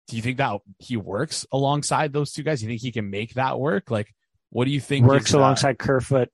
do 0.08 0.16
you 0.16 0.22
think 0.22 0.38
that 0.38 0.60
he 0.80 0.98
works 0.98 1.46
alongside 1.52 2.14
those 2.14 2.32
two 2.32 2.44
guys? 2.44 2.60
Do 2.60 2.66
you 2.66 2.72
think 2.72 2.82
he 2.82 2.92
can 2.92 3.10
make 3.10 3.36
that 3.36 3.60
work? 3.60 3.90
Like, 3.90 4.14
what 4.50 4.66
do 4.66 4.72
you 4.72 4.82
think 4.82 5.06
works 5.06 5.34
alongside 5.34 5.80
Kerfoot 5.80 6.30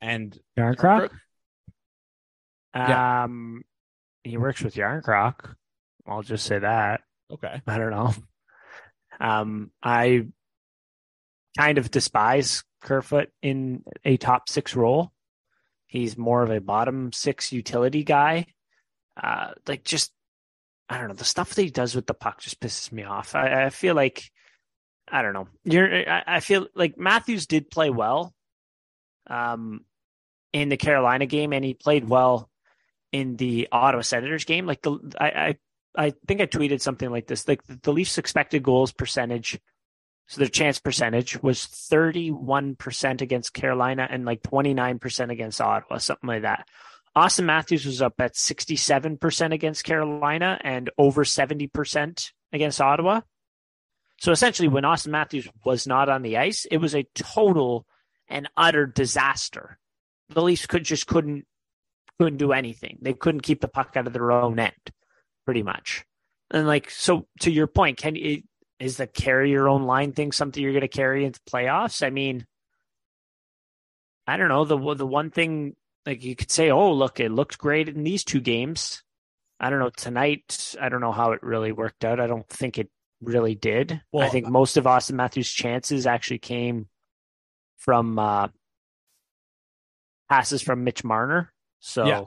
and 0.00 0.38
Järnkrok? 0.58 1.10
Yeah. 2.74 3.24
Um, 3.24 3.62
he 4.24 4.36
works 4.36 4.62
with 4.62 4.74
Järnkrok. 4.74 5.54
I'll 6.06 6.22
just 6.22 6.44
say 6.44 6.58
that. 6.58 7.02
Okay. 7.32 7.62
I 7.66 7.78
don't 7.78 7.90
know. 7.90 8.14
Um, 9.20 9.70
I 9.82 10.26
kind 11.56 11.78
of 11.78 11.90
despise 11.90 12.64
Kerfoot 12.82 13.30
in 13.42 13.84
a 14.04 14.16
top 14.16 14.48
six 14.48 14.74
role. 14.74 15.12
He's 15.86 16.18
more 16.18 16.42
of 16.42 16.50
a 16.50 16.60
bottom 16.60 17.12
six 17.12 17.52
utility 17.52 18.02
guy. 18.02 18.46
Uh, 19.16 19.52
like 19.68 19.84
just, 19.84 20.12
I 20.88 20.98
don't 20.98 21.08
know, 21.08 21.14
the 21.14 21.24
stuff 21.24 21.54
that 21.54 21.62
he 21.62 21.70
does 21.70 21.94
with 21.94 22.06
the 22.06 22.14
puck 22.14 22.40
just 22.40 22.60
pisses 22.60 22.92
me 22.92 23.04
off. 23.04 23.34
I, 23.34 23.66
I 23.66 23.70
feel 23.70 23.94
like, 23.94 24.30
I 25.08 25.22
don't 25.22 25.32
know. 25.32 25.48
You're, 25.64 26.10
I, 26.10 26.22
I 26.26 26.40
feel 26.40 26.66
like 26.74 26.98
Matthews 26.98 27.46
did 27.46 27.70
play 27.70 27.90
well, 27.90 28.34
um, 29.28 29.84
in 30.52 30.68
the 30.68 30.76
Carolina 30.76 31.26
game, 31.26 31.52
and 31.52 31.64
he 31.64 31.74
played 31.74 32.08
well 32.08 32.50
in 33.12 33.36
the 33.36 33.68
Ottawa 33.72 34.02
Senators 34.02 34.44
game. 34.44 34.66
Like 34.66 34.82
the, 34.82 34.98
I, 35.18 35.26
I, 35.26 35.56
I 35.96 36.12
think 36.28 36.40
I 36.40 36.46
tweeted 36.46 36.80
something 36.80 37.10
like 37.10 37.26
this: 37.26 37.48
like 37.48 37.62
the 37.66 37.92
Leafs' 37.92 38.18
expected 38.18 38.62
goals 38.62 38.92
percentage 38.92 39.58
so 40.26 40.40
their 40.40 40.48
chance 40.48 40.78
percentage 40.78 41.42
was 41.42 41.66
31% 41.66 43.20
against 43.20 43.52
Carolina 43.52 44.06
and 44.08 44.24
like 44.24 44.42
29% 44.42 45.30
against 45.30 45.60
Ottawa, 45.60 45.98
something 45.98 46.28
like 46.28 46.42
that. 46.42 46.66
Auston 47.16 47.44
Matthews 47.44 47.86
was 47.86 48.02
up 48.02 48.14
at 48.18 48.34
67% 48.34 49.52
against 49.52 49.84
Carolina 49.84 50.58
and 50.62 50.90
over 50.98 51.24
70% 51.24 52.32
against 52.52 52.80
Ottawa. 52.80 53.20
So 54.20 54.32
essentially, 54.32 54.68
when 54.68 54.84
Auston 54.84 55.08
Matthews 55.08 55.48
was 55.64 55.86
not 55.86 56.08
on 56.08 56.22
the 56.22 56.38
ice, 56.38 56.66
it 56.70 56.78
was 56.78 56.94
a 56.94 57.06
total 57.14 57.86
and 58.28 58.48
utter 58.56 58.86
disaster. 58.86 59.78
The 60.28 60.42
Leafs 60.42 60.66
could 60.66 60.84
just 60.84 61.06
couldn't 61.06 61.46
couldn't 62.18 62.38
do 62.38 62.52
anything. 62.52 62.98
They 63.02 63.12
couldn't 63.12 63.42
keep 63.42 63.60
the 63.60 63.68
puck 63.68 63.96
out 63.96 64.06
of 64.06 64.12
their 64.12 64.30
own 64.30 64.58
end, 64.58 64.72
pretty 65.44 65.62
much. 65.62 66.04
And 66.50 66.66
like 66.66 66.90
so, 66.90 67.26
to 67.40 67.50
your 67.50 67.66
point, 67.66 67.98
can 67.98 68.14
you 68.14 68.42
is 68.78 68.96
the 68.96 69.06
carry 69.06 69.50
your 69.50 69.68
own 69.68 69.84
line 69.84 70.12
thing 70.12 70.32
something 70.32 70.62
you're 70.62 70.72
going 70.72 70.82
to 70.82 70.88
carry 70.88 71.24
into 71.24 71.40
playoffs? 71.40 72.04
I 72.04 72.10
mean, 72.10 72.46
I 74.26 74.36
don't 74.36 74.48
know. 74.48 74.64
The 74.64 74.94
the 74.94 75.06
one 75.06 75.30
thing 75.30 75.76
like 76.06 76.24
you 76.24 76.36
could 76.36 76.50
say, 76.50 76.70
oh 76.70 76.92
look, 76.92 77.20
it 77.20 77.30
looked 77.30 77.58
great 77.58 77.88
in 77.88 78.04
these 78.04 78.24
two 78.24 78.40
games. 78.40 79.02
I 79.60 79.70
don't 79.70 79.78
know 79.78 79.90
tonight. 79.90 80.74
I 80.80 80.88
don't 80.88 81.00
know 81.00 81.12
how 81.12 81.32
it 81.32 81.42
really 81.42 81.72
worked 81.72 82.04
out. 82.04 82.20
I 82.20 82.26
don't 82.26 82.48
think 82.48 82.78
it 82.78 82.90
really 83.22 83.54
did. 83.54 84.02
Well, 84.12 84.26
I 84.26 84.28
think 84.28 84.48
most 84.48 84.76
of 84.76 84.84
Auston 84.84 85.14
Matthews' 85.14 85.50
chances 85.50 86.06
actually 86.06 86.38
came 86.38 86.88
from 87.78 88.18
uh, 88.18 88.48
passes 90.28 90.62
from 90.62 90.84
Mitch 90.84 91.04
Marner. 91.04 91.52
So 91.80 92.06
yeah, 92.06 92.24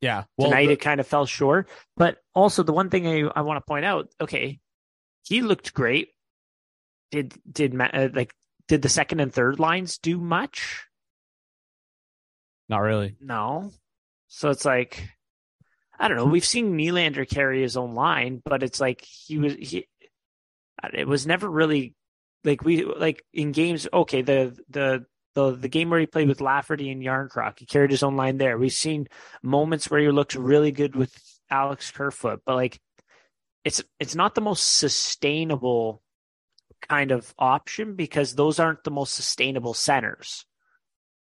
yeah. 0.00 0.24
Well, 0.36 0.50
tonight 0.50 0.66
the... 0.66 0.72
it 0.72 0.80
kind 0.80 1.00
of 1.00 1.06
fell 1.06 1.26
short. 1.26 1.68
But 1.96 2.18
also 2.34 2.62
the 2.62 2.72
one 2.72 2.90
thing 2.90 3.06
I, 3.06 3.30
I 3.36 3.42
want 3.42 3.58
to 3.58 3.68
point 3.68 3.84
out, 3.84 4.08
okay, 4.20 4.60
he 5.24 5.42
looked 5.42 5.74
great. 5.74 6.08
Did 7.10 7.34
did 7.50 7.78
uh, 7.80 8.08
like 8.12 8.34
did 8.68 8.82
the 8.82 8.88
second 8.88 9.20
and 9.20 9.32
third 9.32 9.58
lines 9.58 9.98
do 9.98 10.18
much? 10.18 10.86
Not 12.70 12.78
really. 12.78 13.16
No. 13.20 13.72
So 14.28 14.50
it's 14.50 14.64
like 14.64 15.08
I 15.98 16.06
don't 16.06 16.16
know. 16.16 16.24
Hmm. 16.24 16.30
We've 16.30 16.44
seen 16.44 16.78
Nylander 16.78 17.28
carry 17.28 17.60
his 17.60 17.76
own 17.76 17.94
line, 17.94 18.40
but 18.44 18.62
it's 18.62 18.80
like 18.80 19.02
he 19.02 19.38
was 19.38 19.54
he. 19.54 19.88
It 20.94 21.08
was 21.08 21.26
never 21.26 21.50
really 21.50 21.96
like 22.44 22.62
we 22.62 22.84
like 22.84 23.24
in 23.34 23.50
games. 23.50 23.88
Okay, 23.92 24.22
the 24.22 24.56
the 24.68 25.04
the 25.34 25.50
the 25.56 25.68
game 25.68 25.90
where 25.90 25.98
he 25.98 26.06
played 26.06 26.28
with 26.28 26.40
Lafferty 26.40 26.90
and 26.90 27.02
Järnkrok, 27.02 27.58
he 27.58 27.66
carried 27.66 27.90
his 27.90 28.04
own 28.04 28.16
line 28.16 28.38
there. 28.38 28.56
We've 28.56 28.72
seen 28.72 29.08
moments 29.42 29.90
where 29.90 30.00
he 30.00 30.08
looked 30.08 30.36
really 30.36 30.70
good 30.70 30.94
with 30.94 31.12
Alex 31.50 31.90
Kerfoot, 31.90 32.42
but 32.46 32.54
like 32.54 32.80
it's 33.64 33.82
it's 33.98 34.14
not 34.14 34.36
the 34.36 34.40
most 34.40 34.78
sustainable 34.78 36.02
kind 36.88 37.10
of 37.10 37.34
option 37.36 37.96
because 37.96 38.36
those 38.36 38.60
aren't 38.60 38.84
the 38.84 38.92
most 38.92 39.14
sustainable 39.14 39.74
centers. 39.74 40.46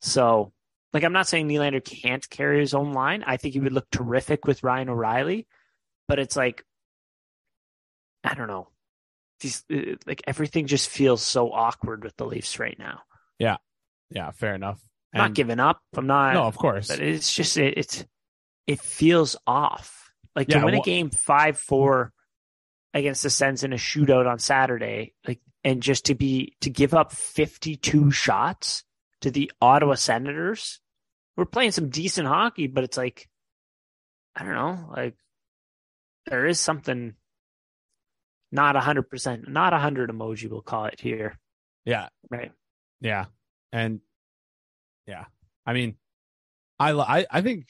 So, 0.02 0.52
like, 0.92 1.04
I'm 1.04 1.12
not 1.12 1.28
saying 1.28 1.48
Nylander 1.48 1.84
can't 1.84 2.28
carry 2.28 2.60
his 2.60 2.74
own 2.74 2.92
line. 2.92 3.22
I 3.26 3.36
think 3.36 3.54
he 3.54 3.60
would 3.60 3.72
look 3.72 3.90
terrific 3.90 4.44
with 4.46 4.62
Ryan 4.62 4.88
O'Reilly, 4.88 5.46
but 6.08 6.18
it's 6.18 6.36
like, 6.36 6.64
I 8.24 8.34
don't 8.34 8.48
know. 8.48 8.68
These 9.40 9.64
uh, 9.72 9.96
like 10.06 10.22
everything 10.26 10.66
just 10.66 10.90
feels 10.90 11.22
so 11.22 11.50
awkward 11.50 12.04
with 12.04 12.16
the 12.16 12.26
Leafs 12.26 12.58
right 12.58 12.78
now. 12.78 13.00
Yeah, 13.38 13.56
yeah, 14.10 14.30
fair 14.32 14.54
enough. 14.54 14.80
I'm 15.14 15.18
not 15.18 15.34
giving 15.34 15.58
up. 15.58 15.80
I'm 15.96 16.06
not. 16.06 16.34
No, 16.34 16.42
of 16.44 16.56
course. 16.56 16.88
But 16.88 17.00
it's 17.00 17.32
just 17.32 17.56
it, 17.56 17.78
it's 17.78 18.04
it 18.66 18.80
feels 18.80 19.36
off. 19.46 20.12
Like 20.36 20.48
yeah, 20.48 20.58
to 20.58 20.64
win 20.66 20.74
well, 20.74 20.82
a 20.82 20.84
game 20.84 21.10
five 21.10 21.56
four 21.56 22.12
against 22.92 23.22
the 23.22 23.30
Sens 23.30 23.64
in 23.64 23.72
a 23.72 23.76
shootout 23.76 24.30
on 24.30 24.38
Saturday, 24.38 25.14
like, 25.26 25.40
and 25.64 25.82
just 25.82 26.06
to 26.06 26.14
be 26.14 26.54
to 26.60 26.70
give 26.70 26.92
up 26.92 27.12
52 27.12 28.10
shots 28.10 28.84
to 29.22 29.30
the 29.30 29.50
Ottawa 29.60 29.94
Senators. 29.94 30.80
We're 31.36 31.44
playing 31.44 31.72
some 31.72 31.88
decent 31.88 32.26
hockey, 32.26 32.66
but 32.66 32.84
it's 32.84 32.96
like, 32.96 33.28
I 34.36 34.44
don't 34.44 34.54
know, 34.54 34.92
like 34.94 35.16
there 36.26 36.46
is 36.46 36.60
something 36.60 37.14
not 38.52 38.76
a 38.76 38.80
hundred 38.80 39.08
percent, 39.08 39.48
not 39.48 39.72
a 39.72 39.78
hundred 39.78 40.10
emoji. 40.10 40.50
We'll 40.50 40.62
call 40.62 40.86
it 40.86 41.00
here. 41.00 41.38
Yeah. 41.84 42.08
Right. 42.30 42.52
Yeah. 43.00 43.26
And 43.72 44.00
yeah, 45.06 45.24
I 45.66 45.72
mean, 45.72 45.96
I 46.78 46.92
I 46.92 47.26
I 47.30 47.42
think 47.42 47.66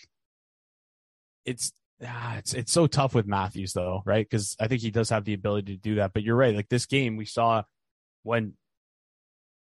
it's 1.44 1.72
ah, 2.04 2.36
it's 2.36 2.54
it's 2.54 2.72
so 2.72 2.86
tough 2.86 3.14
with 3.14 3.26
Matthews 3.26 3.72
though, 3.72 4.02
right? 4.04 4.26
Because 4.28 4.56
I 4.60 4.68
think 4.68 4.82
he 4.82 4.90
does 4.90 5.10
have 5.10 5.24
the 5.24 5.34
ability 5.34 5.76
to 5.76 5.80
do 5.80 5.94
that. 5.96 6.12
But 6.12 6.22
you're 6.22 6.36
right. 6.36 6.54
Like 6.54 6.68
this 6.68 6.86
game, 6.86 7.16
we 7.16 7.24
saw 7.24 7.62
when 8.22 8.54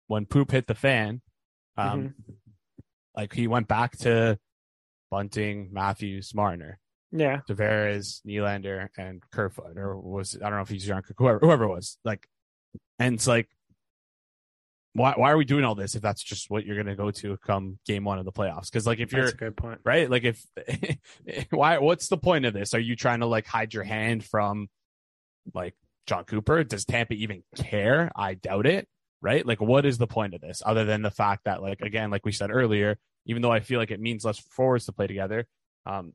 when 0.07 0.25
poop 0.25 0.51
hit 0.51 0.67
the 0.67 0.75
fan, 0.75 1.21
um, 1.77 2.01
mm-hmm. 2.01 2.33
like 3.15 3.33
he 3.33 3.47
went 3.47 3.67
back 3.67 3.97
to 3.99 4.39
Bunting, 5.11 5.69
Matthews, 5.71 6.33
Marner. 6.33 6.79
Yeah. 7.11 7.39
Tavares, 7.49 8.21
Nylander, 8.25 8.89
and 8.97 9.23
Kerfoot, 9.31 9.77
or 9.77 9.97
was 9.97 10.35
I 10.35 10.49
don't 10.49 10.57
know 10.57 10.61
if 10.61 10.69
he's 10.69 10.87
young, 10.87 11.03
whoever 11.17 11.39
whoever 11.39 11.63
it 11.63 11.69
was. 11.69 11.97
Like, 12.03 12.27
and 12.99 13.15
it's 13.15 13.27
like 13.27 13.47
why 14.97 15.13
why 15.15 15.31
are 15.31 15.37
we 15.37 15.45
doing 15.45 15.63
all 15.63 15.75
this 15.75 15.95
if 15.95 16.01
that's 16.01 16.23
just 16.23 16.49
what 16.49 16.65
you're 16.65 16.75
going 16.75 16.87
to 16.87 16.95
go 16.95 17.11
to 17.11 17.37
come 17.37 17.77
game 17.85 18.03
one 18.03 18.17
of 18.17 18.25
the 18.25 18.31
playoffs? 18.31 18.65
Because 18.65 18.87
like 18.87 18.99
if 18.99 19.11
you're 19.11 19.25
that's 19.25 19.33
a 19.33 19.37
good 19.37 19.55
point, 19.55 19.79
right? 19.83 20.09
Like 20.09 20.23
if 20.23 20.43
why 21.51 21.77
what's 21.77 22.07
the 22.07 22.17
point 22.17 22.45
of 22.45 22.53
this? 22.53 22.73
Are 22.73 22.79
you 22.79 22.95
trying 22.95 23.19
to 23.19 23.27
like 23.27 23.45
hide 23.45 23.73
your 23.73 23.83
hand 23.83 24.25
from 24.25 24.67
like 25.53 25.75
Jon 26.07 26.23
Cooper? 26.23 26.63
Does 26.63 26.83
Tampa 26.83 27.13
even 27.13 27.43
care? 27.55 28.11
I 28.15 28.33
doubt 28.33 28.65
it. 28.65 28.87
Right? 29.21 29.45
Like 29.45 29.61
what 29.61 29.85
is 29.85 29.97
the 29.97 30.07
point 30.07 30.35
of 30.35 30.41
this 30.41 30.61
other 30.65 30.85
than 30.85 31.01
the 31.01 31.11
fact 31.11 31.45
that 31.45 31.61
like 31.61 31.81
again, 31.81 32.11
like 32.11 32.25
we 32.25 32.31
said 32.31 32.51
earlier, 32.51 32.97
even 33.25 33.41
though 33.41 33.51
I 33.51 33.61
feel 33.61 33.79
like 33.79 33.91
it 33.91 33.99
means 33.99 34.23
less 34.23 34.37
for 34.37 34.49
forwards 34.49 34.85
to 34.85 34.91
play 34.91 35.07
together, 35.07 35.47
um, 35.85 36.13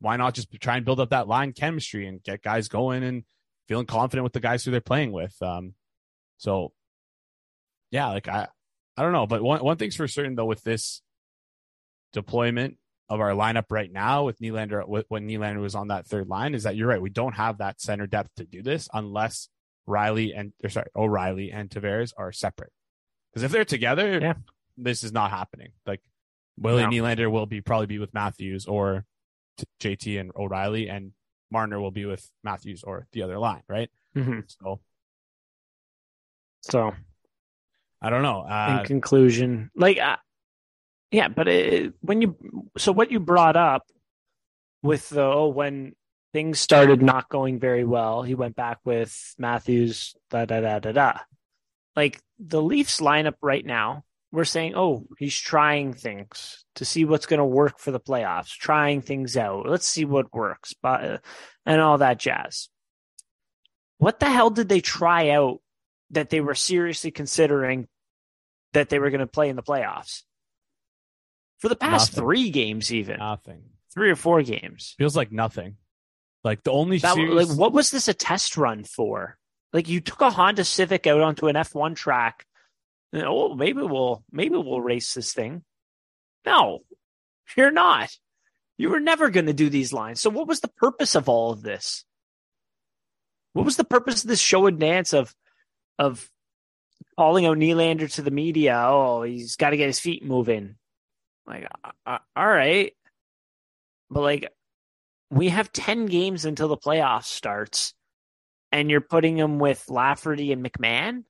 why 0.00 0.16
not 0.16 0.34
just 0.34 0.48
try 0.60 0.76
and 0.76 0.84
build 0.84 1.00
up 1.00 1.10
that 1.10 1.28
line 1.28 1.52
chemistry 1.52 2.06
and 2.06 2.22
get 2.22 2.42
guys 2.42 2.68
going 2.68 3.02
and 3.02 3.24
feeling 3.68 3.86
confident 3.86 4.24
with 4.24 4.32
the 4.32 4.40
guys 4.40 4.64
who 4.64 4.70
they're 4.70 4.80
playing 4.80 5.12
with? 5.12 5.34
Um, 5.42 5.74
so 6.38 6.72
yeah, 7.90 8.08
like 8.08 8.28
I, 8.28 8.48
I 8.96 9.02
don't 9.02 9.12
know, 9.12 9.26
but 9.26 9.42
one 9.42 9.62
one 9.62 9.76
thing's 9.76 9.96
for 9.96 10.08
certain 10.08 10.34
though 10.34 10.44
with 10.44 10.62
this 10.62 11.02
deployment 12.12 12.76
of 13.08 13.20
our 13.20 13.30
lineup 13.30 13.66
right 13.70 13.92
now 13.92 14.24
with 14.24 14.40
Nylander 14.40 15.04
when 15.08 15.28
Nylander 15.28 15.60
was 15.60 15.74
on 15.74 15.88
that 15.88 16.06
third 16.06 16.28
line 16.28 16.54
is 16.54 16.62
that 16.62 16.76
you're 16.76 16.88
right. 16.88 17.02
We 17.02 17.10
don't 17.10 17.34
have 17.34 17.58
that 17.58 17.80
center 17.80 18.06
depth 18.06 18.30
to 18.36 18.44
do 18.44 18.62
this 18.62 18.88
unless 18.92 19.48
Rielly 19.88 20.32
and 20.36 20.52
or 20.62 20.70
sorry 20.70 20.88
O'Reilly 20.96 21.52
and 21.52 21.68
Tavares 21.68 22.12
are 22.16 22.32
separate. 22.32 22.72
Because 23.30 23.44
if 23.44 23.52
they're 23.52 23.64
together, 23.64 24.18
yeah. 24.20 24.34
this 24.76 25.02
is 25.02 25.12
not 25.12 25.30
happening. 25.30 25.72
Like 25.86 26.00
Willie 26.58 26.82
no. 26.82 26.90
Nylander 26.90 27.30
will 27.30 27.46
be 27.46 27.60
probably 27.60 27.86
be 27.86 27.98
with 27.98 28.14
Matthews 28.14 28.66
or 28.66 29.04
t- 29.58 29.96
JT 29.96 30.20
and 30.20 30.30
O'Reilly, 30.36 30.88
and 30.88 31.12
Marner 31.50 31.80
will 31.80 31.90
be 31.90 32.04
with 32.04 32.28
Matthews 32.44 32.82
or 32.82 33.06
the 33.12 33.22
other 33.22 33.38
line, 33.38 33.62
right? 33.68 33.90
Mm-hmm. 34.16 34.40
So 34.46 34.80
So 36.62 36.94
I 38.00 38.10
don't 38.10 38.22
know. 38.22 38.40
Uh, 38.42 38.78
in 38.80 38.86
conclusion, 38.86 39.70
like, 39.74 39.98
uh, 39.98 40.16
yeah, 41.10 41.28
but 41.28 41.48
it, 41.48 41.94
when 42.00 42.20
you 42.22 42.36
so 42.78 42.92
what 42.92 43.10
you 43.10 43.20
brought 43.20 43.56
up 43.56 43.86
with 44.82 45.08
the 45.10 45.22
oh 45.22 45.48
when 45.48 45.94
things 46.32 46.58
started 46.58 47.02
not 47.02 47.28
going 47.28 47.58
very 47.58 47.84
well, 47.84 48.22
he 48.22 48.34
went 48.34 48.56
back 48.56 48.78
with 48.84 49.34
Matthews 49.38 50.14
da 50.30 50.44
da 50.44 50.60
da 50.60 50.78
da 50.78 50.92
da. 50.92 51.12
Like 51.94 52.20
the 52.38 52.62
Leafs 52.62 53.00
lineup 53.00 53.34
right 53.42 53.64
now, 53.64 54.04
we're 54.30 54.44
saying, 54.44 54.72
oh, 54.74 55.06
he's 55.18 55.36
trying 55.38 55.92
things 55.92 56.64
to 56.76 56.86
see 56.86 57.04
what's 57.04 57.26
going 57.26 57.38
to 57.38 57.44
work 57.44 57.78
for 57.78 57.90
the 57.90 58.00
playoffs, 58.00 58.48
trying 58.56 59.02
things 59.02 59.36
out. 59.36 59.68
Let's 59.68 59.86
see 59.86 60.06
what 60.06 60.32
works, 60.32 60.74
but 60.82 61.22
and 61.66 61.80
all 61.80 61.98
that 61.98 62.18
jazz. 62.18 62.70
What 63.98 64.20
the 64.20 64.30
hell 64.30 64.48
did 64.50 64.68
they 64.70 64.80
try 64.80 65.30
out 65.30 65.60
that 66.10 66.30
they 66.30 66.40
were 66.40 66.54
seriously 66.54 67.10
considering 67.10 67.88
that 68.72 68.88
they 68.88 68.98
were 68.98 69.10
going 69.10 69.20
to 69.20 69.26
play 69.26 69.50
in 69.50 69.56
the 69.56 69.62
playoffs? 69.62 70.22
For 71.58 71.68
the 71.68 71.76
past 71.76 72.12
Nothing. 72.12 72.24
three 72.24 72.50
games, 72.50 72.92
even 72.92 73.18
nothing. 73.18 73.62
three 73.92 74.10
or 74.10 74.16
four 74.16 74.42
games. 74.42 74.94
Feels 74.98 75.14
like 75.14 75.30
nothing. 75.30 75.76
Like 76.44 76.62
the 76.64 76.72
only 76.72 76.98
That, 76.98 77.14
series, 77.14 77.50
like, 77.50 77.58
what 77.58 77.72
was 77.72 77.90
this 77.90 78.08
a 78.08 78.14
test 78.14 78.56
run 78.56 78.84
for? 78.84 79.38
Like, 79.72 79.88
you 79.88 80.00
took 80.00 80.20
a 80.20 80.30
Honda 80.30 80.64
Civic 80.64 81.06
out 81.06 81.20
onto 81.20 81.46
an 81.46 81.56
F1 81.56 81.96
track. 81.96 82.44
And, 83.12 83.24
oh, 83.24 83.54
maybe 83.54 83.82
we'll 83.82 84.24
maybe 84.32 84.56
we'll 84.56 84.80
race 84.80 85.14
this 85.14 85.32
thing. 85.32 85.62
No, 86.46 86.80
you're 87.56 87.70
not. 87.70 88.10
You 88.78 88.90
were 88.90 89.00
never 89.00 89.30
going 89.30 89.46
to 89.46 89.52
do 89.52 89.68
these 89.68 89.92
lines. 89.92 90.20
So, 90.20 90.30
what 90.30 90.48
was 90.48 90.60
the 90.60 90.68
purpose 90.68 91.14
of 91.14 91.28
all 91.28 91.52
of 91.52 91.62
this? 91.62 92.04
What 93.52 93.64
was 93.64 93.76
the 93.76 93.84
purpose 93.84 94.24
of 94.24 94.28
this 94.28 94.40
show 94.40 94.66
and 94.66 94.80
dance 94.80 95.12
of 95.12 95.34
of 95.98 96.28
calling 97.18 97.46
out 97.46 97.58
Nylander 97.58 98.12
to 98.14 98.22
the 98.22 98.30
media? 98.30 98.82
Oh, 98.84 99.22
he's 99.22 99.56
got 99.56 99.70
to 99.70 99.76
get 99.76 99.86
his 99.86 100.00
feet 100.00 100.24
moving. 100.24 100.76
Like, 101.46 101.68
uh, 102.06 102.18
all 102.34 102.48
right, 102.48 102.94
but 104.10 104.22
like, 104.22 104.48
we 105.32 105.48
have 105.48 105.72
ten 105.72 106.04
games 106.06 106.44
until 106.44 106.68
the 106.68 106.76
playoffs 106.76 107.24
starts, 107.24 107.94
and 108.70 108.90
you're 108.90 109.00
putting 109.00 109.36
him 109.36 109.58
with 109.58 109.88
Lafferty 109.88 110.52
and 110.52 110.64
McMann 110.64 111.24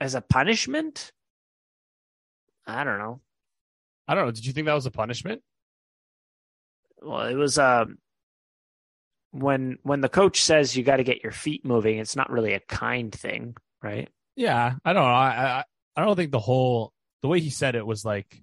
as 0.00 0.14
a 0.14 0.20
punishment. 0.20 1.12
I 2.66 2.84
don't 2.84 2.98
know. 2.98 3.20
I 4.06 4.14
don't 4.14 4.26
know. 4.26 4.30
Did 4.30 4.46
you 4.46 4.52
think 4.52 4.66
that 4.66 4.74
was 4.74 4.86
a 4.86 4.90
punishment? 4.92 5.42
Well, 7.02 7.26
it 7.26 7.34
was 7.34 7.58
um 7.58 7.98
when 9.32 9.78
when 9.82 10.00
the 10.00 10.08
coach 10.08 10.40
says 10.40 10.76
you 10.76 10.84
got 10.84 10.96
to 10.98 11.04
get 11.04 11.22
your 11.22 11.32
feet 11.32 11.64
moving, 11.64 11.98
it's 11.98 12.14
not 12.14 12.30
really 12.30 12.52
a 12.54 12.60
kind 12.60 13.12
thing, 13.12 13.56
right? 13.82 14.08
Yeah, 14.36 14.74
I 14.84 14.92
don't 14.92 15.02
know. 15.02 15.08
I, 15.08 15.58
I 15.58 15.64
I 15.96 16.04
don't 16.04 16.14
think 16.16 16.30
the 16.30 16.38
whole 16.38 16.92
the 17.22 17.28
way 17.28 17.40
he 17.40 17.50
said 17.50 17.74
it 17.74 17.84
was 17.86 18.04
like 18.04 18.40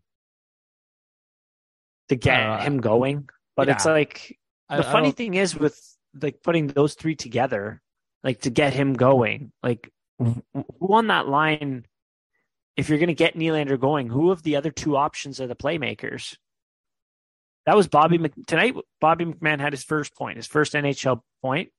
To 2.09 2.15
get 2.15 2.39
Uh, 2.45 2.59
him 2.61 2.81
going, 2.81 3.29
but 3.67 3.69
it's 3.69 3.85
like 3.85 4.37
the 4.69 4.75
I 4.77 4.81
funny 4.81 5.07
don't- 5.07 5.17
thing 5.17 5.33
is 5.35 5.55
with 5.55 5.79
like 6.19 6.41
putting 6.43 6.67
those 6.67 6.95
three 6.95 7.15
together, 7.15 7.81
like 8.23 8.41
to 8.41 8.49
get 8.49 8.73
him 8.73 8.93
going, 8.93 9.51
like 9.63 9.91
who 10.17 10.43
on 10.81 11.07
that 11.07 11.27
line, 11.27 11.85
if 12.75 12.89
you're 12.89 12.97
going 12.99 13.07
to 13.07 13.13
get 13.13 13.35
Nylander 13.35 13.79
going, 13.79 14.09
who 14.09 14.31
of 14.31 14.43
the 14.43 14.55
other 14.57 14.71
two 14.71 14.97
options 14.97 15.39
are 15.39 15.47
the 15.47 15.55
playmakers? 15.55 16.35
That 17.65 17.75
was 17.75 17.87
Bobby 17.87 18.17
Mc- 18.17 18.33
tonight. 18.47 18.75
Bobby 18.99 19.25
McMann 19.25 19.59
had 19.59 19.73
his 19.73 19.83
first 19.83 20.15
point, 20.15 20.37
his 20.37 20.47
first 20.47 20.73
NHL 20.73 21.21
point. 21.41 21.69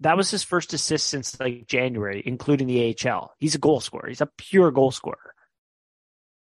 That 0.00 0.16
was 0.16 0.30
his 0.30 0.42
first 0.42 0.72
assist 0.72 1.08
since 1.08 1.38
like 1.38 1.66
January, 1.66 2.22
including 2.24 2.66
the 2.68 2.96
AHL. 3.04 3.34
He's 3.38 3.54
a 3.54 3.58
goal 3.58 3.80
scorer. 3.80 4.08
He's 4.08 4.22
a 4.22 4.30
pure 4.38 4.70
goal 4.70 4.90
scorer. 4.92 5.34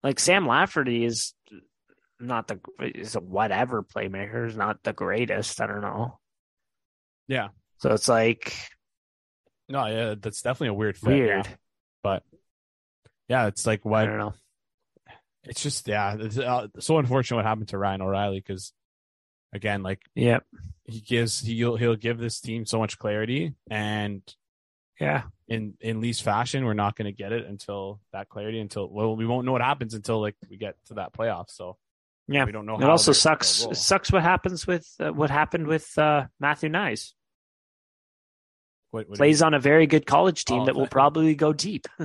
Like 0.03 0.21
Sam 0.21 0.47
Lafferty 0.47 1.05
is 1.05 1.33
not 2.21 2.49
the 2.49 2.61
is 2.81 3.16
a 3.16 3.21
whatever 3.21 3.83
playmaker. 3.83 4.47
Is 4.47 4.57
not 4.57 4.83
the 4.83 4.93
greatest. 4.93 5.61
I 5.61 5.66
don't 5.66 5.81
know. 5.81 6.18
Yeah. 7.29 7.49
So 7.79 7.93
it's 7.95 8.09
like 8.09 8.55
no, 9.68 9.87
yeah, 9.87 10.14
that's 10.21 10.43
definitely 10.43 10.68
a 10.68 10.75
weird 10.75 10.97
fit. 10.99 11.09
weird. 11.09 11.47
yeah. 11.47 11.53
But 12.03 12.23
yeah, 13.29 13.47
it's 13.47 13.66
like 13.66 13.85
what 13.85 14.03
I 14.03 14.07
don't 14.07 14.18
know. 14.18 14.35
it's 15.45 15.62
just 15.62 15.87
yeah, 15.89 16.16
it's 16.18 16.39
uh, 16.39 16.68
so 16.79 16.99
unfortunate 16.99 17.37
what 17.37 17.47
happened 17.47 17.68
to 17.68 17.79
Ryan 17.79 18.03
O'Reilly 18.03 18.41
because 18.41 18.73
again, 19.53 19.83
like 19.83 20.01
yeah, 20.14 20.41
he 20.85 21.01
gives 21.01 21.41
he'll 21.41 21.77
he'll 21.77 21.97
give 21.97 22.18
this 22.18 22.41
team 22.41 22.66
so 22.66 22.79
much 22.79 22.99
clarity 22.99 23.55
and 23.71 24.23
Yeah. 25.01 25.23
in 25.49 25.75
in 25.81 26.01
least 26.01 26.23
fashion 26.23 26.64
we're 26.64 26.75
not 26.75 26.97
going 26.97 27.07
to 27.07 27.12
get 27.16 27.33
it 27.33 27.47
until 27.47 28.01
that 28.12 28.29
clarity 28.29 28.61
until 28.61 28.89
well 28.91 29.16
we 29.16 29.27
won't 29.27 29.47
know 29.47 29.53
what 29.53 29.62
happens 29.62 29.95
until 29.95 30.21
like 30.21 30.37
we 30.51 30.57
get 30.57 30.75
to 30.87 30.95
that 30.95 31.12
playoff 31.14 31.47
so 31.49 31.77
Yeah. 32.31 32.45
we 32.45 32.53
don't 32.53 32.64
know 32.66 32.76
It 32.76 32.85
also 32.85 33.12
sucks. 33.12 33.64
It 33.64 33.76
sucks 33.76 34.11
what 34.12 34.22
happens 34.22 34.66
with 34.66 34.87
uh, 35.01 35.11
what 35.11 35.31
happened 35.31 35.66
with 35.66 35.97
uh, 35.99 36.26
Matthew 36.39 36.68
Knies. 36.70 37.12
What- 38.93 39.09
what 39.09 39.18
Plays 39.18 39.41
on 39.43 39.55
a 39.55 39.59
very 39.61 39.87
good 39.87 40.05
college 40.07 40.45
team 40.45 40.61
Oh, 40.61 40.64
that 40.66 40.74
will 40.76 40.87
probably 40.99 41.35
go 41.35 41.53
deep. 41.53 41.87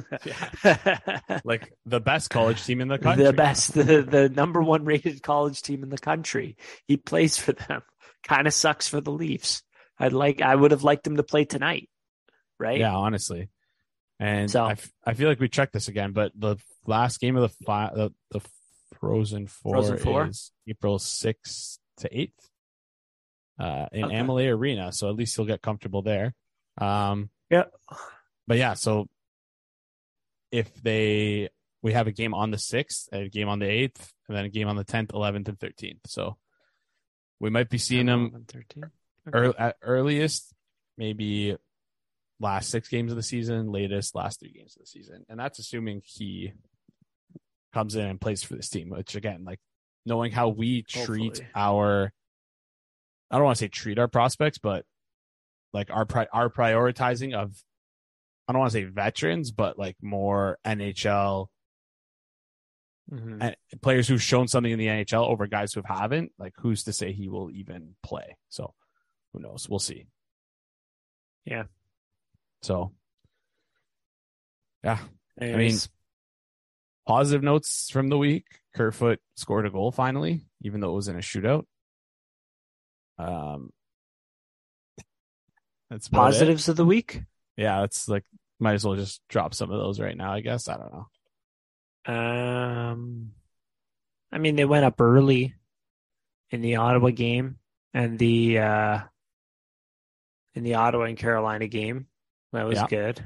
like 1.44 1.74
the 1.86 2.00
best 2.00 2.30
college 2.30 2.64
team 2.64 2.82
in 2.82 2.88
the 2.88 2.98
country 3.00 3.24
the 3.24 3.34
best, 3.34 3.74
the, 3.74 4.02
the 4.04 4.30
number 4.30 4.62
one 4.62 4.86
rated 4.86 5.22
college 5.24 5.62
team 5.62 5.84
in 5.84 5.90
the 5.90 5.98
country. 5.98 6.58
He 6.88 6.98
plays 6.98 7.38
for 7.38 7.54
them. 7.54 7.82
Kind 8.28 8.48
of 8.48 8.54
sucks 8.54 8.88
for 8.88 9.02
the 9.02 9.12
Leafs. 9.12 9.62
I'd 10.00 10.14
like. 10.14 10.42
I 10.42 10.56
would 10.56 10.72
have 10.72 10.84
liked 10.84 11.06
him 11.08 11.18
to 11.18 11.24
play 11.24 11.46
tonight. 11.46 11.90
Right. 12.58 12.80
yeah 12.80 12.96
honestly 12.96 13.50
and 14.18 14.50
So- 14.50 14.64
I, 14.64 14.72
f- 14.72 14.92
I 15.06 15.14
feel 15.14 15.28
like 15.28 15.42
we 15.42 15.50
checked 15.50 15.74
this 15.74 15.90
again 15.90 16.14
but 16.14 16.32
the 16.36 16.56
last 16.88 17.20
game 17.20 17.36
of 17.36 17.42
the 17.42 17.66
fi- 17.66 17.92
the, 17.94 18.14
the 18.32 18.40
frozen 18.94 19.48
four, 19.48 19.74
Frozen 19.74 19.98
Four? 19.98 20.28
is 20.28 20.52
april 20.68 20.98
6th 21.00 21.78
to 21.98 22.10
8th 22.10 22.30
uh 23.60 23.88
in 23.92 24.06
Okay. 24.06 24.16
Amalie 24.18 24.48
arena 24.48 24.92
so 24.92 25.10
at 25.10 25.16
least 25.16 25.36
he'll 25.36 25.46
get 25.46 25.62
comfortable 25.62 26.02
there 26.02 26.34
um 26.80 27.30
Yeah. 27.50 27.66
but 28.48 28.58
yeah 28.58 28.74
so 28.74 29.08
if 30.52 30.74
they 30.82 31.50
we 31.82 31.94
have 31.94 32.08
a 32.08 32.12
game 32.12 32.34
on 32.34 32.52
the 32.52 32.58
6th 32.58 33.08
a 33.12 33.30
game 33.30 33.48
on 33.50 33.60
the 33.60 33.66
8th 33.66 34.12
and 34.28 34.38
then 34.38 34.46
a 34.46 34.50
game 34.50 34.68
on 34.68 34.76
the 34.76 34.86
10th 34.86 35.08
11th 35.08 35.48
and 35.50 35.60
13th 35.60 36.00
so 36.06 36.38
we 37.40 37.50
might 37.50 37.70
be 37.70 37.78
seeing 37.78 38.08
him 38.08 38.46
13. 38.48 38.84
ear 39.34 39.54
at 39.58 39.78
earliest 39.82 40.54
maybe 40.98 41.56
last 42.40 42.70
six 42.70 42.90
games 42.90 43.12
of 43.12 43.16
the 43.16 43.24
season 43.24 43.72
latest 43.72 44.14
last 44.16 44.40
three 44.40 44.52
games 44.52 44.76
of 44.76 44.82
the 44.82 44.88
season 44.88 45.26
and 45.30 45.40
that's 45.40 45.60
assuming 45.60 46.02
he 46.04 46.52
comes 47.76 47.96
in 47.96 48.06
and 48.08 48.20
plays 48.22 48.42
for 48.42 48.56
this 48.56 48.70
team 48.70 48.90
which 48.90 49.16
again 49.16 49.44
like 49.46 49.60
knowing 50.06 50.32
how 50.32 50.48
we 50.50 50.82
treat 50.82 51.38
Hopefully. 51.40 51.48
our 51.54 52.12
i 53.30 53.36
don't 53.36 53.44
want 53.46 53.58
to 53.58 53.64
say 53.66 53.68
treat 53.68 54.00
our 54.00 54.08
prospects 54.08 54.58
but 54.58 54.86
like 55.74 55.92
our 55.92 56.06
pri- 56.06 56.28
our 56.34 56.50
prioritizing 56.50 57.34
of 57.36 57.62
i 58.48 58.54
don't 58.54 58.60
want 58.62 58.72
to 58.72 58.78
say 58.80 58.86
veterans 58.86 59.52
but 59.52 59.78
like 59.78 59.98
more 60.02 60.58
nhl 60.66 61.48
Mhm. 63.12 63.38
and 63.72 63.82
players 63.84 64.08
who've 64.08 64.20
shown 64.24 64.48
something 64.48 64.72
in 64.72 64.80
the 64.80 64.88
nhl 64.88 65.28
over 65.28 65.46
guys 65.46 65.74
who 65.74 65.84
haven't 65.86 66.32
like 66.40 66.54
who's 66.58 66.86
to 66.86 66.94
say 66.94 67.12
he 67.12 67.30
will 67.30 67.52
even 67.52 67.96
play 68.02 68.36
so 68.50 68.74
who 69.32 69.40
knows 69.42 69.70
we'll 69.70 69.78
see 69.78 70.08
Yeah. 71.46 71.66
so 72.64 72.94
yeah 74.84 74.98
I 75.40 75.46
mean, 75.46 75.54
Anyways, 75.54 75.90
positive 77.08 77.44
notes 77.44 77.90
from 77.92 78.10
the 78.10 78.18
week. 78.18 78.46
Kerfoot 78.76 79.20
scored 79.36 79.66
a 79.66 79.70
goal 79.70 79.92
finally, 79.92 80.42
even 80.62 80.82
though 80.82 80.92
it 80.92 80.96
was 80.96 81.08
in 81.08 81.16
a 81.16 81.20
shootout. 81.20 81.66
Um, 83.18 83.72
that's 85.90 86.08
about 86.08 86.20
it. 86.20 86.32
positives 86.34 86.68
of 86.70 86.76
the 86.76 86.86
week. 86.86 87.22
Yeah, 87.58 87.84
it's 87.84 88.10
like 88.10 88.24
might 88.60 88.74
as 88.74 88.86
well 88.86 88.96
just 88.96 89.22
drop 89.30 89.54
some 89.54 89.72
of 89.72 89.80
those 89.80 90.00
right 90.00 90.16
now. 90.18 90.34
I 90.34 90.42
guess 90.42 90.68
I 90.68 90.78
don't 90.78 90.92
know. 90.94 92.14
Um, 92.14 93.32
I 94.32 94.38
mean, 94.38 94.56
they 94.56 94.66
went 94.66 94.86
up 94.86 95.00
early 95.00 95.54
in 96.52 96.62
the 96.62 96.76
Ottawa 96.78 97.10
game 97.12 97.58
and 97.94 98.20
the 98.20 98.60
uh, 98.60 99.00
in 100.54 100.64
the 100.64 100.76
Ottawa 100.76 101.06
and 101.06 101.18
Carolina 101.18 101.68
game. 101.68 102.08
That 102.52 102.66
was 102.66 102.78
Yeah. 102.78 102.88
good. 102.88 103.26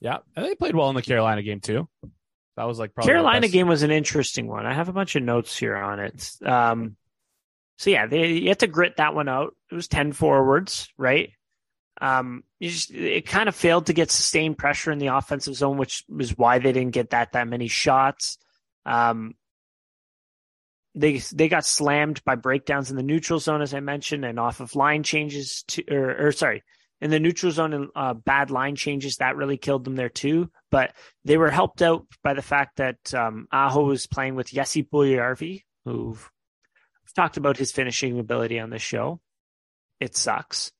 Yeah, 0.00 0.18
and 0.36 0.44
they 0.44 0.54
played 0.54 0.74
well 0.74 0.88
in 0.90 0.96
the 0.96 1.02
Carolina 1.02 1.42
game 1.42 1.60
too. 1.60 1.88
That 2.56 2.64
was 2.64 2.78
like 2.78 2.94
probably 2.94 3.12
Carolina 3.12 3.48
game 3.48 3.66
was 3.66 3.82
an 3.82 3.90
interesting 3.90 4.46
one. 4.46 4.66
I 4.66 4.74
have 4.74 4.88
a 4.88 4.92
bunch 4.92 5.16
of 5.16 5.22
notes 5.22 5.56
here 5.56 5.76
on 5.76 6.00
it. 6.00 6.30
Um, 6.44 6.96
so 7.78 7.90
yeah, 7.90 8.06
they 8.06 8.28
you 8.32 8.48
had 8.48 8.60
to 8.60 8.66
grit 8.66 8.96
that 8.98 9.14
one 9.14 9.28
out. 9.28 9.54
It 9.70 9.74
was 9.74 9.88
ten 9.88 10.12
forwards, 10.12 10.88
right? 10.98 11.30
Um, 12.00 12.44
just 12.60 12.90
it 12.90 13.26
kind 13.26 13.48
of 13.48 13.54
failed 13.54 13.86
to 13.86 13.92
get 13.92 14.10
sustained 14.10 14.58
pressure 14.58 14.92
in 14.92 14.98
the 14.98 15.08
offensive 15.08 15.54
zone, 15.54 15.78
which 15.78 16.04
was 16.08 16.36
why 16.36 16.58
they 16.58 16.72
didn't 16.72 16.92
get 16.92 17.10
that 17.10 17.32
that 17.32 17.48
many 17.48 17.68
shots. 17.68 18.38
Um, 18.84 19.34
they 20.94 21.18
they 21.32 21.48
got 21.48 21.64
slammed 21.64 22.22
by 22.24 22.34
breakdowns 22.34 22.90
in 22.90 22.96
the 22.96 23.02
neutral 23.02 23.38
zone, 23.38 23.62
as 23.62 23.72
I 23.72 23.80
mentioned, 23.80 24.24
and 24.24 24.38
off 24.38 24.60
of 24.60 24.76
line 24.76 25.02
changes 25.02 25.64
to 25.68 25.84
or, 25.90 26.28
or 26.28 26.32
sorry, 26.32 26.62
in 27.02 27.10
the 27.10 27.18
neutral 27.18 27.50
zone 27.50 27.72
and 27.72 27.88
uh, 27.96 28.14
bad 28.14 28.52
line 28.52 28.76
changes 28.76 29.16
that 29.16 29.36
really 29.36 29.56
killed 29.56 29.84
them 29.84 29.96
there 29.96 30.08
too. 30.08 30.48
But 30.70 30.94
they 31.24 31.36
were 31.36 31.50
helped 31.50 31.82
out 31.82 32.06
by 32.22 32.32
the 32.32 32.42
fact 32.42 32.76
that 32.76 33.12
um, 33.12 33.48
Aho 33.50 33.84
was 33.84 34.06
playing 34.06 34.36
with 34.36 34.46
Jesse 34.46 34.84
Puljujarvi, 34.84 35.64
who 35.84 36.16
talked 37.16 37.36
about 37.36 37.56
his 37.56 37.72
finishing 37.72 38.20
ability 38.20 38.60
on 38.60 38.70
this 38.70 38.82
show. 38.82 39.20
It 39.98 40.16
sucks, 40.16 40.70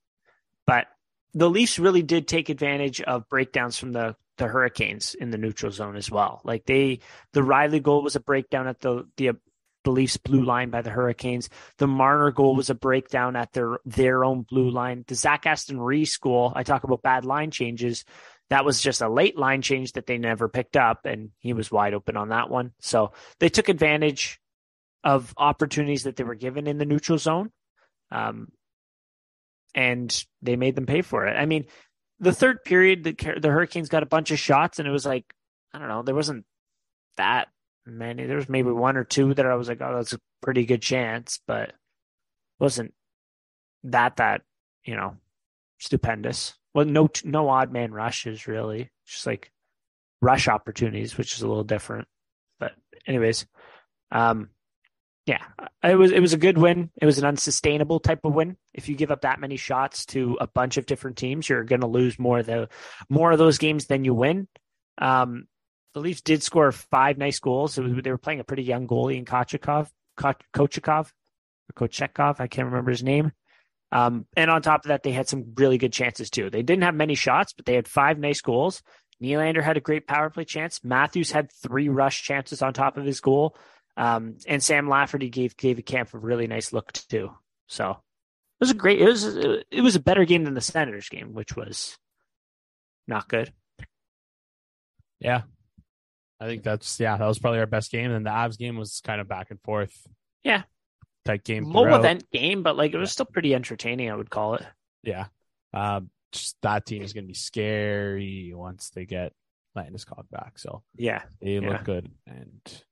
but 0.64 0.86
the 1.34 1.50
Leafs 1.50 1.78
really 1.78 2.02
did 2.02 2.28
take 2.28 2.48
advantage 2.48 3.00
of 3.00 3.28
breakdowns 3.28 3.76
from 3.76 3.92
the 3.92 4.14
the 4.38 4.46
Hurricanes 4.46 5.14
in 5.14 5.30
the 5.30 5.38
neutral 5.38 5.72
zone 5.72 5.96
as 5.96 6.10
well. 6.10 6.40
Like 6.42 6.64
they, 6.64 7.00
the 7.32 7.42
Rielly 7.42 7.82
goal 7.82 8.02
was 8.02 8.16
a 8.16 8.20
breakdown 8.20 8.66
at 8.66 8.80
the 8.80 9.08
the 9.16 9.32
the 9.84 9.90
Leafs 9.90 10.16
blue 10.16 10.44
line 10.44 10.70
by 10.70 10.82
the 10.82 10.90
Hurricanes. 10.90 11.48
The 11.78 11.86
Marner 11.86 12.30
goal 12.30 12.54
was 12.54 12.70
a 12.70 12.74
breakdown 12.74 13.36
at 13.36 13.52
their 13.52 13.78
their 13.84 14.24
own 14.24 14.42
blue 14.42 14.70
line. 14.70 15.04
The 15.06 15.14
Zach 15.14 15.46
Aston 15.46 15.80
Reese 15.80 16.16
goal, 16.16 16.52
I 16.54 16.62
talk 16.62 16.84
about 16.84 17.02
bad 17.02 17.24
line 17.24 17.50
changes. 17.50 18.04
That 18.50 18.64
was 18.64 18.80
just 18.80 19.00
a 19.00 19.08
late 19.08 19.38
line 19.38 19.62
change 19.62 19.92
that 19.92 20.06
they 20.06 20.18
never 20.18 20.48
picked 20.48 20.76
up, 20.76 21.06
and 21.06 21.30
he 21.38 21.52
was 21.52 21.70
wide 21.70 21.94
open 21.94 22.16
on 22.16 22.28
that 22.28 22.50
one. 22.50 22.72
So 22.80 23.12
they 23.40 23.48
took 23.48 23.68
advantage 23.68 24.38
of 25.04 25.32
opportunities 25.36 26.04
that 26.04 26.16
they 26.16 26.24
were 26.24 26.34
given 26.34 26.66
in 26.66 26.78
the 26.78 26.84
neutral 26.84 27.18
zone, 27.18 27.50
um, 28.10 28.48
and 29.74 30.24
they 30.42 30.56
made 30.56 30.76
them 30.76 30.86
pay 30.86 31.02
for 31.02 31.26
it. 31.26 31.36
I 31.36 31.46
mean, 31.46 31.66
the 32.20 32.32
third 32.32 32.62
period, 32.64 33.04
the, 33.04 33.12
the 33.40 33.48
Hurricanes 33.48 33.88
got 33.88 34.02
a 34.02 34.06
bunch 34.06 34.30
of 34.30 34.38
shots, 34.38 34.78
and 34.78 34.86
it 34.86 34.92
was 34.92 35.06
like 35.06 35.24
I 35.72 35.78
don't 35.78 35.88
know, 35.88 36.02
there 36.02 36.14
wasn't 36.14 36.44
that 37.16 37.48
many. 37.86 38.26
There 38.26 38.36
was 38.36 38.48
maybe 38.48 38.70
one 38.70 38.96
or 38.96 39.04
two 39.04 39.34
that 39.34 39.46
I 39.46 39.54
was 39.54 39.68
like, 39.68 39.80
oh, 39.80 39.96
that's 39.96 40.12
a 40.12 40.20
pretty 40.40 40.64
good 40.64 40.82
chance, 40.82 41.40
but 41.46 41.72
wasn't 42.58 42.94
that 43.84 44.16
that 44.16 44.42
you 44.84 44.96
know 44.96 45.16
stupendous. 45.78 46.54
Well, 46.74 46.86
no 46.86 47.08
no 47.24 47.48
odd 47.48 47.72
man 47.72 47.92
rushes 47.92 48.46
really, 48.46 48.90
just 49.06 49.26
like 49.26 49.50
rush 50.20 50.48
opportunities, 50.48 51.18
which 51.18 51.34
is 51.34 51.42
a 51.42 51.48
little 51.48 51.64
different. 51.64 52.08
But 52.58 52.72
anyways, 53.06 53.46
um, 54.10 54.50
yeah, 55.26 55.42
it 55.84 55.96
was 55.96 56.10
it 56.10 56.20
was 56.20 56.32
a 56.32 56.38
good 56.38 56.58
win. 56.58 56.90
It 57.00 57.06
was 57.06 57.18
an 57.18 57.24
unsustainable 57.24 58.00
type 58.00 58.24
of 58.24 58.34
win. 58.34 58.56
If 58.74 58.88
you 58.88 58.96
give 58.96 59.10
up 59.10 59.22
that 59.22 59.40
many 59.40 59.56
shots 59.56 60.06
to 60.06 60.38
a 60.40 60.46
bunch 60.46 60.78
of 60.78 60.86
different 60.86 61.16
teams, 61.16 61.48
you're 61.48 61.64
going 61.64 61.80
to 61.82 61.86
lose 61.86 62.18
more 62.18 62.40
of 62.40 62.46
the 62.46 62.68
more 63.08 63.30
of 63.32 63.38
those 63.38 63.58
games 63.58 63.86
than 63.86 64.04
you 64.04 64.14
win. 64.14 64.48
Um, 64.98 65.46
the 65.94 66.00
Leafs 66.00 66.20
did 66.20 66.42
score 66.42 66.72
five 66.72 67.18
nice 67.18 67.38
goals. 67.38 67.78
Was, 67.78 68.02
they 68.02 68.10
were 68.10 68.18
playing 68.18 68.40
a 68.40 68.44
pretty 68.44 68.62
young 68.62 68.86
goalie 68.86 69.18
in 69.18 69.24
Kochikov, 69.24 69.90
Kochikov, 70.18 71.12
or 71.12 71.88
Kochekov. 71.88 72.40
I 72.40 72.46
can't 72.46 72.66
remember 72.66 72.90
his 72.90 73.02
name. 73.02 73.32
Um, 73.90 74.26
and 74.36 74.50
on 74.50 74.62
top 74.62 74.84
of 74.84 74.88
that, 74.88 75.02
they 75.02 75.12
had 75.12 75.28
some 75.28 75.52
really 75.56 75.76
good 75.76 75.92
chances 75.92 76.30
too. 76.30 76.48
They 76.48 76.62
didn't 76.62 76.84
have 76.84 76.94
many 76.94 77.14
shots, 77.14 77.52
but 77.52 77.66
they 77.66 77.74
had 77.74 77.86
five 77.86 78.18
nice 78.18 78.40
goals. 78.40 78.82
Nylander 79.22 79.62
had 79.62 79.76
a 79.76 79.80
great 79.80 80.06
power 80.06 80.30
play 80.30 80.44
chance. 80.44 80.82
Matthews 80.82 81.30
had 81.30 81.52
three 81.52 81.88
rush 81.88 82.22
chances 82.22 82.62
on 82.62 82.72
top 82.72 82.96
of 82.96 83.04
his 83.04 83.20
goal. 83.20 83.54
Um, 83.96 84.38
and 84.48 84.62
Sam 84.62 84.88
Lafferty 84.88 85.28
gave 85.28 85.56
David 85.56 85.86
Kämpf 85.86 86.14
a 86.14 86.18
really 86.18 86.46
nice 86.46 86.72
look 86.72 86.92
too. 86.92 87.30
So 87.68 87.90
it 87.90 87.96
was 88.60 88.70
a 88.70 88.74
great. 88.74 89.00
It 89.00 89.06
was 89.06 89.24
it 89.24 89.82
was 89.82 89.96
a 89.96 90.00
better 90.00 90.24
game 90.24 90.44
than 90.44 90.54
the 90.54 90.62
Senators 90.62 91.10
game, 91.10 91.34
which 91.34 91.54
was 91.54 91.98
not 93.06 93.28
good. 93.28 93.52
Yeah, 95.20 95.42
I 96.42 96.46
think 96.46 96.64
that's 96.64 96.98
yeah, 96.98 97.16
that 97.16 97.26
was 97.26 97.38
probably 97.38 97.60
our 97.60 97.66
best 97.66 97.92
game. 97.92 98.10
And 98.10 98.26
the 98.26 98.30
Avs 98.30 98.58
game 98.58 98.76
was 98.76 99.00
kind 99.04 99.20
of 99.20 99.28
back 99.28 99.50
and 99.50 99.60
forth. 99.60 99.94
Yeah. 100.42 100.62
That 101.24 101.44
game. 101.44 101.64
Low 101.64 101.84
throughout. 101.84 102.00
event 102.00 102.30
game, 102.32 102.64
but 102.64 102.76
like 102.76 102.92
it 102.92 102.98
was 102.98 103.10
yeah. 103.10 103.12
still 103.12 103.26
pretty 103.26 103.54
entertaining, 103.54 104.10
I 104.10 104.16
would 104.16 104.28
call 104.30 104.54
it. 104.56 104.66
Yeah. 105.04 105.26
Um, 105.72 106.10
just 106.32 106.56
that 106.62 106.84
team 106.84 107.02
is 107.02 107.12
gonna 107.12 107.28
be 107.28 107.34
scary 107.34 108.52
once 108.56 108.90
they 108.90 109.04
get 109.04 109.32
Landeskog 109.76 110.28
back. 110.32 110.58
So 110.58 110.82
yeah. 110.96 111.22
They 111.40 111.58
yeah. 111.58 111.70
look 111.70 111.84
good 111.84 112.10
and 112.26 112.82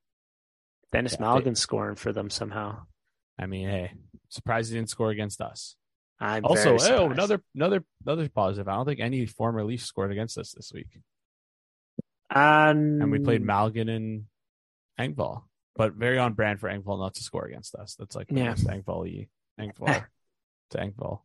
Denis 0.92 1.16
yeah, 1.18 1.26
Malgin 1.26 1.56
scoring 1.56 1.96
for 1.96 2.12
them 2.12 2.30
somehow. 2.30 2.82
I 3.36 3.46
mean, 3.46 3.68
hey, 3.68 3.92
surprised 4.28 4.70
he 4.70 4.76
didn't 4.76 4.90
score 4.90 5.10
against 5.10 5.40
us. 5.40 5.74
I'm 6.20 6.44
also 6.44 6.76
oh, 6.78 7.10
another 7.10 7.42
another 7.54 7.82
another 8.06 8.28
positive. 8.28 8.68
I 8.68 8.76
don't 8.76 8.84
think 8.84 9.00
any 9.00 9.26
former 9.26 9.64
Leafs 9.64 9.86
scored 9.86 10.12
against 10.12 10.38
us 10.38 10.52
this 10.52 10.70
week. 10.72 11.00
Um, 12.32 13.02
and 13.02 13.10
we 13.10 13.18
played 13.18 13.42
Malgin 13.42 13.88
and 13.88 14.24
Engvall, 14.98 15.42
but 15.74 15.94
very 15.94 16.18
on 16.18 16.34
brand 16.34 16.60
for 16.60 16.68
Engvall 16.68 17.00
not 17.00 17.14
to 17.14 17.22
score 17.22 17.44
against 17.44 17.74
us. 17.74 17.96
That's 17.98 18.14
like 18.14 18.28
yeah. 18.30 18.54
Engvall 18.54 19.28
Engvall 19.58 20.04
to 20.70 20.78
Engvall. 20.78 21.20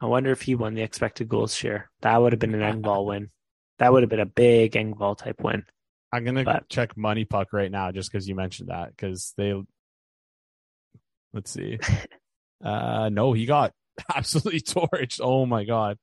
I 0.00 0.06
wonder 0.06 0.30
if 0.30 0.40
he 0.40 0.54
won 0.54 0.74
the 0.74 0.82
expected 0.82 1.28
goals 1.28 1.54
share. 1.54 1.90
That 2.00 2.16
would 2.16 2.32
have 2.32 2.40
been 2.40 2.54
an 2.54 2.82
Engvall 2.82 3.04
win. 3.06 3.30
That 3.78 3.92
would 3.92 4.02
have 4.02 4.10
been 4.10 4.20
a 4.20 4.26
big 4.26 4.72
Engvall 4.72 5.16
type 5.16 5.42
win. 5.42 5.64
I'm 6.12 6.24
gonna 6.24 6.44
but, 6.44 6.68
check 6.68 6.96
Money 6.96 7.24
Puck 7.24 7.52
right 7.52 7.70
now 7.70 7.92
just 7.92 8.10
because 8.10 8.26
you 8.28 8.34
mentioned 8.34 8.70
that 8.70 8.90
because 8.90 9.34
they. 9.36 9.54
Let's 11.32 11.50
see. 11.50 11.78
uh 12.64 13.10
no, 13.10 13.32
he 13.32 13.46
got 13.46 13.72
absolutely 14.14 14.60
torched. 14.60 15.20
Oh 15.22 15.44
my 15.44 15.64
god. 15.64 15.98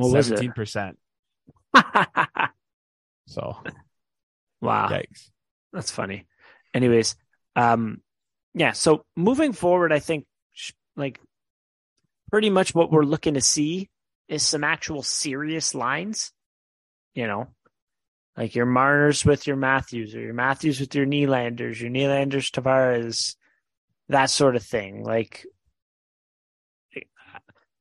Seventeen 0.00 0.52
percent. 0.52 0.98
So, 3.26 3.56
wow, 4.60 4.88
yikes, 4.88 5.30
that's 5.72 5.90
funny. 5.90 6.26
Anyways, 6.74 7.16
um, 7.54 8.00
yeah. 8.54 8.72
So 8.72 9.04
moving 9.16 9.52
forward, 9.52 9.92
I 9.92 9.98
think 9.98 10.26
like 10.96 11.20
pretty 12.30 12.50
much 12.50 12.74
what 12.74 12.90
we're 12.90 13.04
looking 13.04 13.34
to 13.34 13.40
see 13.40 13.88
is 14.28 14.42
some 14.42 14.64
actual 14.64 15.02
serious 15.02 15.74
lines. 15.74 16.32
You 17.14 17.26
know, 17.26 17.48
like 18.36 18.54
your 18.54 18.66
Marners 18.66 19.24
with 19.24 19.46
your 19.46 19.56
Matthews, 19.56 20.14
or 20.14 20.20
your 20.20 20.34
Matthews 20.34 20.80
with 20.80 20.94
your 20.94 21.06
Nylanders, 21.06 21.80
your 21.80 21.90
Nylanders 21.90 22.50
Tavares, 22.50 23.36
that 24.08 24.30
sort 24.30 24.56
of 24.56 24.62
thing. 24.62 25.02
Like 25.02 25.44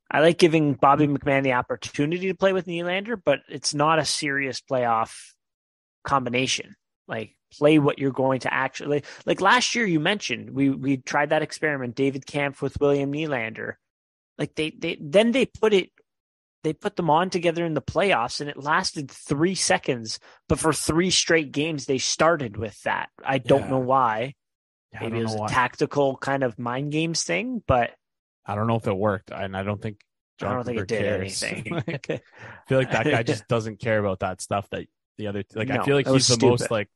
I 0.10 0.22
like 0.22 0.38
giving 0.38 0.76
Bobby 0.76 1.08
McMann 1.08 1.44
the 1.44 1.54
opportunity 1.54 2.28
to 2.28 2.36
play 2.36 2.54
with 2.54 2.68
Nylander, 2.68 3.20
but 3.22 3.40
it's 3.50 3.74
not 3.74 4.00
a 4.00 4.06
serious 4.06 4.62
playoff 4.62 5.14
combination. 6.06 6.76
Like 7.08 7.36
play 7.54 7.80
what 7.80 8.00
you're 8.00 8.12
going 8.12 8.40
to 8.42 8.54
actually 8.54 9.04
like 9.26 9.42
last 9.42 9.76
year 9.76 9.86
you 9.86 10.00
mentioned 10.00 10.50
we 10.52 10.70
we 10.70 10.98
tried 10.98 11.30
that 11.30 11.42
experiment 11.42 11.96
David 11.96 12.26
Kämpf 12.26 12.62
with 12.62 12.80
William 12.80 13.12
Nylander. 13.12 13.74
Like 14.38 14.56
they 14.56 14.72
they 14.72 14.98
then 15.00 15.32
they 15.32 15.46
put 15.46 15.74
it 15.74 15.92
they 16.64 16.74
put 16.74 16.96
them 16.96 17.12
on 17.12 17.30
together 17.30 17.64
in 17.64 17.76
the 17.76 17.82
playoffs 17.82 18.42
and 18.42 18.50
it 18.50 18.58
lasted 18.58 19.12
3 19.12 19.54
seconds 19.54 20.20
but 20.50 20.58
for 20.58 20.74
3 20.74 21.12
straight 21.12 21.52
games 21.52 21.86
they 21.86 22.00
started 22.00 22.58
with 22.58 22.82
that. 22.84 23.10
I 23.24 23.38
don't 23.38 23.62
yeah. 23.62 23.70
know 23.70 23.80
why. 23.80 24.34
Yeah, 24.92 25.02
Maybe 25.02 25.20
it 25.20 25.24
was 25.24 25.36
a 25.36 25.40
why. 25.40 25.48
tactical 25.48 26.18
kind 26.18 26.44
of 26.44 26.58
mind 26.58 26.92
games 26.92 27.24
thing, 27.24 27.62
but 27.68 27.92
I 28.46 28.56
don't 28.56 28.68
know 28.68 28.78
if 28.78 28.88
it 28.88 28.98
worked 28.98 29.32
and 29.32 29.56
I 29.56 29.64
don't 29.64 29.82
think 29.82 30.00
John 30.40 30.52
I 30.52 30.56
don't 30.56 30.66
think 30.66 30.80
it 30.80 30.88
did 30.88 31.02
cares. 31.02 31.44
anything. 31.44 31.74
like, 31.88 32.10
I 32.10 32.22
feel 32.68 32.80
like 32.80 32.92
that 32.92 33.06
guy 33.06 33.24
just 33.34 33.48
doesn't 33.48 33.80
care 33.80 34.00
about 34.00 34.20
that 34.20 34.42
stuff 34.42 34.68
that 34.72 34.88
the 35.18 35.28
other 35.28 35.44
like 35.54 35.68
no, 35.70 35.82
I 35.82 35.86
feel 35.86 35.96
like 35.96 36.08
he's 36.08 36.28
the 36.28 36.34
stupid. 36.34 36.50
most 36.50 36.72
like 36.72 36.90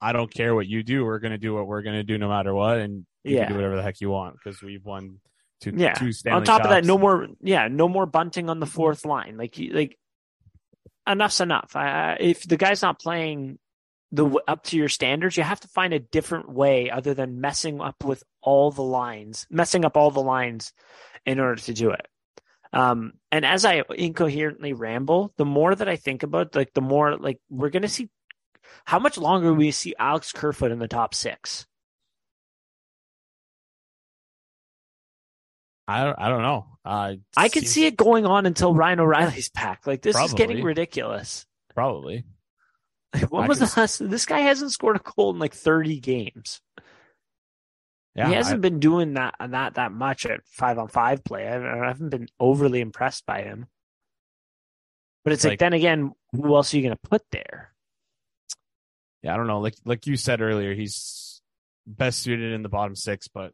I 0.00 0.12
don't 0.12 0.32
care 0.32 0.54
what 0.54 0.66
you 0.66 0.82
do. 0.82 1.04
We're 1.04 1.18
gonna 1.18 1.38
do 1.38 1.54
what 1.54 1.66
we're 1.66 1.82
gonna 1.82 2.04
do 2.04 2.18
no 2.18 2.28
matter 2.28 2.54
what, 2.54 2.78
and 2.78 3.06
you 3.24 3.36
yeah. 3.36 3.44
can 3.44 3.52
do 3.52 3.54
whatever 3.56 3.76
the 3.76 3.82
heck 3.82 4.00
you 4.00 4.10
want 4.10 4.36
because 4.36 4.62
we've 4.62 4.84
won 4.84 5.20
two. 5.60 5.72
Yeah. 5.76 5.94
Two 5.94 6.12
Stanley 6.12 6.36
on 6.36 6.44
top 6.44 6.62
of 6.62 6.70
that, 6.70 6.84
no 6.84 6.98
more. 6.98 7.28
Yeah, 7.40 7.68
no 7.68 7.88
more 7.88 8.06
bunting 8.06 8.48
on 8.48 8.60
the 8.60 8.66
mm-hmm. 8.66 8.74
fourth 8.74 9.04
line. 9.04 9.36
Like 9.36 9.58
like 9.72 9.98
enough's 11.06 11.40
enough. 11.40 11.72
If 11.74 12.42
the 12.42 12.56
guy's 12.56 12.82
not 12.82 13.00
playing 13.00 13.58
the 14.12 14.26
up 14.46 14.64
to 14.64 14.76
your 14.76 14.88
standards, 14.88 15.36
you 15.36 15.42
have 15.42 15.60
to 15.60 15.68
find 15.68 15.92
a 15.92 15.98
different 15.98 16.48
way 16.48 16.90
other 16.90 17.14
than 17.14 17.40
messing 17.40 17.80
up 17.80 18.04
with 18.04 18.22
all 18.40 18.70
the 18.70 18.82
lines, 18.82 19.46
messing 19.50 19.84
up 19.84 19.96
all 19.96 20.10
the 20.10 20.22
lines 20.22 20.72
in 21.26 21.40
order 21.40 21.60
to 21.62 21.74
do 21.74 21.90
it. 21.90 22.06
Um, 22.72 23.14
and 23.32 23.46
as 23.46 23.64
I 23.64 23.82
incoherently 23.96 24.72
ramble, 24.72 25.32
the 25.36 25.44
more 25.44 25.74
that 25.74 25.88
I 25.88 25.96
think 25.96 26.22
about, 26.22 26.54
like 26.54 26.74
the 26.74 26.80
more 26.80 27.16
like 27.16 27.38
we're 27.48 27.70
gonna 27.70 27.88
see 27.88 28.10
how 28.84 28.98
much 28.98 29.18
longer 29.18 29.52
we 29.52 29.70
see 29.70 29.94
Alex 29.98 30.32
Kerfoot 30.32 30.70
in 30.70 30.78
the 30.78 30.88
top 30.88 31.14
six. 31.14 31.66
I 35.86 36.04
don't, 36.04 36.18
I 36.18 36.28
don't 36.28 36.42
know. 36.42 36.66
Uh, 36.84 37.14
I 37.36 37.48
could 37.48 37.66
see 37.66 37.86
it 37.86 37.96
going 37.96 38.26
on 38.26 38.44
until 38.44 38.74
Ryan 38.74 39.00
O'Reilly's 39.00 39.48
back. 39.48 39.86
Like 39.86 40.02
this 40.02 40.14
probably, 40.14 40.26
is 40.26 40.34
getting 40.34 40.62
ridiculous. 40.62 41.46
Probably. 41.74 42.24
When 43.30 43.44
I 43.44 43.48
was 43.48 43.58
the 43.58 43.72
last? 43.80 44.06
This 44.06 44.26
guy 44.26 44.40
hasn't 44.40 44.70
scored 44.70 44.96
a 44.96 45.00
goal 45.00 45.30
in 45.30 45.38
like 45.38 45.54
thirty 45.54 45.98
games. 45.98 46.60
Yeah, 48.18 48.30
he 48.30 48.34
hasn't 48.34 48.58
I, 48.58 48.68
been 48.68 48.80
doing 48.80 49.14
that 49.14 49.36
that 49.38 49.74
that 49.74 49.92
much 49.92 50.26
at 50.26 50.40
five 50.44 50.76
on 50.76 50.88
five 50.88 51.22
play. 51.22 51.46
I, 51.46 51.54
I 51.54 51.86
haven't 51.86 52.08
been 52.08 52.26
overly 52.40 52.80
impressed 52.80 53.24
by 53.24 53.42
him. 53.42 53.66
But 55.22 55.34
it's 55.34 55.44
like, 55.44 55.52
like 55.52 55.58
then 55.60 55.72
again, 55.72 56.12
who 56.32 56.56
else 56.56 56.74
are 56.74 56.78
you 56.78 56.82
going 56.82 56.96
to 57.00 57.08
put 57.08 57.22
there? 57.30 57.72
Yeah, 59.22 59.34
I 59.34 59.36
don't 59.36 59.46
know. 59.46 59.60
Like 59.60 59.76
like 59.84 60.08
you 60.08 60.16
said 60.16 60.40
earlier, 60.40 60.74
he's 60.74 61.40
best 61.86 62.18
suited 62.22 62.52
in 62.54 62.64
the 62.64 62.68
bottom 62.68 62.96
six, 62.96 63.28
but 63.28 63.52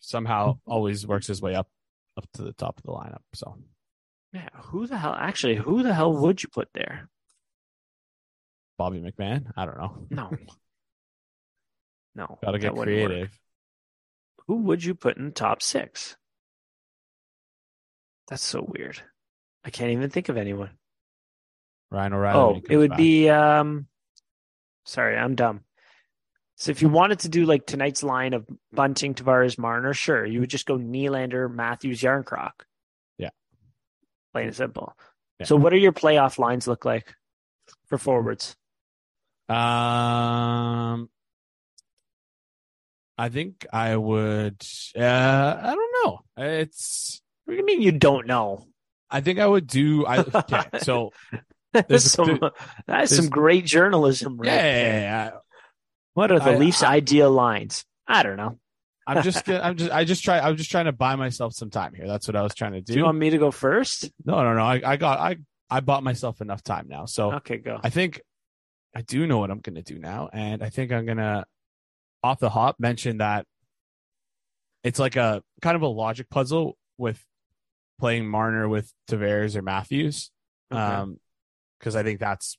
somehow 0.00 0.60
always 0.66 1.06
works 1.06 1.26
his 1.26 1.42
way 1.42 1.54
up 1.54 1.68
up 2.16 2.24
to 2.34 2.42
the 2.44 2.54
top 2.54 2.78
of 2.78 2.84
the 2.84 2.92
lineup. 2.92 3.20
So 3.34 3.58
Yeah, 4.32 4.48
who 4.54 4.86
the 4.86 4.96
hell? 4.96 5.14
Actually, 5.14 5.56
who 5.56 5.82
the 5.82 5.92
hell 5.92 6.14
would 6.14 6.42
you 6.42 6.48
put 6.48 6.68
there? 6.72 7.10
Bobby 8.78 9.00
McMann. 9.00 9.52
I 9.54 9.66
don't 9.66 9.76
know. 9.76 10.06
No, 10.08 10.30
no. 12.14 12.38
Got 12.42 12.52
to 12.52 12.58
get 12.58 12.74
creative. 12.74 13.38
Who 14.48 14.56
would 14.62 14.82
you 14.82 14.94
put 14.94 15.16
in 15.16 15.26
the 15.26 15.30
top 15.30 15.62
six? 15.62 16.16
That's 18.28 18.44
so 18.44 18.64
weird. 18.66 19.00
I 19.64 19.70
can't 19.70 19.92
even 19.92 20.10
think 20.10 20.28
of 20.28 20.36
anyone. 20.36 20.70
Ryan 21.90 22.12
O'Reilly. 22.14 22.38
Oh, 22.38 22.62
it 22.68 22.76
would 22.76 22.90
back. 22.90 22.98
be. 22.98 23.28
um 23.30 23.86
Sorry, 24.84 25.16
I'm 25.16 25.34
dumb. 25.34 25.60
So 26.56 26.70
if 26.70 26.82
you 26.82 26.88
wanted 26.88 27.20
to 27.20 27.28
do 27.28 27.44
like 27.44 27.66
tonight's 27.66 28.02
line 28.02 28.32
of 28.34 28.46
Bunting, 28.72 29.14
Tavares, 29.14 29.58
Marner, 29.58 29.94
sure, 29.94 30.24
you 30.26 30.40
would 30.40 30.50
just 30.50 30.66
go 30.66 30.76
Nylander, 30.76 31.52
Matthews, 31.52 32.00
Järnkrok. 32.00 32.52
Yeah. 33.18 33.30
plain 34.32 34.46
and 34.48 34.56
simple. 34.56 34.96
Yeah. 35.38 35.46
So 35.46 35.56
what 35.56 35.72
are 35.72 35.78
your 35.78 35.92
playoff 35.92 36.38
lines 36.38 36.66
look 36.66 36.84
like 36.84 37.14
for 37.86 37.96
forwards? 37.98 38.56
Um, 39.48 41.08
I 43.18 43.28
think 43.30 43.66
I 43.72 43.96
would. 43.96 44.62
Uh, 44.96 45.02
I 45.02 45.74
don't 45.74 46.04
know. 46.04 46.20
It's. 46.36 47.20
What 47.44 47.54
do 47.54 47.58
you 47.58 47.64
mean 47.66 47.82
you 47.82 47.92
don't 47.92 48.26
know? 48.26 48.66
I 49.10 49.20
think 49.22 49.38
I 49.38 49.46
would 49.46 49.66
do. 49.66 50.06
I 50.06 50.18
okay. 50.20 50.64
So 50.82 51.10
There's- 51.72 52.04
some, 52.04 52.40
that's 52.86 53.14
some 53.16 53.28
great 53.28 53.64
journalism, 53.66 54.38
right? 54.38 54.46
yeah, 54.46 54.54
yeah, 54.64 54.82
yeah, 54.82 55.00
yeah. 55.00 55.30
What 56.14 56.30
are 56.30 56.38
the 56.38 56.52
I- 56.52 56.56
Leafs' 56.56 56.82
I- 56.82 56.94
ideal 56.94 57.30
lines? 57.30 57.84
I 58.06 58.22
don't 58.22 58.36
know. 58.36 58.58
I'm 59.06 59.22
just. 59.22 59.48
I'm 59.48 59.76
just. 59.76 59.90
I 59.90 60.04
just 60.04 60.22
try. 60.22 60.38
I'm 60.38 60.56
just 60.56 60.70
trying 60.70 60.84
to 60.86 60.92
buy 60.92 61.16
myself 61.16 61.54
some 61.54 61.70
time 61.70 61.94
here. 61.94 62.06
That's 62.06 62.28
what 62.28 62.36
I 62.36 62.42
was 62.42 62.54
trying 62.54 62.72
to 62.72 62.80
do. 62.80 62.92
Do 62.92 62.98
you 62.98 63.04
want 63.04 63.18
me 63.18 63.30
to 63.30 63.38
go 63.38 63.50
first? 63.50 64.10
no, 64.24 64.42
no, 64.44 64.54
no. 64.54 64.62
I, 64.62 64.80
I 64.84 64.96
got. 64.96 65.18
I. 65.18 65.36
I 65.70 65.80
bought 65.80 66.02
myself 66.02 66.40
enough 66.40 66.62
time 66.62 66.86
now. 66.88 67.04
So 67.04 67.34
Okay, 67.34 67.58
go. 67.58 67.78
I 67.82 67.90
think 67.90 68.22
I 68.94 69.02
do 69.02 69.26
know 69.26 69.38
what 69.38 69.50
I'm 69.50 69.60
going 69.60 69.74
to 69.76 69.82
do 69.82 69.98
now, 69.98 70.30
and 70.32 70.62
I 70.62 70.70
think 70.70 70.92
I'm 70.92 71.04
going 71.04 71.18
to 71.18 71.44
off 72.22 72.38
the 72.40 72.50
hop 72.50 72.76
mention 72.78 73.18
that 73.18 73.46
it's 74.84 74.98
like 74.98 75.16
a 75.16 75.42
kind 75.62 75.76
of 75.76 75.82
a 75.82 75.86
logic 75.88 76.28
puzzle 76.30 76.76
with 76.96 77.22
playing 78.00 78.26
Marner 78.28 78.68
with 78.68 78.92
Tavares 79.10 79.56
or 79.56 79.62
Matthews, 79.62 80.30
Okay. 80.72 80.80
um, 80.80 81.18
because 81.78 81.96
I 81.96 82.02
think 82.02 82.20
that's 82.20 82.58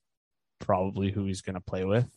probably 0.60 1.12
who 1.12 1.26
he's 1.26 1.42
going 1.42 1.56
to 1.56 1.62
play 1.62 1.86
with. 1.86 2.10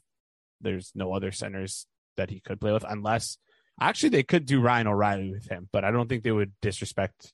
There's 0.61 0.93
no 0.95 1.12
other 1.12 1.32
centers 1.32 1.86
that 2.16 2.30
he 2.30 2.40
could 2.40 2.61
play 2.61 2.72
with, 2.72 2.84
unless 2.88 3.38
actually 3.80 4.11
they 4.11 4.22
could 4.22 4.47
do 4.47 4.61
Ryan 4.61 4.86
O'Reilly 4.88 5.30
with 5.30 5.49
him, 5.49 5.68
but 5.72 5.84
I 5.84 5.90
don't 5.90 6.09
think 6.09 6.22
they 6.24 6.32
would 6.32 6.53
disrespect 6.61 7.32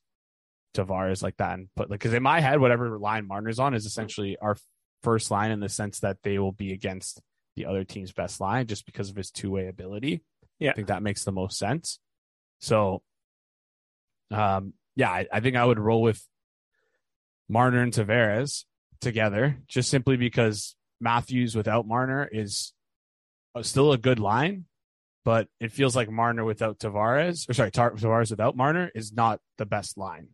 Tavares 0.75 1.23
like 1.23 1.37
that 1.37 1.53
and 1.55 1.67
put 1.75 1.89
like 1.89 1.99
because 1.99 2.13
in 2.13 2.23
my 2.23 2.39
head, 2.39 2.59
whatever 2.59 2.97
line 2.99 3.27
Marner's 3.27 3.59
on 3.59 3.73
is 3.73 3.85
essentially 3.85 4.37
our 4.39 4.55
first 5.03 5.31
line 5.31 5.51
in 5.51 5.59
the 5.59 5.69
sense 5.69 5.99
that 6.01 6.17
they 6.23 6.37
will 6.37 6.51
be 6.51 6.71
against 6.73 7.21
the 7.59 7.65
other 7.65 7.83
team's 7.83 8.13
best 8.13 8.39
line 8.39 8.65
just 8.67 8.85
because 8.85 9.09
of 9.09 9.17
his 9.17 9.29
two 9.31 9.51
way 9.51 9.67
ability. 9.67 10.23
Yeah. 10.59 10.71
I 10.71 10.73
think 10.73 10.87
that 10.87 11.03
makes 11.03 11.25
the 11.25 11.31
most 11.33 11.57
sense. 11.59 11.99
So, 12.61 13.01
um, 14.31 14.73
yeah, 14.95 15.09
I, 15.11 15.27
I 15.31 15.39
think 15.41 15.57
I 15.57 15.65
would 15.65 15.77
roll 15.79 16.01
with 16.01 16.25
Marner 17.49 17.81
and 17.81 17.91
Tavares 17.93 18.63
together 19.01 19.57
just 19.67 19.89
simply 19.89 20.15
because 20.15 20.75
Matthews 21.01 21.53
without 21.55 21.85
Marner 21.85 22.29
is 22.31 22.73
still 23.61 23.91
a 23.91 23.97
good 23.97 24.19
line, 24.19 24.65
but 25.25 25.47
it 25.59 25.73
feels 25.73 25.95
like 25.95 26.09
Marner 26.09 26.45
without 26.45 26.79
Tavares, 26.79 27.49
or 27.49 27.53
sorry, 27.53 27.71
Tar- 27.71 27.95
Tavares 27.95 28.29
without 28.29 28.55
Marner 28.55 28.89
is 28.95 29.11
not 29.11 29.41
the 29.57 29.65
best 29.65 29.97
line. 29.97 30.27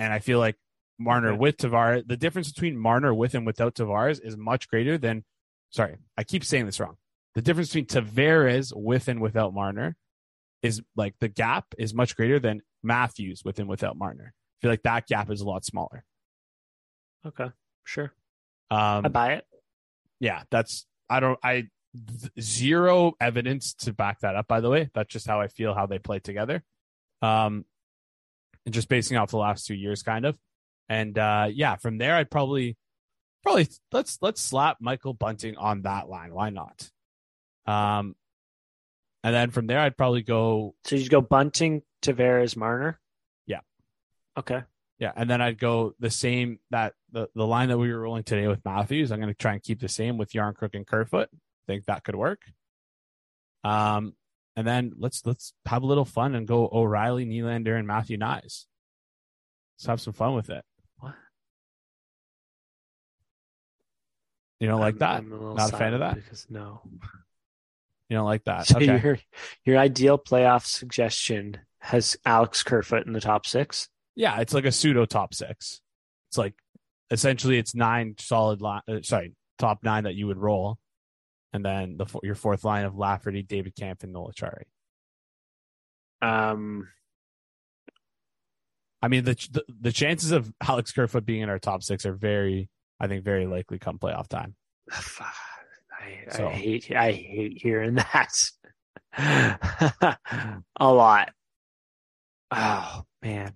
And 0.00 0.12
I 0.12 0.18
feel 0.18 0.40
like 0.40 0.56
Marner 0.98 1.30
Okay. 1.30 1.38
with 1.38 1.56
Tavares, 1.58 2.06
the 2.08 2.16
difference 2.16 2.50
between 2.50 2.76
Marner 2.76 3.14
with 3.14 3.34
and 3.34 3.46
without 3.46 3.74
Tavares 3.76 4.20
is 4.22 4.36
much 4.36 4.68
greater 4.68 4.98
than, 4.98 5.24
sorry, 5.72 5.96
I 6.16 6.24
keep 6.24 6.44
saying 6.44 6.66
this 6.66 6.78
wrong. 6.78 6.96
The 7.34 7.42
difference 7.42 7.72
between 7.72 7.86
Tavares 7.86 8.72
with 8.74 9.08
and 9.08 9.20
without 9.20 9.52
Marner 9.54 9.96
is 10.62 10.80
like 10.94 11.14
the 11.18 11.28
gap 11.28 11.66
is 11.78 11.92
much 11.92 12.14
greater 12.14 12.38
than 12.38 12.62
Matthews 12.82 13.42
with 13.44 13.58
and 13.58 13.68
without 13.68 13.96
Marner. 13.96 14.32
I 14.32 14.56
feel 14.60 14.70
like 14.70 14.82
that 14.84 15.06
gap 15.06 15.30
is 15.30 15.40
a 15.40 15.46
lot 15.46 15.64
smaller. 15.64 16.04
Okay, 17.26 17.50
sure. 17.84 18.12
Um, 18.70 19.06
I 19.06 19.08
buy 19.08 19.32
it. 19.34 19.44
yeah, 20.20 20.42
that's 20.50 20.86
I 21.10 21.20
don't 21.20 21.38
I 21.42 21.68
zero 22.40 23.12
evidence 23.20 23.74
to 23.74 23.92
back 23.92 24.20
that 24.20 24.36
up. 24.36 24.46
By 24.46 24.60
the 24.60 24.70
way, 24.70 24.90
that's 24.94 25.12
just 25.12 25.26
how 25.26 25.40
I 25.40 25.48
feel 25.48 25.74
how 25.74 25.86
they 25.86 25.98
play 25.98 26.20
together. 26.20 26.62
Um, 27.20 27.64
and 28.64 28.74
just 28.74 28.88
basing 28.88 29.16
off 29.16 29.30
the 29.30 29.38
last 29.38 29.66
two 29.66 29.74
years, 29.74 30.02
kind 30.02 30.24
of. 30.24 30.36
And 30.88 31.18
uh, 31.18 31.48
yeah, 31.52 31.76
from 31.76 31.98
there, 31.98 32.14
I'd 32.14 32.30
probably 32.30 32.76
probably 33.42 33.68
let's 33.92 34.18
let's 34.20 34.40
slap 34.40 34.78
Michael 34.80 35.14
Bunting 35.14 35.56
on 35.56 35.82
that 35.82 36.08
line. 36.08 36.34
Why 36.34 36.50
not? 36.50 36.90
Um, 37.66 38.16
and 39.24 39.34
then 39.34 39.50
from 39.50 39.66
there, 39.66 39.78
I'd 39.78 39.96
probably 39.96 40.22
go 40.22 40.74
So 40.84 40.96
you 40.96 41.08
go 41.08 41.20
Bunting, 41.20 41.82
Tavares, 42.02 42.56
Marner. 42.56 43.00
Yeah. 43.46 43.60
Okay. 44.36 44.62
Yeah, 44.98 45.12
and 45.16 45.28
then 45.28 45.40
I'd 45.40 45.58
go 45.58 45.94
the 45.98 46.10
same 46.10 46.60
that 46.70 46.94
the, 47.10 47.28
the 47.34 47.46
line 47.46 47.70
that 47.70 47.78
we 47.78 47.92
were 47.92 48.00
rolling 48.00 48.22
today 48.22 48.46
with 48.46 48.64
Matthews. 48.64 49.10
I'm 49.10 49.20
going 49.20 49.32
to 49.32 49.38
try 49.38 49.52
and 49.52 49.62
keep 49.62 49.80
the 49.80 49.88
same 49.88 50.16
with 50.16 50.30
Järnkrok 50.30 50.74
and 50.74 50.86
Kerfoot. 50.86 51.28
I 51.32 51.64
think 51.66 51.86
that 51.86 52.04
could 52.04 52.14
work. 52.14 52.42
Um, 53.64 54.14
and 54.54 54.66
then 54.66 54.92
let's 54.96 55.24
let's 55.24 55.54
have 55.66 55.82
a 55.82 55.86
little 55.86 56.04
fun 56.04 56.34
and 56.34 56.46
go 56.46 56.68
O'Reilly, 56.72 57.24
Nylander, 57.26 57.76
and 57.76 57.86
Matthew 57.86 58.16
Knies. 58.16 58.66
Let's 59.74 59.86
have 59.86 60.00
some 60.00 60.12
fun 60.12 60.34
with 60.34 60.50
it. 60.50 60.64
You 64.62 64.68
don't 64.68 64.80
like 64.80 64.98
that? 64.98 65.16
I'm 65.16 65.32
a 65.32 65.54
Not 65.54 65.72
a 65.72 65.76
fan 65.76 65.92
of 65.92 66.00
that? 66.00 66.14
Because 66.14 66.46
no. 66.48 66.82
You 68.08 68.16
don't 68.16 68.26
like 68.26 68.44
that? 68.44 68.68
So 68.68 68.76
okay. 68.76 69.00
your 69.02 69.18
your 69.64 69.76
ideal 69.76 70.18
playoff 70.18 70.64
suggestion 70.64 71.58
has 71.80 72.16
Alex 72.24 72.62
Kerfoot 72.62 73.04
in 73.04 73.12
the 73.12 73.20
top 73.20 73.44
six. 73.44 73.88
Yeah, 74.14 74.38
it's 74.38 74.54
like 74.54 74.64
a 74.64 74.70
pseudo 74.70 75.04
top 75.04 75.34
six. 75.34 75.80
It's 76.28 76.38
like 76.38 76.54
essentially 77.10 77.58
it's 77.58 77.74
nine 77.74 78.14
solid 78.20 78.60
line. 78.60 78.82
Uh, 78.86 79.02
sorry, 79.02 79.34
top 79.58 79.82
nine 79.82 80.04
that 80.04 80.14
you 80.14 80.28
would 80.28 80.38
roll, 80.38 80.78
and 81.52 81.64
then 81.64 81.96
the 81.96 82.06
your 82.22 82.36
fourth 82.36 82.62
line 82.62 82.84
of 82.84 82.96
Lafferty, 82.96 83.42
David 83.42 83.74
Kämpf, 83.74 84.04
and 84.04 84.12
Noel 84.12 84.30
Acciari. 84.32 84.62
Um, 86.24 86.86
I 89.02 89.08
mean, 89.08 89.24
the, 89.24 89.34
the 89.50 89.64
the 89.80 89.92
chances 89.92 90.30
of 90.30 90.52
Alex 90.60 90.92
Kerfoot 90.92 91.26
being 91.26 91.40
in 91.40 91.48
our 91.48 91.58
top 91.58 91.82
six 91.82 92.06
are 92.06 92.14
very, 92.14 92.68
I 93.02 93.08
think, 93.08 93.24
very 93.24 93.46
likely 93.46 93.78
come 93.78 93.98
playoff 93.98 94.28
time. 94.28 94.54
Ah, 94.90 95.34
I, 96.00 96.30
So- 96.32 96.48
I 96.48 96.52
hate 96.52 96.90
I 96.94 97.12
hate 97.12 97.60
hearing 97.60 97.94
that 97.96 98.32
a 100.78 100.92
lot. 100.92 101.32
Oh 102.50 103.02
man, 103.22 103.54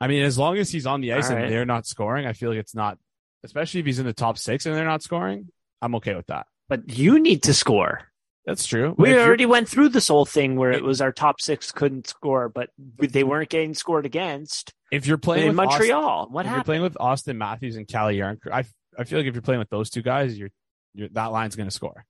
I 0.00 0.06
mean, 0.08 0.22
as 0.22 0.38
long 0.38 0.56
as 0.56 0.70
he's 0.70 0.86
on 0.86 1.00
the 1.02 1.12
ice 1.12 1.26
All 1.26 1.32
and 1.36 1.42
right. 1.44 1.50
they're 1.50 1.66
not 1.66 1.86
scoring, 1.86 2.26
I 2.26 2.32
feel 2.32 2.50
like 2.50 2.58
it's 2.58 2.74
not, 2.74 2.98
especially 3.44 3.80
if 3.80 3.86
he's 3.86 3.98
in 3.98 4.06
the 4.06 4.12
top 4.12 4.38
six 4.38 4.64
and 4.66 4.74
they're 4.74 4.84
not 4.86 5.02
scoring. 5.02 5.48
I'm 5.82 5.94
okay 5.96 6.14
with 6.14 6.26
that. 6.28 6.46
but 6.68 6.88
you 6.98 7.18
need 7.20 7.42
to 7.44 7.54
score. 7.54 8.00
That's 8.46 8.64
true. 8.66 8.94
We 8.96 9.10
If 9.12 9.18
already 9.18 9.44
went 9.46 9.68
through 9.68 9.90
this 9.90 10.08
whole 10.08 10.24
thing 10.24 10.56
where 10.56 10.72
it 10.72 10.82
was 10.82 11.00
our 11.02 11.12
top 11.12 11.40
six 11.40 11.70
couldn't 11.72 12.06
score, 12.06 12.48
but 12.48 12.70
they 12.98 13.22
weren't 13.24 13.50
getting 13.50 13.74
scored 13.74 14.06
against 14.06 14.72
if 14.90 15.06
you're 15.06 15.18
playing 15.18 15.48
in 15.50 15.58
Austin- 15.60 15.70
Montreal. 15.70 16.28
what 16.30 16.40
if 16.40 16.46
you're 16.46 16.50
happened? 16.56 16.64
playing 16.64 16.82
with 16.82 16.94
Auston 16.94 17.36
Matthews 17.36 17.76
and 17.76 17.86
Cali 17.86 18.16
Yarn, 18.16 18.38
I 18.50 18.64
I 18.98 19.04
feel 19.04 19.18
like 19.18 19.26
if 19.26 19.34
you're 19.34 19.42
playing 19.42 19.60
with 19.60 19.70
those 19.70 19.90
two 19.90 20.02
guys, 20.02 20.38
you're, 20.38 20.50
you're 20.94 21.08
that 21.10 21.26
line's 21.26 21.56
going 21.56 21.68
to 21.68 21.74
score. 21.74 22.04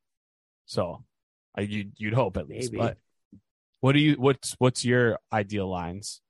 So, 0.67 1.05
I, 1.57 1.63
you 1.63 1.91
you'd 1.97 2.15
hope 2.15 2.37
at 2.37 2.49
least. 2.49 2.73
Maybe. 2.73 2.83
But 2.83 2.99
what 3.81 3.93
do 3.93 3.99
you 4.01 4.15
what's 4.15 4.55
what's 4.59 4.85
your 4.85 5.19
ideal 5.33 5.69
lines? 5.69 6.21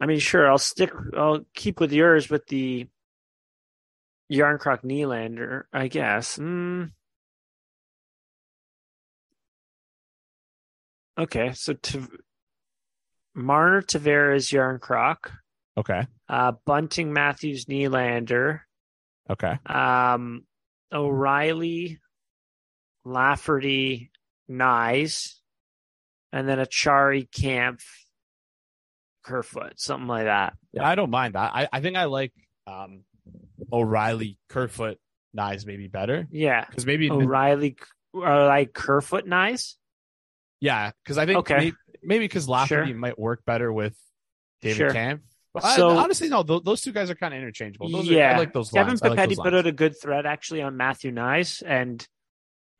I 0.00 0.06
mean, 0.06 0.18
sure, 0.18 0.50
I'll 0.50 0.58
stick. 0.58 0.90
I'll 1.16 1.44
keep 1.54 1.78
with 1.78 1.92
yours 1.92 2.30
with 2.30 2.46
the 2.46 2.88
Järnkrok 4.32 4.82
Nylander, 4.82 5.64
I 5.72 5.88
guess. 5.88 6.38
Mm. 6.38 6.92
Okay, 11.18 11.52
so 11.52 11.74
to 11.74 12.08
Marner, 13.34 13.82
Tavares, 13.82 14.50
Järnkrok, 14.50 15.32
Okay, 15.76 16.06
uh, 16.30 16.52
Bunting, 16.64 17.12
Matthews, 17.12 17.66
Nylander, 17.66 18.60
okay, 19.28 19.58
um, 19.66 20.44
O'Reilly, 20.92 21.98
Lafferty, 23.04 24.10
Knies, 24.50 25.34
and 26.32 26.48
then 26.48 26.58
a 26.58 26.66
Chari 26.66 27.28
Kämpf, 27.30 27.82
Kerfoot, 29.24 29.74
something 29.80 30.08
like 30.08 30.24
that. 30.24 30.54
yeah, 30.72 30.86
I 30.88 30.94
don't 30.94 31.10
mind 31.10 31.34
that. 31.34 31.52
I 31.54 31.68
I 31.72 31.80
think 31.80 31.96
I 31.96 32.04
like 32.04 32.32
um 32.66 33.04
O'Reilly, 33.72 34.38
Kerfoot, 34.48 34.98
Knies 35.36 35.66
maybe 35.66 35.86
better 35.88 36.26
Yeah. 36.30 36.64
because 36.64 36.86
maybe 36.86 37.10
O'Reilly 37.10 37.76
or 38.12 38.44
like 38.46 38.72
Kerfoot 38.72 39.26
Knies. 39.26 39.74
yeah 40.60 40.90
because 41.04 41.18
I 41.18 41.26
think 41.26 41.38
Okay. 41.38 41.72
maybe 42.02 42.24
because 42.24 42.48
Lafferty 42.48 42.90
Sure. 42.90 42.98
might 42.98 43.18
work 43.18 43.44
better 43.44 43.72
with 43.72 43.96
David 44.62 44.76
Sure. 44.76 44.90
Kämpf 44.92 45.20
But 45.52 45.64
I- 45.64 45.76
So- 45.76 45.90
honestly, 45.90 46.28
no, 46.28 46.42
those, 46.42 46.62
those 46.62 46.80
two 46.80 46.92
guys 46.92 47.10
are 47.10 47.14
kind 47.16 47.34
of 47.34 47.38
interchangeable. 47.40 47.90
Those 47.90 48.08
are, 48.08 48.12
yeah, 48.12 48.34
I 48.34 48.38
like 48.38 48.52
those 48.52 48.70
Kevin 48.70 48.88
lines. 48.88 49.02
Like 49.02 49.12
Papetti 49.12 49.28
those 49.30 49.38
put 49.40 49.54
out 49.54 49.66
a 49.66 49.72
good 49.72 50.00
thread 50.00 50.26
actually 50.26 50.62
on 50.62 50.76
Matthew 50.76 51.10
Knies, 51.12 51.62
and 51.66 52.06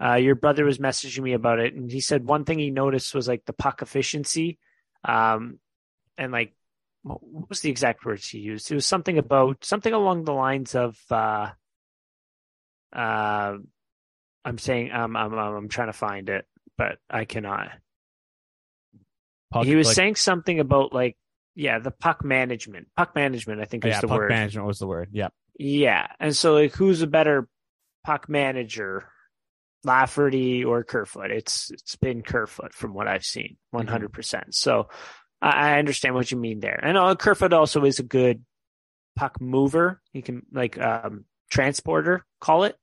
uh, 0.02 0.14
your 0.14 0.34
brother 0.36 0.64
was 0.64 0.78
messaging 0.78 1.22
me 1.22 1.32
about 1.32 1.58
it, 1.58 1.74
and 1.74 1.90
he 1.90 2.00
said 2.00 2.24
one 2.24 2.44
thing 2.44 2.58
he 2.58 2.70
noticed 2.70 3.14
was 3.14 3.26
like 3.28 3.44
the 3.44 3.52
puck 3.52 3.82
efficiency, 3.82 4.58
um, 5.04 5.58
and 6.16 6.30
like 6.32 6.54
what 7.02 7.22
what 7.22 7.48
was 7.48 7.60
the 7.60 7.70
exact 7.70 8.04
words 8.04 8.28
he 8.28 8.38
used? 8.38 8.70
It 8.70 8.74
was 8.76 8.86
something 8.86 9.18
about 9.18 9.64
something 9.64 9.92
along 9.92 10.24
the 10.24 10.32
lines 10.34 10.74
of, 10.74 10.96
uh, 11.10 11.50
uh, 12.92 13.56
I'm 14.44 14.58
saying 14.58 14.92
um, 14.92 15.16
I'm 15.16 15.34
I'm 15.34 15.54
I'm 15.56 15.68
trying 15.68 15.88
to 15.88 15.92
find 15.92 16.28
it, 16.28 16.46
but 16.78 16.98
I 17.08 17.24
cannot. 17.24 17.70
Puck, 19.52 19.64
he 19.64 19.74
was 19.76 19.88
like- 19.88 19.96
saying 19.96 20.14
something 20.16 20.60
about 20.60 20.92
like 20.92 21.16
yeah 21.60 21.78
the 21.78 21.90
puck 21.90 22.24
management 22.24 22.88
puck 22.96 23.14
management 23.14 23.60
i 23.60 23.64
think 23.64 23.84
is 23.84 23.88
the 23.88 23.90
word. 23.90 23.94
yeah, 23.94 24.00
the 24.00 24.08
puck 24.08 24.18
word 24.18 24.30
management 24.30 24.66
was 24.66 24.78
the 24.78 24.86
word. 24.86 25.08
Yeah. 25.12 25.28
yeah 25.58 26.06
and 26.18 26.34
so 26.34 26.54
like 26.54 26.74
who's 26.74 27.02
a 27.02 27.06
better 27.06 27.48
puck 28.04 28.28
manager 28.28 29.06
lafferty 29.84 30.64
or 30.64 30.84
kerfoot 30.84 31.30
it's 31.30 31.70
it's 31.70 31.96
been 31.96 32.22
kerfoot 32.22 32.72
from 32.72 32.94
what 32.94 33.06
i've 33.06 33.24
seen 33.24 33.56
100% 33.74 34.54
so 34.54 34.88
I, 35.40 35.74
I 35.74 35.78
understand 35.78 36.14
what 36.14 36.30
you 36.30 36.38
mean 36.38 36.60
there 36.60 36.80
and 36.82 36.96
uh, 36.96 37.14
kerfoot 37.14 37.52
also 37.52 37.84
is 37.84 37.98
a 37.98 38.04
good 38.04 38.42
puck 39.16 39.40
mover 39.40 40.00
he 40.12 40.22
can 40.22 40.42
like 40.52 40.78
um 40.80 41.24
transporter 41.50 42.24
call 42.40 42.64
it 42.64 42.76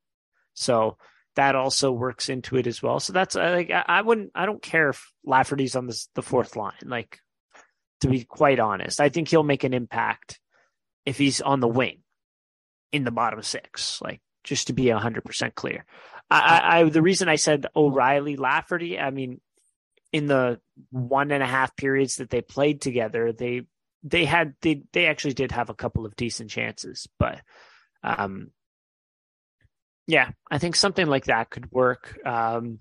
so 0.53 0.97
that 1.35 1.55
also 1.55 1.91
works 1.91 2.29
into 2.29 2.57
it 2.57 2.65
as 2.65 2.81
well. 2.81 2.99
So 2.99 3.13
that's 3.13 3.35
uh, 3.35 3.51
like 3.55 3.69
I, 3.69 3.83
I 3.87 4.01
wouldn't 4.01 4.31
I 4.33 4.47
don't 4.47 4.61
care 4.61 4.89
if 4.89 5.11
Lafferty's 5.23 5.75
on 5.75 5.85
this, 5.85 6.09
the 6.15 6.23
fourth 6.23 6.55
line. 6.55 6.73
Like 6.83 7.19
to 8.01 8.07
be 8.07 8.23
quite 8.23 8.59
honest, 8.59 8.99
I 8.99 9.09
think 9.09 9.29
he'll 9.29 9.43
make 9.43 9.63
an 9.63 9.73
impact 9.73 10.39
if 11.05 11.17
he's 11.17 11.41
on 11.41 11.59
the 11.59 11.67
wing 11.67 11.99
in 12.91 13.03
the 13.03 13.11
bottom 13.11 13.41
six. 13.41 14.01
Like 14.01 14.21
just 14.43 14.67
to 14.67 14.73
be 14.73 14.89
hundred 14.89 15.25
percent 15.25 15.55
clear. 15.55 15.85
I, 16.29 16.39
I, 16.39 16.79
I 16.79 16.83
the 16.89 17.01
reason 17.01 17.29
I 17.29 17.35
said 17.35 17.65
O'Reilly 17.75 18.35
Lafferty, 18.35 18.99
I 18.99 19.11
mean, 19.11 19.41
in 20.11 20.27
the 20.27 20.59
one 20.91 21.31
and 21.31 21.43
a 21.43 21.47
half 21.47 21.75
periods 21.75 22.15
that 22.15 22.29
they 22.29 22.41
played 22.41 22.81
together, 22.81 23.33
they 23.33 23.63
they 24.03 24.25
had 24.25 24.53
they 24.61 24.83
they 24.93 25.07
actually 25.07 25.33
did 25.33 25.51
have 25.51 25.69
a 25.69 25.75
couple 25.75 26.05
of 26.05 26.15
decent 26.15 26.49
chances, 26.49 27.07
but 27.19 27.41
um 28.03 28.51
yeah, 30.07 30.31
I 30.49 30.57
think 30.57 30.75
something 30.75 31.05
like 31.05 31.25
that 31.25 31.49
could 31.49 31.69
work. 31.71 32.17
Um, 32.25 32.79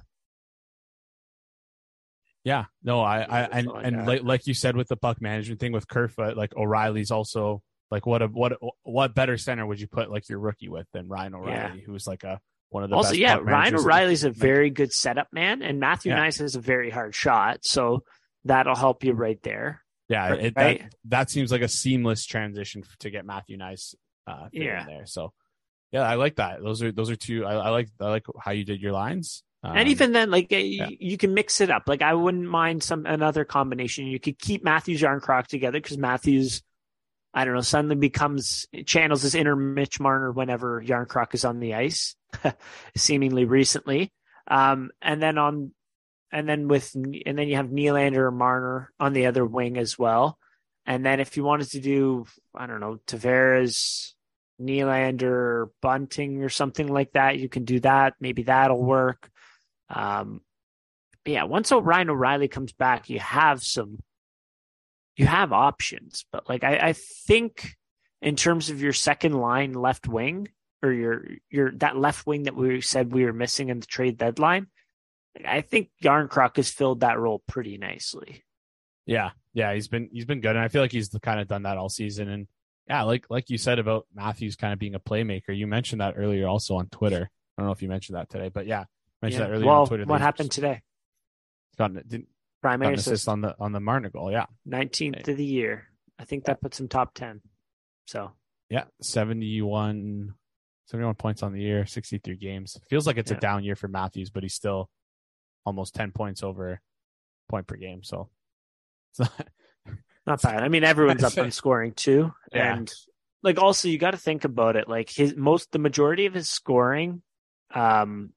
Yeah, 2.47 2.66
no, 2.84 3.01
I, 3.01 3.22
I 3.22 3.40
and 3.42 3.68
and 3.68 4.07
like, 4.07 4.22
like 4.22 4.47
you 4.47 4.55
said 4.55 4.76
with 4.76 4.86
the 4.86 4.97
puck 4.97 5.20
management 5.20 5.59
thing 5.59 5.72
with 5.72 5.88
Kerfoot, 5.88 6.36
like 6.36 6.57
O'Reilly's 6.57 7.11
also 7.11 7.61
like 7.90 8.07
what 8.07 8.22
a 8.22 8.28
what 8.28 8.53
what 8.84 9.16
better 9.16 9.36
center 9.36 9.66
would 9.66 9.80
you 9.80 9.88
put 9.88 10.12
like 10.12 10.28
your 10.28 10.38
rookie 10.38 10.68
with 10.68 10.86
than 10.92 11.09
Ryan 11.09 11.34
O'Reilly, 11.34 11.82
who's 11.84 12.07
like 12.07 12.22
a 12.22 12.38
one 12.68 12.84
of 12.84 12.90
the 12.90 12.94
also, 12.94 13.14
yeah, 13.14 13.38
Ryan. 13.42 13.74
O'Reilly's 13.74 14.22
a 14.22 14.30
very 14.30 14.70
good 14.70 14.92
setup 14.92 15.26
man, 15.32 15.61
and 15.61 15.80
Matthew 15.80 16.12
Yeah. 16.12 16.20
Knies 16.20 16.38
has 16.38 16.55
a 16.55 16.61
very 16.61 16.88
hard 16.88 17.16
shot, 17.16 17.64
so 17.64 18.05
that'll 18.44 18.76
help 18.76 19.03
you 19.03 19.12
right 19.12 19.42
there. 19.42 19.82
Yeah, 20.09 20.34
it, 20.34 20.55
that 20.55 20.80
that 21.07 21.30
seems 21.30 21.51
like 21.51 21.62
a 21.62 21.68
seamless 21.68 22.24
transition 22.26 22.84
to 23.01 23.11
get 23.11 23.26
Matthew 23.26 23.59
Knies 23.59 23.97
uh, 24.28 24.51
Yeah. 24.53 24.82
in 24.82 24.86
there. 24.86 25.07
So 25.07 25.32
yeah, 25.90 26.03
I 26.03 26.14
like 26.14 26.36
that. 26.36 26.62
Those 26.62 26.80
are 26.80 26.92
those 26.92 27.11
are 27.11 27.16
two. 27.16 27.44
I, 27.44 27.55
I 27.55 27.68
like 27.70 27.88
I 28.01 28.05
like 28.09 28.24
how 28.40 28.53
you 28.53 28.64
did 28.64 28.80
your 28.80 28.92
lines. 28.92 29.42
Um, 29.67 29.77
and 29.77 29.89
even 29.89 30.12
then, 30.12 30.31
like 30.31 30.53
uh, 30.53 30.57
yeah. 30.57 30.89
you, 30.89 30.97
you 31.01 31.19
can 31.19 31.35
mix 31.35 31.61
it 31.61 31.71
up. 31.71 31.85
Like 31.87 32.03
I 32.03 32.14
wouldn't 32.14 32.49
mind 32.49 32.83
some 32.83 33.05
another 33.05 33.45
combination. 33.45 34.07
You 34.07 34.21
could 34.21 34.39
keep 34.39 34.62
Matthews 34.62 35.01
Järnkrok 35.01 35.49
together 35.49 35.81
because 35.81 35.99
Matthews, 35.99 36.62
I 37.35 37.45
don't 37.45 37.55
know, 37.55 37.61
suddenly 37.62 37.97
becomes 37.97 38.67
channels 38.85 39.23
his 39.23 39.35
inner 39.35 39.57
Mitch 39.57 39.99
Marner 39.99 40.31
whenever 40.31 40.81
Järnkrok 40.83 41.35
is 41.35 41.45
on 41.45 41.59
the 41.59 41.75
ice, 41.75 42.14
seemingly 42.97 43.45
recently. 43.45 44.12
Um, 44.47 44.91
and 45.03 45.21
then 45.21 45.37
on, 45.37 45.73
and 46.31 46.49
then 46.49 46.69
with, 46.69 46.95
and 46.95 47.37
then 47.37 47.49
you 47.49 47.57
have 47.57 47.67
Nylander 47.67 48.19
or 48.19 48.31
Marner 48.31 48.93
on 49.01 49.14
the 49.14 49.27
other 49.27 49.45
wing 49.45 49.79
as 49.79 49.99
well. 49.99 50.39
And 50.85 51.05
then 51.05 51.19
if 51.19 51.37
you 51.37 51.43
wanted 51.43 51.71
to 51.71 51.81
do, 51.81 52.27
I 52.55 52.67
don't 52.67 52.79
know, 52.79 53.01
Tavares, 53.09 54.12
Nylander, 54.62 55.71
Bunting, 55.83 56.45
or 56.45 56.49
something 56.49 56.87
like 56.87 57.12
that, 57.12 57.39
you 57.39 57.49
can 57.49 57.64
do 57.64 57.81
that. 57.81 58.14
Maybe 58.21 58.45
that'll 58.45 58.81
work. 58.81 59.29
Um, 59.89 60.41
yeah, 61.24 61.45
once 61.45 61.72
Ryan 61.72 62.11
O'Reilly 62.11 62.49
comes 62.49 62.72
back, 62.72 63.11
you 63.11 63.18
have 63.18 63.62
some, 63.62 63.99
you 65.16 65.26
have 65.26 65.53
options. 65.53 66.24
But 66.30 66.49
like, 66.49 66.64
I, 66.64 66.76
I 66.76 66.93
think 66.93 67.76
in 68.22 68.37
terms 68.37 68.70
of 68.70 68.80
your 68.80 68.93
second 68.93 69.32
line 69.34 69.72
left 69.72 70.09
wing 70.09 70.49
or 70.82 70.93
your 70.93 71.24
your 71.51 71.72
that 71.76 71.97
left 71.97 72.26
wing 72.26 72.45
that 72.45 72.55
we 72.55 72.80
said 72.80 73.12
we 73.12 73.24
were 73.24 73.32
missing 73.32 73.68
in 73.68 73.80
the 73.80 73.87
trade 73.87 74.18
deadline, 74.18 74.68
I 75.45 75.61
think 75.61 75.91
Järnkrok 76.03 76.57
has 76.57 76.70
filled 76.70 77.01
that 77.01 77.18
role 77.18 77.43
pretty 77.47 77.78
nicely. 77.78 78.45
Yeah, 79.05 79.30
yeah, 79.53 79.74
he's 79.74 79.89
been 79.89 80.09
he's 80.12 80.24
been 80.24 80.41
good, 80.41 80.57
and 80.57 80.64
I 80.64 80.68
feel 80.68 80.82
like 80.82 80.93
he's 80.93 81.09
kind 81.22 81.41
of 81.41 81.49
done 81.49 81.62
that 81.62 81.78
all 81.78 81.89
season. 81.89 82.28
And 82.28 82.47
yeah, 82.89 83.03
like 83.03 83.26
like 83.30 83.51
you 83.51 83.59
said 83.59 83.78
about 83.78 84.07
Matthews 84.14 84.57
kind 84.57 84.72
of 84.72 84.78
being 84.78 84.95
a 84.95 85.01
playmaker, 85.01 85.57
you 85.57 85.66
mentioned 85.66 86.01
that 86.01 86.14
earlier 86.16 86.47
also 86.47 86.76
on 86.76 86.89
Twitter. 86.89 87.30
I 87.57 87.62
don't 87.62 87.66
know 87.66 87.72
if 87.72 87.82
you 87.82 87.89
mentioned 87.89 88.16
that 88.16 88.28
today, 88.28 88.49
but 88.49 88.66
yeah, 88.66 88.84
mentioned 89.23 89.41
Yeah. 89.41 89.47
that 89.49 89.53
earlier 89.55 89.67
well, 89.67 89.81
on 89.83 89.87
Twitter. 89.89 90.05
what 90.05 90.21
happened 90.21 90.51
today? 90.51 90.83
Got, 91.79 91.91
an- 91.93 92.05
didn't, 92.07 92.29
got 92.29 92.61
Primary 92.62 92.95
an 92.95 92.99
assist 92.99 93.09
assist, 93.12 93.29
on 93.29 93.41
the 93.43 93.55
on 93.61 93.73
the 93.73 93.81
Marner 93.81 94.11
goal. 94.11 94.31
Yeah, 94.33 94.47
nineteenth 94.64 95.27
of 95.29 95.37
the 95.37 95.45
year. 95.45 95.87
I 96.19 96.25
think 96.25 96.45
that 96.45 96.61
puts 96.61 96.81
him 96.81 96.89
top 96.89 97.14
ten. 97.14 97.41
So 98.07 98.33
yeah, 98.71 98.85
71, 99.03 100.35
71 100.87 101.14
points 101.17 101.43
on 101.43 101.53
the 101.53 101.61
year, 101.61 101.87
sixty 101.87 102.19
three 102.19 102.37
games. 102.37 102.77
Feels 102.89 103.07
like 103.07 103.17
it's 103.19 103.31
Yeah. 103.31 103.37
a 103.37 103.41
down 103.41 103.64
year 103.64 103.77
for 103.77 103.89
Matthews, 103.89 104.31
but 104.31 104.43
he's 104.43 104.55
still 104.55 104.89
almost 105.64 105.95
ten 105.95 106.12
points 106.12 106.43
over 106.43 106.81
point 107.49 107.67
per 107.67 107.77
game. 107.77 108.03
So 108.03 108.29
it's 109.11 109.21
not, 109.21 109.49
Not 110.27 110.43
bad. 110.43 110.62
I 110.64 110.69
mean, 110.69 110.83
everyone's 110.83 111.23
up 111.23 111.39
on 111.39 111.51
scoring 111.53 111.93
too, 111.93 112.33
Yeah. 112.53 112.75
and 112.75 112.93
like 113.43 113.59
also 113.61 113.87
you 113.89 113.99
got 113.99 114.11
to 114.12 114.17
think 114.17 114.45
about 114.45 114.75
it. 114.77 114.89
Like 114.89 115.09
his 115.11 115.37
most, 115.37 115.71
the 115.71 115.79
majority 115.79 116.27
of 116.27 116.35
his 116.35 116.49
scoring, 116.51 117.23
um, 117.73 118.33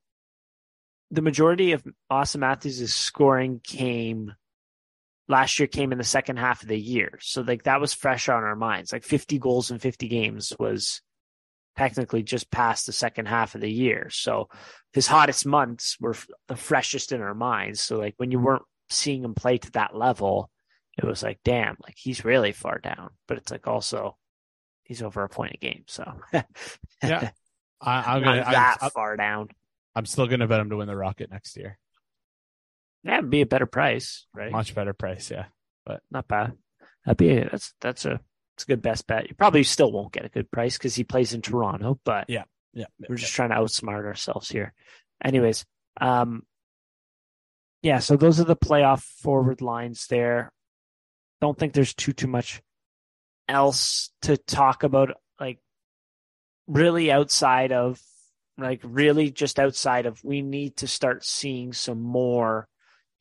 the 1.11 1.21
majority 1.21 1.71
of 1.73 1.83
Auston 2.11 2.39
Matthews' 2.39 2.93
scoring 2.93 3.61
came 3.63 4.33
last 5.27 5.59
year. 5.59 5.67
Came 5.67 5.91
in 5.91 5.97
the 5.97 6.03
second 6.03 6.37
half 6.37 6.61
of 6.61 6.69
the 6.69 6.79
year, 6.79 7.19
so 7.21 7.41
like 7.41 7.63
that 7.63 7.81
was 7.81 7.93
fresh 7.93 8.29
on 8.29 8.43
our 8.43 8.55
minds. 8.55 8.93
Like 8.93 9.03
fifty 9.03 9.39
goals 9.39 9.71
in 9.71 9.79
fifty 9.79 10.07
games 10.07 10.53
was 10.59 11.01
technically 11.77 12.23
just 12.23 12.51
past 12.51 12.85
the 12.85 12.91
second 12.91 13.27
half 13.27 13.55
of 13.55 13.61
the 13.61 13.71
year. 13.71 14.09
So 14.11 14.49
his 14.93 15.07
hottest 15.07 15.45
months 15.45 15.97
were 15.99 16.15
the 16.47 16.55
freshest 16.55 17.11
in 17.11 17.21
our 17.21 17.35
minds. 17.35 17.79
So 17.81 17.97
like 17.97 18.15
when 18.17 18.31
you 18.31 18.39
weren't 18.39 18.63
seeing 18.89 19.23
him 19.23 19.33
play 19.33 19.57
to 19.59 19.71
that 19.71 19.95
level 19.95 20.49
it 20.99 21.07
was 21.07 21.23
like, 21.23 21.39
damn, 21.45 21.77
like 21.81 21.95
he's 21.97 22.25
really 22.25 22.51
far 22.51 22.77
down. 22.77 23.11
But 23.27 23.37
it's 23.37 23.51
like 23.51 23.67
also 23.67 24.17
he's 24.83 25.01
over 25.01 25.23
a 25.23 25.29
point 25.29 25.53
a 25.53 25.57
game, 25.57 25.83
so 25.87 26.03
yeah. 27.03 27.31
I, 27.81 28.15
I'm 28.15 28.23
gonna. 28.23 28.41
that 28.41 28.79
I, 28.81 28.89
far 28.89 29.15
down. 29.15 29.47
I'm 29.99 30.05
still 30.05 30.27
gonna 30.27 30.47
bet 30.47 30.61
him 30.61 30.69
to 30.69 30.77
win 30.77 30.87
the 30.87 30.95
Rocket 30.95 31.29
next 31.29 31.57
year. 31.57 31.77
Yeah, 33.03 33.17
it'd 33.17 33.29
be 33.29 33.41
a 33.41 33.45
better 33.45 33.65
price, 33.65 34.25
right? 34.33 34.49
Much 34.49 34.73
better 34.73 34.93
price. 34.93 35.29
Yeah. 35.29 35.47
But 35.85 36.01
not 36.09 36.27
bad. 36.29 36.53
That'd 37.05 37.17
be 37.17 37.33
that's 37.51 37.73
that's 37.81 38.05
a 38.05 38.21
it's 38.55 38.63
a 38.63 38.67
good 38.67 38.81
best 38.81 39.07
bet. 39.07 39.27
You 39.27 39.35
probably 39.35 39.63
still 39.65 39.91
won't 39.91 40.13
get 40.13 40.23
a 40.23 40.29
good 40.29 40.49
price 40.49 40.77
because 40.77 40.95
he 40.95 41.03
plays 41.03 41.33
in 41.33 41.41
Toronto, 41.41 41.99
but 42.05 42.29
Yeah. 42.29 42.43
Yeah. 42.73 42.85
we're 43.09 43.15
just 43.17 43.33
trying 43.33 43.49
to 43.49 43.55
outsmart 43.55 44.05
ourselves 44.05 44.47
here. 44.49 44.73
Anyways, 45.21 45.65
um, 45.99 46.43
yeah. 47.81 47.99
So 47.99 48.15
those 48.15 48.39
are 48.39 48.45
the 48.45 48.55
playoff 48.55 49.01
forward 49.01 49.59
lines 49.61 50.07
there. 50.07 50.53
Don't 51.41 51.57
think 51.59 51.73
there's 51.73 51.93
too 51.93 52.13
too 52.13 52.27
much 52.27 52.61
else 53.49 54.11
to 54.21 54.37
talk 54.37 54.83
about. 54.83 55.11
Like 55.41 55.59
really 56.67 57.11
outside 57.11 57.73
of 57.73 57.99
like 58.61 58.81
really 58.83 59.31
just 59.31 59.59
outside 59.59 60.05
of 60.05 60.23
we 60.23 60.41
need 60.41 60.77
to 60.77 60.87
start 60.87 61.25
seeing 61.25 61.73
some 61.73 62.01
more 62.01 62.67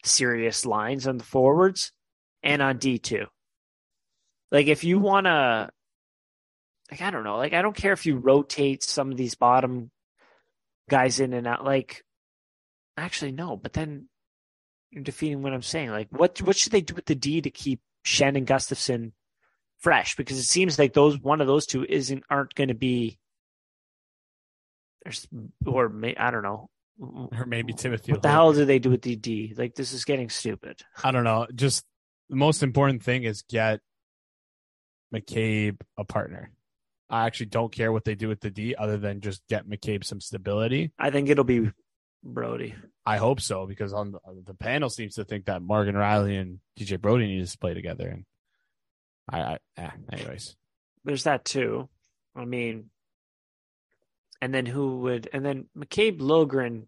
serious 0.04 0.64
lines 0.64 1.06
on 1.06 1.18
the 1.18 1.24
forwards 1.24 1.92
and 2.42 2.62
on 2.62 2.78
D 2.78 2.98
two. 2.98 3.26
Like 4.50 4.66
if 4.66 4.84
you 4.84 4.98
want 4.98 5.26
to 5.26 5.70
like 6.90 7.02
I 7.02 7.10
don't 7.10 7.24
know, 7.24 7.36
like 7.36 7.52
I 7.52 7.62
don't 7.62 7.76
care 7.76 7.92
if 7.92 8.06
you 8.06 8.16
rotate 8.16 8.82
some 8.82 9.10
of 9.10 9.16
these 9.16 9.34
bottom 9.34 9.90
guys 10.88 11.20
in 11.20 11.32
and 11.32 11.46
out. 11.46 11.64
Like 11.64 12.02
actually 12.96 13.32
no, 13.32 13.56
but 13.56 13.72
then 13.72 14.08
you're 14.90 15.02
defeating 15.02 15.42
what 15.42 15.52
I'm 15.52 15.62
saying. 15.62 15.90
Like 15.90 16.08
what 16.10 16.40
what 16.42 16.56
should 16.56 16.72
they 16.72 16.80
do 16.80 16.94
with 16.94 17.06
the 17.06 17.14
D 17.14 17.40
to 17.42 17.50
keep 17.50 17.80
Shannon 18.04 18.46
Gustafsson 18.46 19.12
fresh? 19.78 20.16
Because 20.16 20.38
it 20.38 20.44
seems 20.44 20.78
like 20.78 20.94
those 20.94 21.18
one 21.18 21.40
of 21.40 21.46
those 21.46 21.66
two 21.66 21.84
isn't 21.84 22.24
aren't 22.30 22.54
going 22.54 22.68
to 22.68 22.74
be. 22.74 23.18
There's 25.08 25.26
or 25.66 25.88
may, 25.88 26.14
I 26.16 26.30
don't 26.30 26.42
know. 26.42 26.68
Or 27.00 27.46
maybe 27.46 27.72
Timothy. 27.72 28.12
What 28.12 28.22
the 28.22 28.28
Holt. 28.28 28.34
hell 28.34 28.52
do 28.52 28.64
they 28.64 28.78
do 28.78 28.90
with 28.90 29.02
the 29.02 29.16
D? 29.16 29.54
Like 29.56 29.74
this 29.74 29.92
is 29.92 30.04
getting 30.04 30.28
stupid. 30.30 30.82
I 31.02 31.12
don't 31.12 31.24
know. 31.24 31.46
Just 31.54 31.84
the 32.28 32.36
most 32.36 32.62
important 32.62 33.02
thing 33.02 33.22
is 33.22 33.42
get 33.42 33.80
McCabe 35.14 35.80
a 35.96 36.04
partner. 36.04 36.50
I 37.08 37.26
actually 37.26 37.46
don't 37.46 37.72
care 37.72 37.92
what 37.92 38.04
they 38.04 38.16
do 38.16 38.28
with 38.28 38.40
the 38.40 38.50
D 38.50 38.74
other 38.74 38.98
than 38.98 39.20
just 39.20 39.42
get 39.48 39.68
McCabe 39.68 40.04
some 40.04 40.20
stability. 40.20 40.92
I 40.98 41.10
think 41.10 41.28
it'll 41.30 41.44
be 41.44 41.70
Brodie. 42.22 42.74
I 43.06 43.16
hope 43.16 43.40
so 43.40 43.64
because 43.64 43.92
on 43.92 44.12
the, 44.12 44.18
the 44.44 44.54
panel 44.54 44.90
seems 44.90 45.14
to 45.14 45.24
think 45.24 45.46
that 45.46 45.62
Morgan 45.62 45.94
Rielly 45.94 46.38
and 46.38 46.58
TJ 46.78 47.00
Brodie 47.00 47.28
need 47.28 47.46
to 47.46 47.58
play 47.58 47.74
together. 47.74 48.08
And 48.08 48.24
I, 49.30 49.40
I 49.40 49.58
eh, 49.78 49.90
anyways, 50.12 50.56
There's 51.04 51.24
that 51.24 51.44
too. 51.44 51.88
I 52.36 52.44
mean, 52.44 52.90
and 54.40 54.52
then 54.54 54.66
who 54.66 54.98
would? 55.00 55.28
And 55.32 55.44
then 55.44 55.66
McCabe 55.76 56.18
Liljegren 56.20 56.86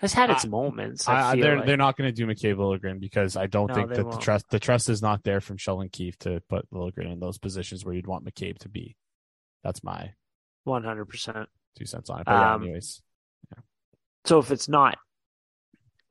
has 0.00 0.12
had 0.12 0.30
its 0.30 0.44
I- 0.44 0.48
moments. 0.48 1.08
I, 1.08 1.32
I, 1.32 1.36
they're 1.40 1.56
like. 1.56 1.66
they're 1.66 1.76
not 1.76 1.96
going 1.96 2.08
to 2.08 2.12
do 2.12 2.26
McCabe 2.26 2.56
Liljegren 2.56 3.00
because 3.00 3.36
I 3.36 3.46
don't 3.46 3.68
No, 3.68 3.74
think 3.74 3.88
that 3.90 3.96
the 3.96 4.04
won't. 4.04 4.20
trust 4.22 4.46
the 4.50 4.58
trust 4.60 4.88
is 4.88 5.02
not 5.02 5.24
there 5.24 5.40
from 5.40 5.56
Sheldon 5.56 5.88
Keefe 5.88 6.18
to 6.20 6.40
put 6.48 6.70
Liljegren 6.70 7.12
in 7.12 7.20
those 7.20 7.38
positions 7.38 7.84
where 7.84 7.94
you'd 7.94 8.06
want 8.06 8.24
McCabe 8.24 8.58
to 8.60 8.68
be. 8.68 8.96
That's 9.64 9.82
my 9.82 10.12
100%. 10.66 11.46
two 11.76 11.84
cents 11.86 12.10
on 12.10 12.20
it. 12.20 12.26
But 12.26 12.32
yeah, 12.32 12.54
Um, 12.54 12.62
anyways, 12.62 13.02
So 14.24 14.38
if 14.38 14.50
it's 14.50 14.68
not 14.68 14.98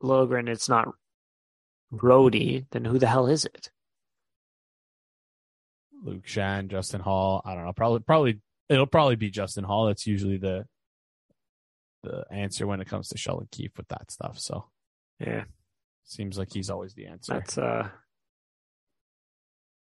Liljegren, 0.02 0.48
it's 0.48 0.68
not 0.68 0.88
Brodie, 1.90 2.66
then 2.72 2.84
who 2.84 2.98
the 2.98 3.06
hell 3.06 3.26
is 3.26 3.44
it? 3.46 3.70
Luke 6.02 6.24
Schenn, 6.26 6.68
Justin 6.68 7.00
Holl. 7.00 7.42
I 7.44 7.54
don't 7.54 7.64
know. 7.64 7.72
Probably 7.72 8.00
probably 8.00 8.40
it'll 8.68 8.86
probably 8.86 9.16
be 9.16 9.30
Justin 9.30 9.64
Holl. 9.64 9.86
That's 9.86 10.06
usually 10.06 10.36
the 10.38 10.66
the 12.04 12.24
answer 12.30 12.66
when 12.66 12.80
it 12.80 12.86
comes 12.88 13.08
to 13.08 13.18
Sheldon 13.18 13.48
Keefe 13.50 13.76
with 13.76 13.88
that 13.88 14.10
stuff. 14.10 14.38
So 14.38 14.66
Yeah, 15.18 15.44
seems 16.04 16.38
like 16.38 16.52
he's 16.52 16.70
always 16.70 16.94
the 16.94 17.06
answer. 17.06 17.34
that's 17.34 17.58
uh 17.58 17.88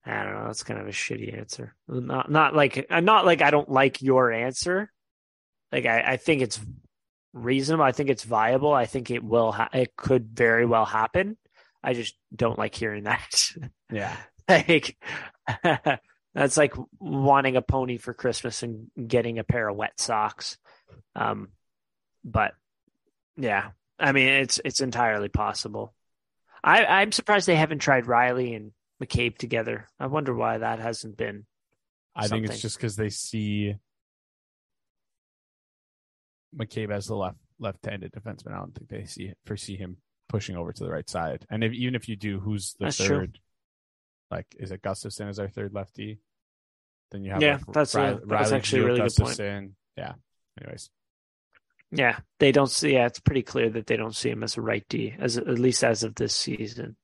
I 0.06 0.24
don't 0.24 0.34
know. 0.34 0.46
That's 0.48 0.64
kind 0.64 0.82
of 0.82 0.88
a 0.88 0.92
shitty 0.92 1.38
answer. 1.38 1.76
Not 1.88 2.30
not 2.30 2.54
like 2.56 2.86
uh, 2.90 3.00
not 3.00 3.26
like 3.26 3.42
I 3.42 3.52
don't 3.52 3.70
like 3.70 4.02
your 4.02 4.32
answer. 4.32 4.92
Like 5.72 5.86
I, 5.86 6.02
I 6.02 6.18
think 6.18 6.42
it's 6.42 6.60
reasonable. 7.34 7.86
I 7.86 7.94
think 7.94 8.10
it's 8.10 8.24
viable. 8.24 8.74
I 8.74 8.86
think 8.86 9.10
it 9.12 9.24
will. 9.24 9.54
Ha- 9.54 9.70
it 9.74 9.96
could 9.96 10.28
very 10.34 10.66
well 10.66 10.86
happen. 10.86 11.38
I 11.82 11.94
just 11.94 12.16
don't 12.36 12.60
like 12.60 12.76
hearing 12.76 13.04
that. 13.06 13.50
yeah. 13.92 14.16
like 14.50 14.98
that's 16.34 16.58
like 16.58 16.74
wanting 17.00 17.56
a 17.56 17.62
pony 17.62 17.98
for 17.98 18.14
Christmas 18.14 18.64
and 18.64 18.88
getting 19.08 19.40
a 19.40 19.44
pair 19.44 19.68
of 19.68 19.76
wet 19.76 20.00
socks. 20.00 20.58
Um, 21.16 21.50
but 22.24 22.54
yeah, 23.38 23.72
I 24.00 24.12
mean 24.12 24.30
it's 24.30 24.60
it's 24.64 24.82
entirely 24.82 25.30
possible. 25.30 25.94
I 26.64 26.86
I'm 26.86 27.12
surprised 27.12 27.48
they 27.48 27.56
haven't 27.56 27.80
tried 27.80 28.06
Rielly 28.06 28.56
and 28.56 28.72
McCabe 29.02 29.38
together. 29.38 29.88
I 30.00 30.08
wonder 30.08 30.34
why 30.34 30.58
that 30.58 30.80
hasn't 30.80 31.18
been. 31.18 31.46
I 32.16 32.28
think 32.28 32.46
it's 32.46 32.62
just 32.62 32.78
because 32.78 32.96
they 32.96 33.10
see 33.10 33.76
McCabe 36.56 36.92
as 36.92 37.08
the 37.08 37.16
left 37.16 37.38
left-handed 37.60 38.12
defenseman. 38.12 38.54
I 38.54 38.58
don't 38.58 38.76
think 38.76 38.90
they 38.90 39.06
see 39.06 39.34
foresee 39.46 39.76
him 39.76 39.98
pushing 40.30 40.56
over 40.56 40.74
to 40.74 40.84
the 40.84 40.90
right 40.90 41.10
side. 41.10 41.46
And 41.50 41.64
if 41.64 41.74
even 41.74 41.96
if 41.96 42.10
you 42.10 42.16
do, 42.16 42.40
who's 42.40 42.74
the 42.80 42.86
That's 42.86 42.98
third? 42.98 43.34
true. 43.34 43.42
Like, 44.34 44.48
is 44.58 44.72
it 44.72 44.82
Gustafsson 44.82 45.30
as 45.30 45.38
our 45.40 45.48
third 45.48 45.74
lefty? 45.74 46.20
Then 47.12 47.24
you 47.24 47.32
have 47.32 47.42
Yeah, 47.44 47.58
like, 47.58 47.66
that's 47.74 47.94
a- 47.96 48.20
that's 48.26 48.50
Rielly, 48.50 48.56
actually 48.56 48.82
a 48.82 48.86
really 48.86 49.00
good 49.02 49.16
point. 49.16 49.38
Gustafsson. 49.38 49.72
Yeah. 49.96 50.14
Anyways, 50.60 50.90
Yeah, 51.92 52.20
they 52.40 52.52
don't 52.52 52.70
see. 52.72 52.94
Yeah, 52.94 53.06
it's 53.06 53.20
pretty 53.20 53.44
clear 53.44 53.70
that 53.70 53.86
they 53.86 53.96
don't 53.96 54.16
see 54.16 54.30
him 54.32 54.42
as 54.44 54.58
a 54.58 54.62
right 54.62 54.84
D, 54.90 55.14
as 55.20 55.38
at 55.38 55.48
least 55.48 55.84
as 55.84 56.02
of 56.04 56.16
this 56.16 56.36
season. 56.36 56.96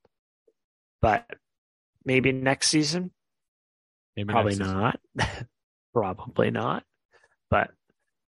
But 1.01 1.30
maybe 2.03 2.32
next 2.32 2.69
season. 2.69 3.11
maybe 4.15 4.32
Probably 4.34 4.55
next 4.55 4.65
season. 4.65 4.77
not. 4.80 4.99
Probably 5.93 6.49
not. 6.51 6.84
But 7.51 7.69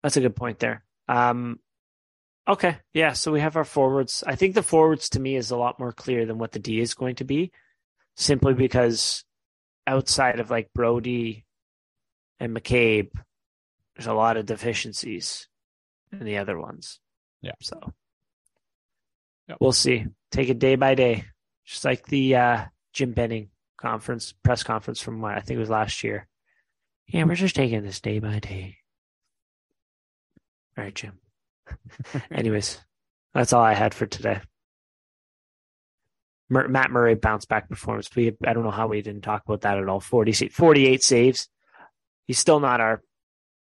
that's 0.03 0.17
a 0.19 0.21
good 0.21 0.37
point 0.37 0.59
there. 0.59 0.85
Um, 1.09 1.59
okay, 2.47 2.77
yeah. 2.93 3.13
So 3.15 3.33
we 3.33 3.41
have 3.41 3.57
our 3.57 3.65
forwards. 3.65 4.23
I 4.27 4.35
think 4.37 4.55
the 4.55 4.63
forwards 4.63 5.09
to 5.11 5.21
me 5.21 5.37
is 5.37 5.51
a 5.51 5.57
lot 5.57 5.79
more 5.79 5.93
clear 5.93 6.27
than 6.27 6.37
what 6.39 6.53
the 6.53 6.59
D 6.59 6.81
is 6.81 6.93
going 6.95 7.17
to 7.17 7.25
be, 7.25 7.53
simply 8.21 8.53
because 8.53 9.25
outside 9.87 10.41
of 10.41 10.51
like 10.51 10.71
Brodie 10.75 11.47
and 12.39 12.55
McCabe, 12.55 13.11
there's 13.97 14.07
a 14.07 14.13
lot 14.13 14.37
of 14.37 14.47
deficiencies 14.47 15.49
in 16.13 16.25
the 16.25 16.37
other 16.39 16.59
ones. 16.59 17.01
Yeah. 17.41 17.53
So 17.61 17.93
Yep. 19.49 19.59
we'll 19.61 19.73
see. 19.73 20.07
Take 20.31 20.49
it 20.49 20.61
day 20.61 20.77
by 20.77 20.95
day, 20.95 21.25
just 21.65 21.85
like 21.85 22.07
the 22.07 22.37
uh, 22.37 22.65
Jim 22.93 23.13
Benning 23.13 23.49
conference 23.81 24.33
press 24.45 24.63
conference 24.63 25.01
from 25.01 25.21
what 25.21 25.37
I 25.37 25.41
think 25.41 25.57
it 25.57 25.61
was 25.61 25.71
last 25.71 26.05
year. 26.05 26.29
Yeah, 27.09 27.25
we're 27.25 27.35
just 27.35 27.57
taking 27.57 27.83
this 27.83 28.01
day 28.01 28.21
by 28.21 28.39
day. 28.39 28.77
All 30.79 30.85
right, 30.85 30.95
Jim. 30.95 31.19
Anyways, 32.31 32.79
that's 33.35 33.53
all 33.53 33.63
I 33.65 33.75
had 33.75 33.93
for 33.93 34.07
today. 34.07 34.41
Mur- 36.51 36.69
Matt 36.69 36.91
Murray 36.91 37.15
bounce 37.15 37.47
back 37.47 37.69
performance. 37.69 38.09
We 38.15 38.37
I 38.47 38.53
don't 38.53 38.65
know 38.65 38.71
how 38.71 38.89
we 38.89 39.01
didn't 39.01 39.23
talk 39.23 39.43
about 39.47 39.63
that 39.63 39.79
at 39.79 39.89
all. 39.89 40.01
40, 40.01 40.49
48 40.49 41.03
saves. 41.03 41.49
He's 42.27 42.39
still 42.39 42.61
not 42.61 42.81
our 42.81 43.03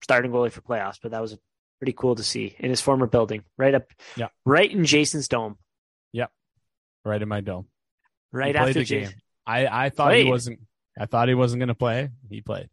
starting 0.01 0.31
goalie 0.31 0.51
for 0.51 0.61
playoffs, 0.61 0.97
but 1.01 1.11
that 1.11 1.21
was 1.21 1.37
pretty 1.79 1.93
cool 1.93 2.15
to 2.15 2.23
see 2.23 2.55
in 2.59 2.69
his 2.69 2.81
former 2.81 3.05
building, 3.07 3.43
right 3.57 3.75
up, 3.75 3.83
Yeah. 4.15 4.27
right 4.45 4.71
in 4.71 4.85
Jason's 4.85 5.27
dome, 5.27 5.57
Yep, 6.13 6.31
right 7.05 7.21
in 7.21 7.27
my 7.29 7.41
dome. 7.41 7.67
right 8.31 8.55
He 8.55 8.59
after 8.59 8.73
the 8.73 8.83
Jason. 8.83 9.11
game. 9.13 9.21
I 9.45 9.85
I 9.85 9.89
thought 9.89 10.07
Played. 10.09 10.25
he 10.25 10.31
wasn't. 10.31 10.59
I 10.99 11.05
thought 11.05 11.27
he 11.27 11.35
wasn't 11.35 11.59
going 11.59 11.67
to 11.67 11.75
play. 11.75 12.09
He 12.29 12.41
played. 12.41 12.69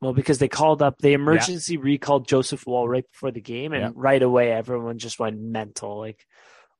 Well, 0.00 0.12
because 0.12 0.38
they 0.38 0.48
called 0.48 0.82
up, 0.82 0.98
they 0.98 1.12
emergency 1.14 1.76
recalled 1.78 2.26
Joseph 2.28 2.66
Woll 2.66 2.88
right 2.88 3.04
before 3.10 3.30
the 3.30 3.40
game, 3.40 3.72
and 3.72 3.82
Yeah. 3.82 3.90
right 3.94 4.22
away 4.22 4.50
everyone 4.52 4.98
just 4.98 5.18
went 5.18 5.40
mental. 5.40 5.96
Like, 5.98 6.26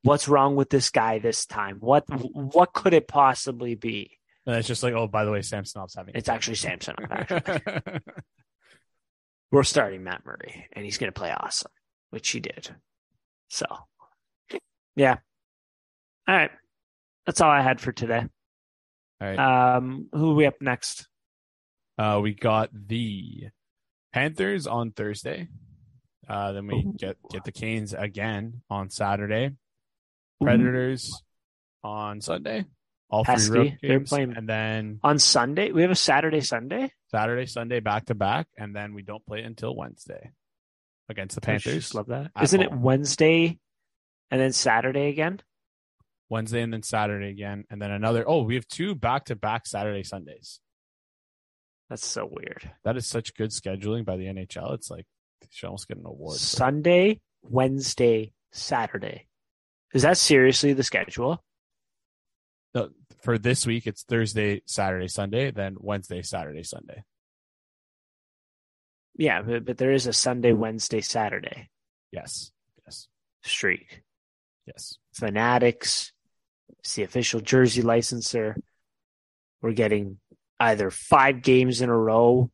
what's 0.04 0.28
wrong 0.28 0.54
with 0.54 0.70
this 0.70 0.90
guy 0.90 1.18
this 1.18 1.46
time? 1.46 1.78
What 1.80 2.04
what 2.32 2.72
could 2.72 2.94
it 2.94 3.08
possibly 3.08 3.74
be? 3.74 4.18
And 4.46 4.54
it's 4.54 4.68
just 4.68 4.82
like, 4.82 4.92
oh, 4.92 5.08
by 5.08 5.24
the 5.24 5.30
way, 5.30 5.40
Samsonov's 5.40 5.94
having. 5.94 6.14
It's 6.14 6.28
actually 6.28 6.56
Samsonov. 6.56 7.10
Actually, 7.10 8.00
we're 9.50 9.62
starting 9.62 10.04
Matt 10.04 10.26
Murray, 10.26 10.66
and 10.72 10.84
he's 10.84 10.98
going 10.98 11.10
to 11.10 11.18
play 11.18 11.32
awesome, 11.32 11.72
which 12.10 12.28
he 12.30 12.40
did. 12.40 12.74
So, 13.48 13.64
yeah. 14.96 15.16
All 16.28 16.34
right, 16.34 16.50
that's 17.24 17.40
all 17.40 17.50
I 17.50 17.62
had 17.62 17.80
for 17.80 17.92
today. 17.92 18.26
All 19.20 19.28
right. 19.28 19.76
Um, 19.76 20.08
who 20.12 20.32
are 20.32 20.34
we 20.34 20.46
up 20.46 20.60
next? 20.60 21.08
Uh, 21.96 22.20
we 22.22 22.34
got 22.34 22.68
the 22.72 23.44
Panthers 24.12 24.66
on 24.66 24.90
Thursday. 24.90 25.48
Uh, 26.28 26.52
then 26.52 26.66
we 26.66 26.74
Ooh. 26.74 26.94
get 26.98 27.16
get 27.30 27.44
the 27.44 27.52
Canes 27.52 27.94
again 27.94 28.62
on 28.68 28.90
Saturday. 28.90 29.52
Mm-hmm. 30.42 30.46
Predators 30.46 31.22
on 31.82 32.20
Sunday. 32.20 32.64
All 33.10 33.24
three 33.24 33.34
Pesky. 33.34 33.52
road 33.52 33.78
They're 33.82 33.98
games, 33.98 34.08
playing- 34.08 34.36
and 34.36 34.48
then 34.48 34.98
On 35.02 35.18
Sunday, 35.18 35.70
we 35.72 35.82
have 35.82 35.90
a 35.90 35.94
Saturday 35.96 36.40
Sunday. 36.40 36.90
Saturday, 37.10 37.46
Sunday 37.46 37.80
back 37.80 38.06
to 38.06 38.14
back, 38.14 38.48
and 38.58 38.74
then 38.74 38.94
we 38.94 39.02
don't 39.02 39.24
play 39.26 39.42
until 39.42 39.76
Wednesday 39.76 40.32
against 41.08 41.36
the 41.36 41.42
I 41.44 41.52
Panthers. 41.52 41.74
just 41.74 41.94
love 41.94 42.06
that. 42.08 42.32
at 42.34 42.42
Isn't 42.44 42.62
it. 42.62 42.72
Wednesday 42.72 43.58
and 44.30 44.40
then 44.40 44.52
Saturday 44.52 45.08
again? 45.10 45.40
Wednesday 46.30 46.62
and 46.62 46.72
then 46.72 46.82
Saturday 46.82 47.28
again, 47.28 47.64
and 47.70 47.80
then 47.80 47.90
another. 47.92 48.24
Oh, 48.26 48.42
we 48.42 48.54
have 48.56 48.66
two 48.66 48.94
back 48.94 49.26
to 49.26 49.36
back 49.36 49.66
Saturday 49.66 50.02
Sundays. 50.02 50.58
That's 51.90 52.04
so 52.04 52.26
weird. 52.28 52.68
That 52.84 52.96
is 52.96 53.06
such 53.06 53.34
good 53.34 53.50
scheduling 53.50 54.04
by 54.06 54.16
the 54.16 54.24
NHL. 54.24 54.72
It's 54.74 54.90
like 54.90 55.04
they 55.42 55.48
should 55.52 55.66
almost 55.66 55.86
get 55.86 55.98
an 55.98 56.06
award. 56.06 56.38
Sunday, 56.38 57.20
Wednesday, 57.42 58.32
Saturday. 58.52 59.28
Is 59.94 60.02
that 60.02 60.18
seriously 60.18 60.72
the 60.74 60.82
schedule? 60.82 61.42
No, 62.74 62.90
for 63.22 63.38
this 63.38 63.64
week, 63.66 63.86
it's 63.86 64.02
Thursday, 64.02 64.60
Saturday, 64.66 65.08
Sunday, 65.08 65.50
then 65.52 65.76
Wednesday, 65.78 66.20
Saturday, 66.22 66.64
Sunday. 66.64 67.04
Yeah, 69.16 69.42
but, 69.42 69.64
but 69.64 69.78
there 69.78 69.92
is 69.92 70.06
a 70.06 70.12
Sunday, 70.12 70.52
Wednesday, 70.52 71.00
Saturday 71.00 71.68
Yes, 72.10 72.50
yes, 72.84 73.08
streak. 73.42 74.02
yes. 74.66 74.98
Fanatics, 75.12 76.12
it's 76.80 76.94
the 76.96 77.04
official 77.04 77.40
jersey 77.40 77.82
licensor. 77.82 78.56
We're 79.62 79.72
getting 79.72 80.18
either 80.60 80.90
five 80.90 81.42
games 81.42 81.80
in 81.80 81.88
a 81.88 81.96
row 81.96 82.50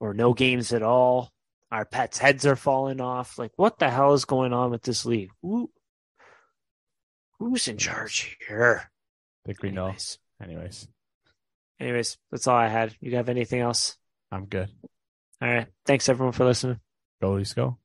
or 0.00 0.14
no 0.14 0.32
games 0.32 0.72
at 0.72 0.82
all. 0.82 1.30
Our 1.70 1.84
pets' 1.84 2.18
heads 2.18 2.46
are 2.46 2.56
falling 2.56 3.00
off. 3.00 3.38
Like, 3.38 3.52
what 3.56 3.78
the 3.78 3.90
hell 3.90 4.14
is 4.14 4.24
going 4.24 4.54
on 4.54 4.70
with 4.70 4.82
this 4.82 5.04
league? 5.04 5.30
Who, 5.42 5.70
who's 7.38 7.68
in 7.68 7.78
charge 7.78 8.36
here? 8.46 8.90
I 9.44 9.48
think 9.48 9.62
we 9.62 9.70
know. 9.70 9.86
Anyways. 9.86 10.18
Anyways, 10.42 10.88
Anyways, 11.80 12.18
that's 12.30 12.46
all 12.46 12.56
I 12.56 12.68
had. 12.68 12.96
You 13.00 13.16
have 13.16 13.28
anything 13.28 13.60
else? 13.60 13.96
I'm 14.32 14.46
good. 14.46 14.68
All 15.40 15.48
right. 15.48 15.66
Thanks 15.86 16.08
everyone 16.08 16.32
for 16.32 16.44
listening. 16.44 16.80
Go, 17.22 17.32
Leafs, 17.32 17.54
go. 17.54 17.78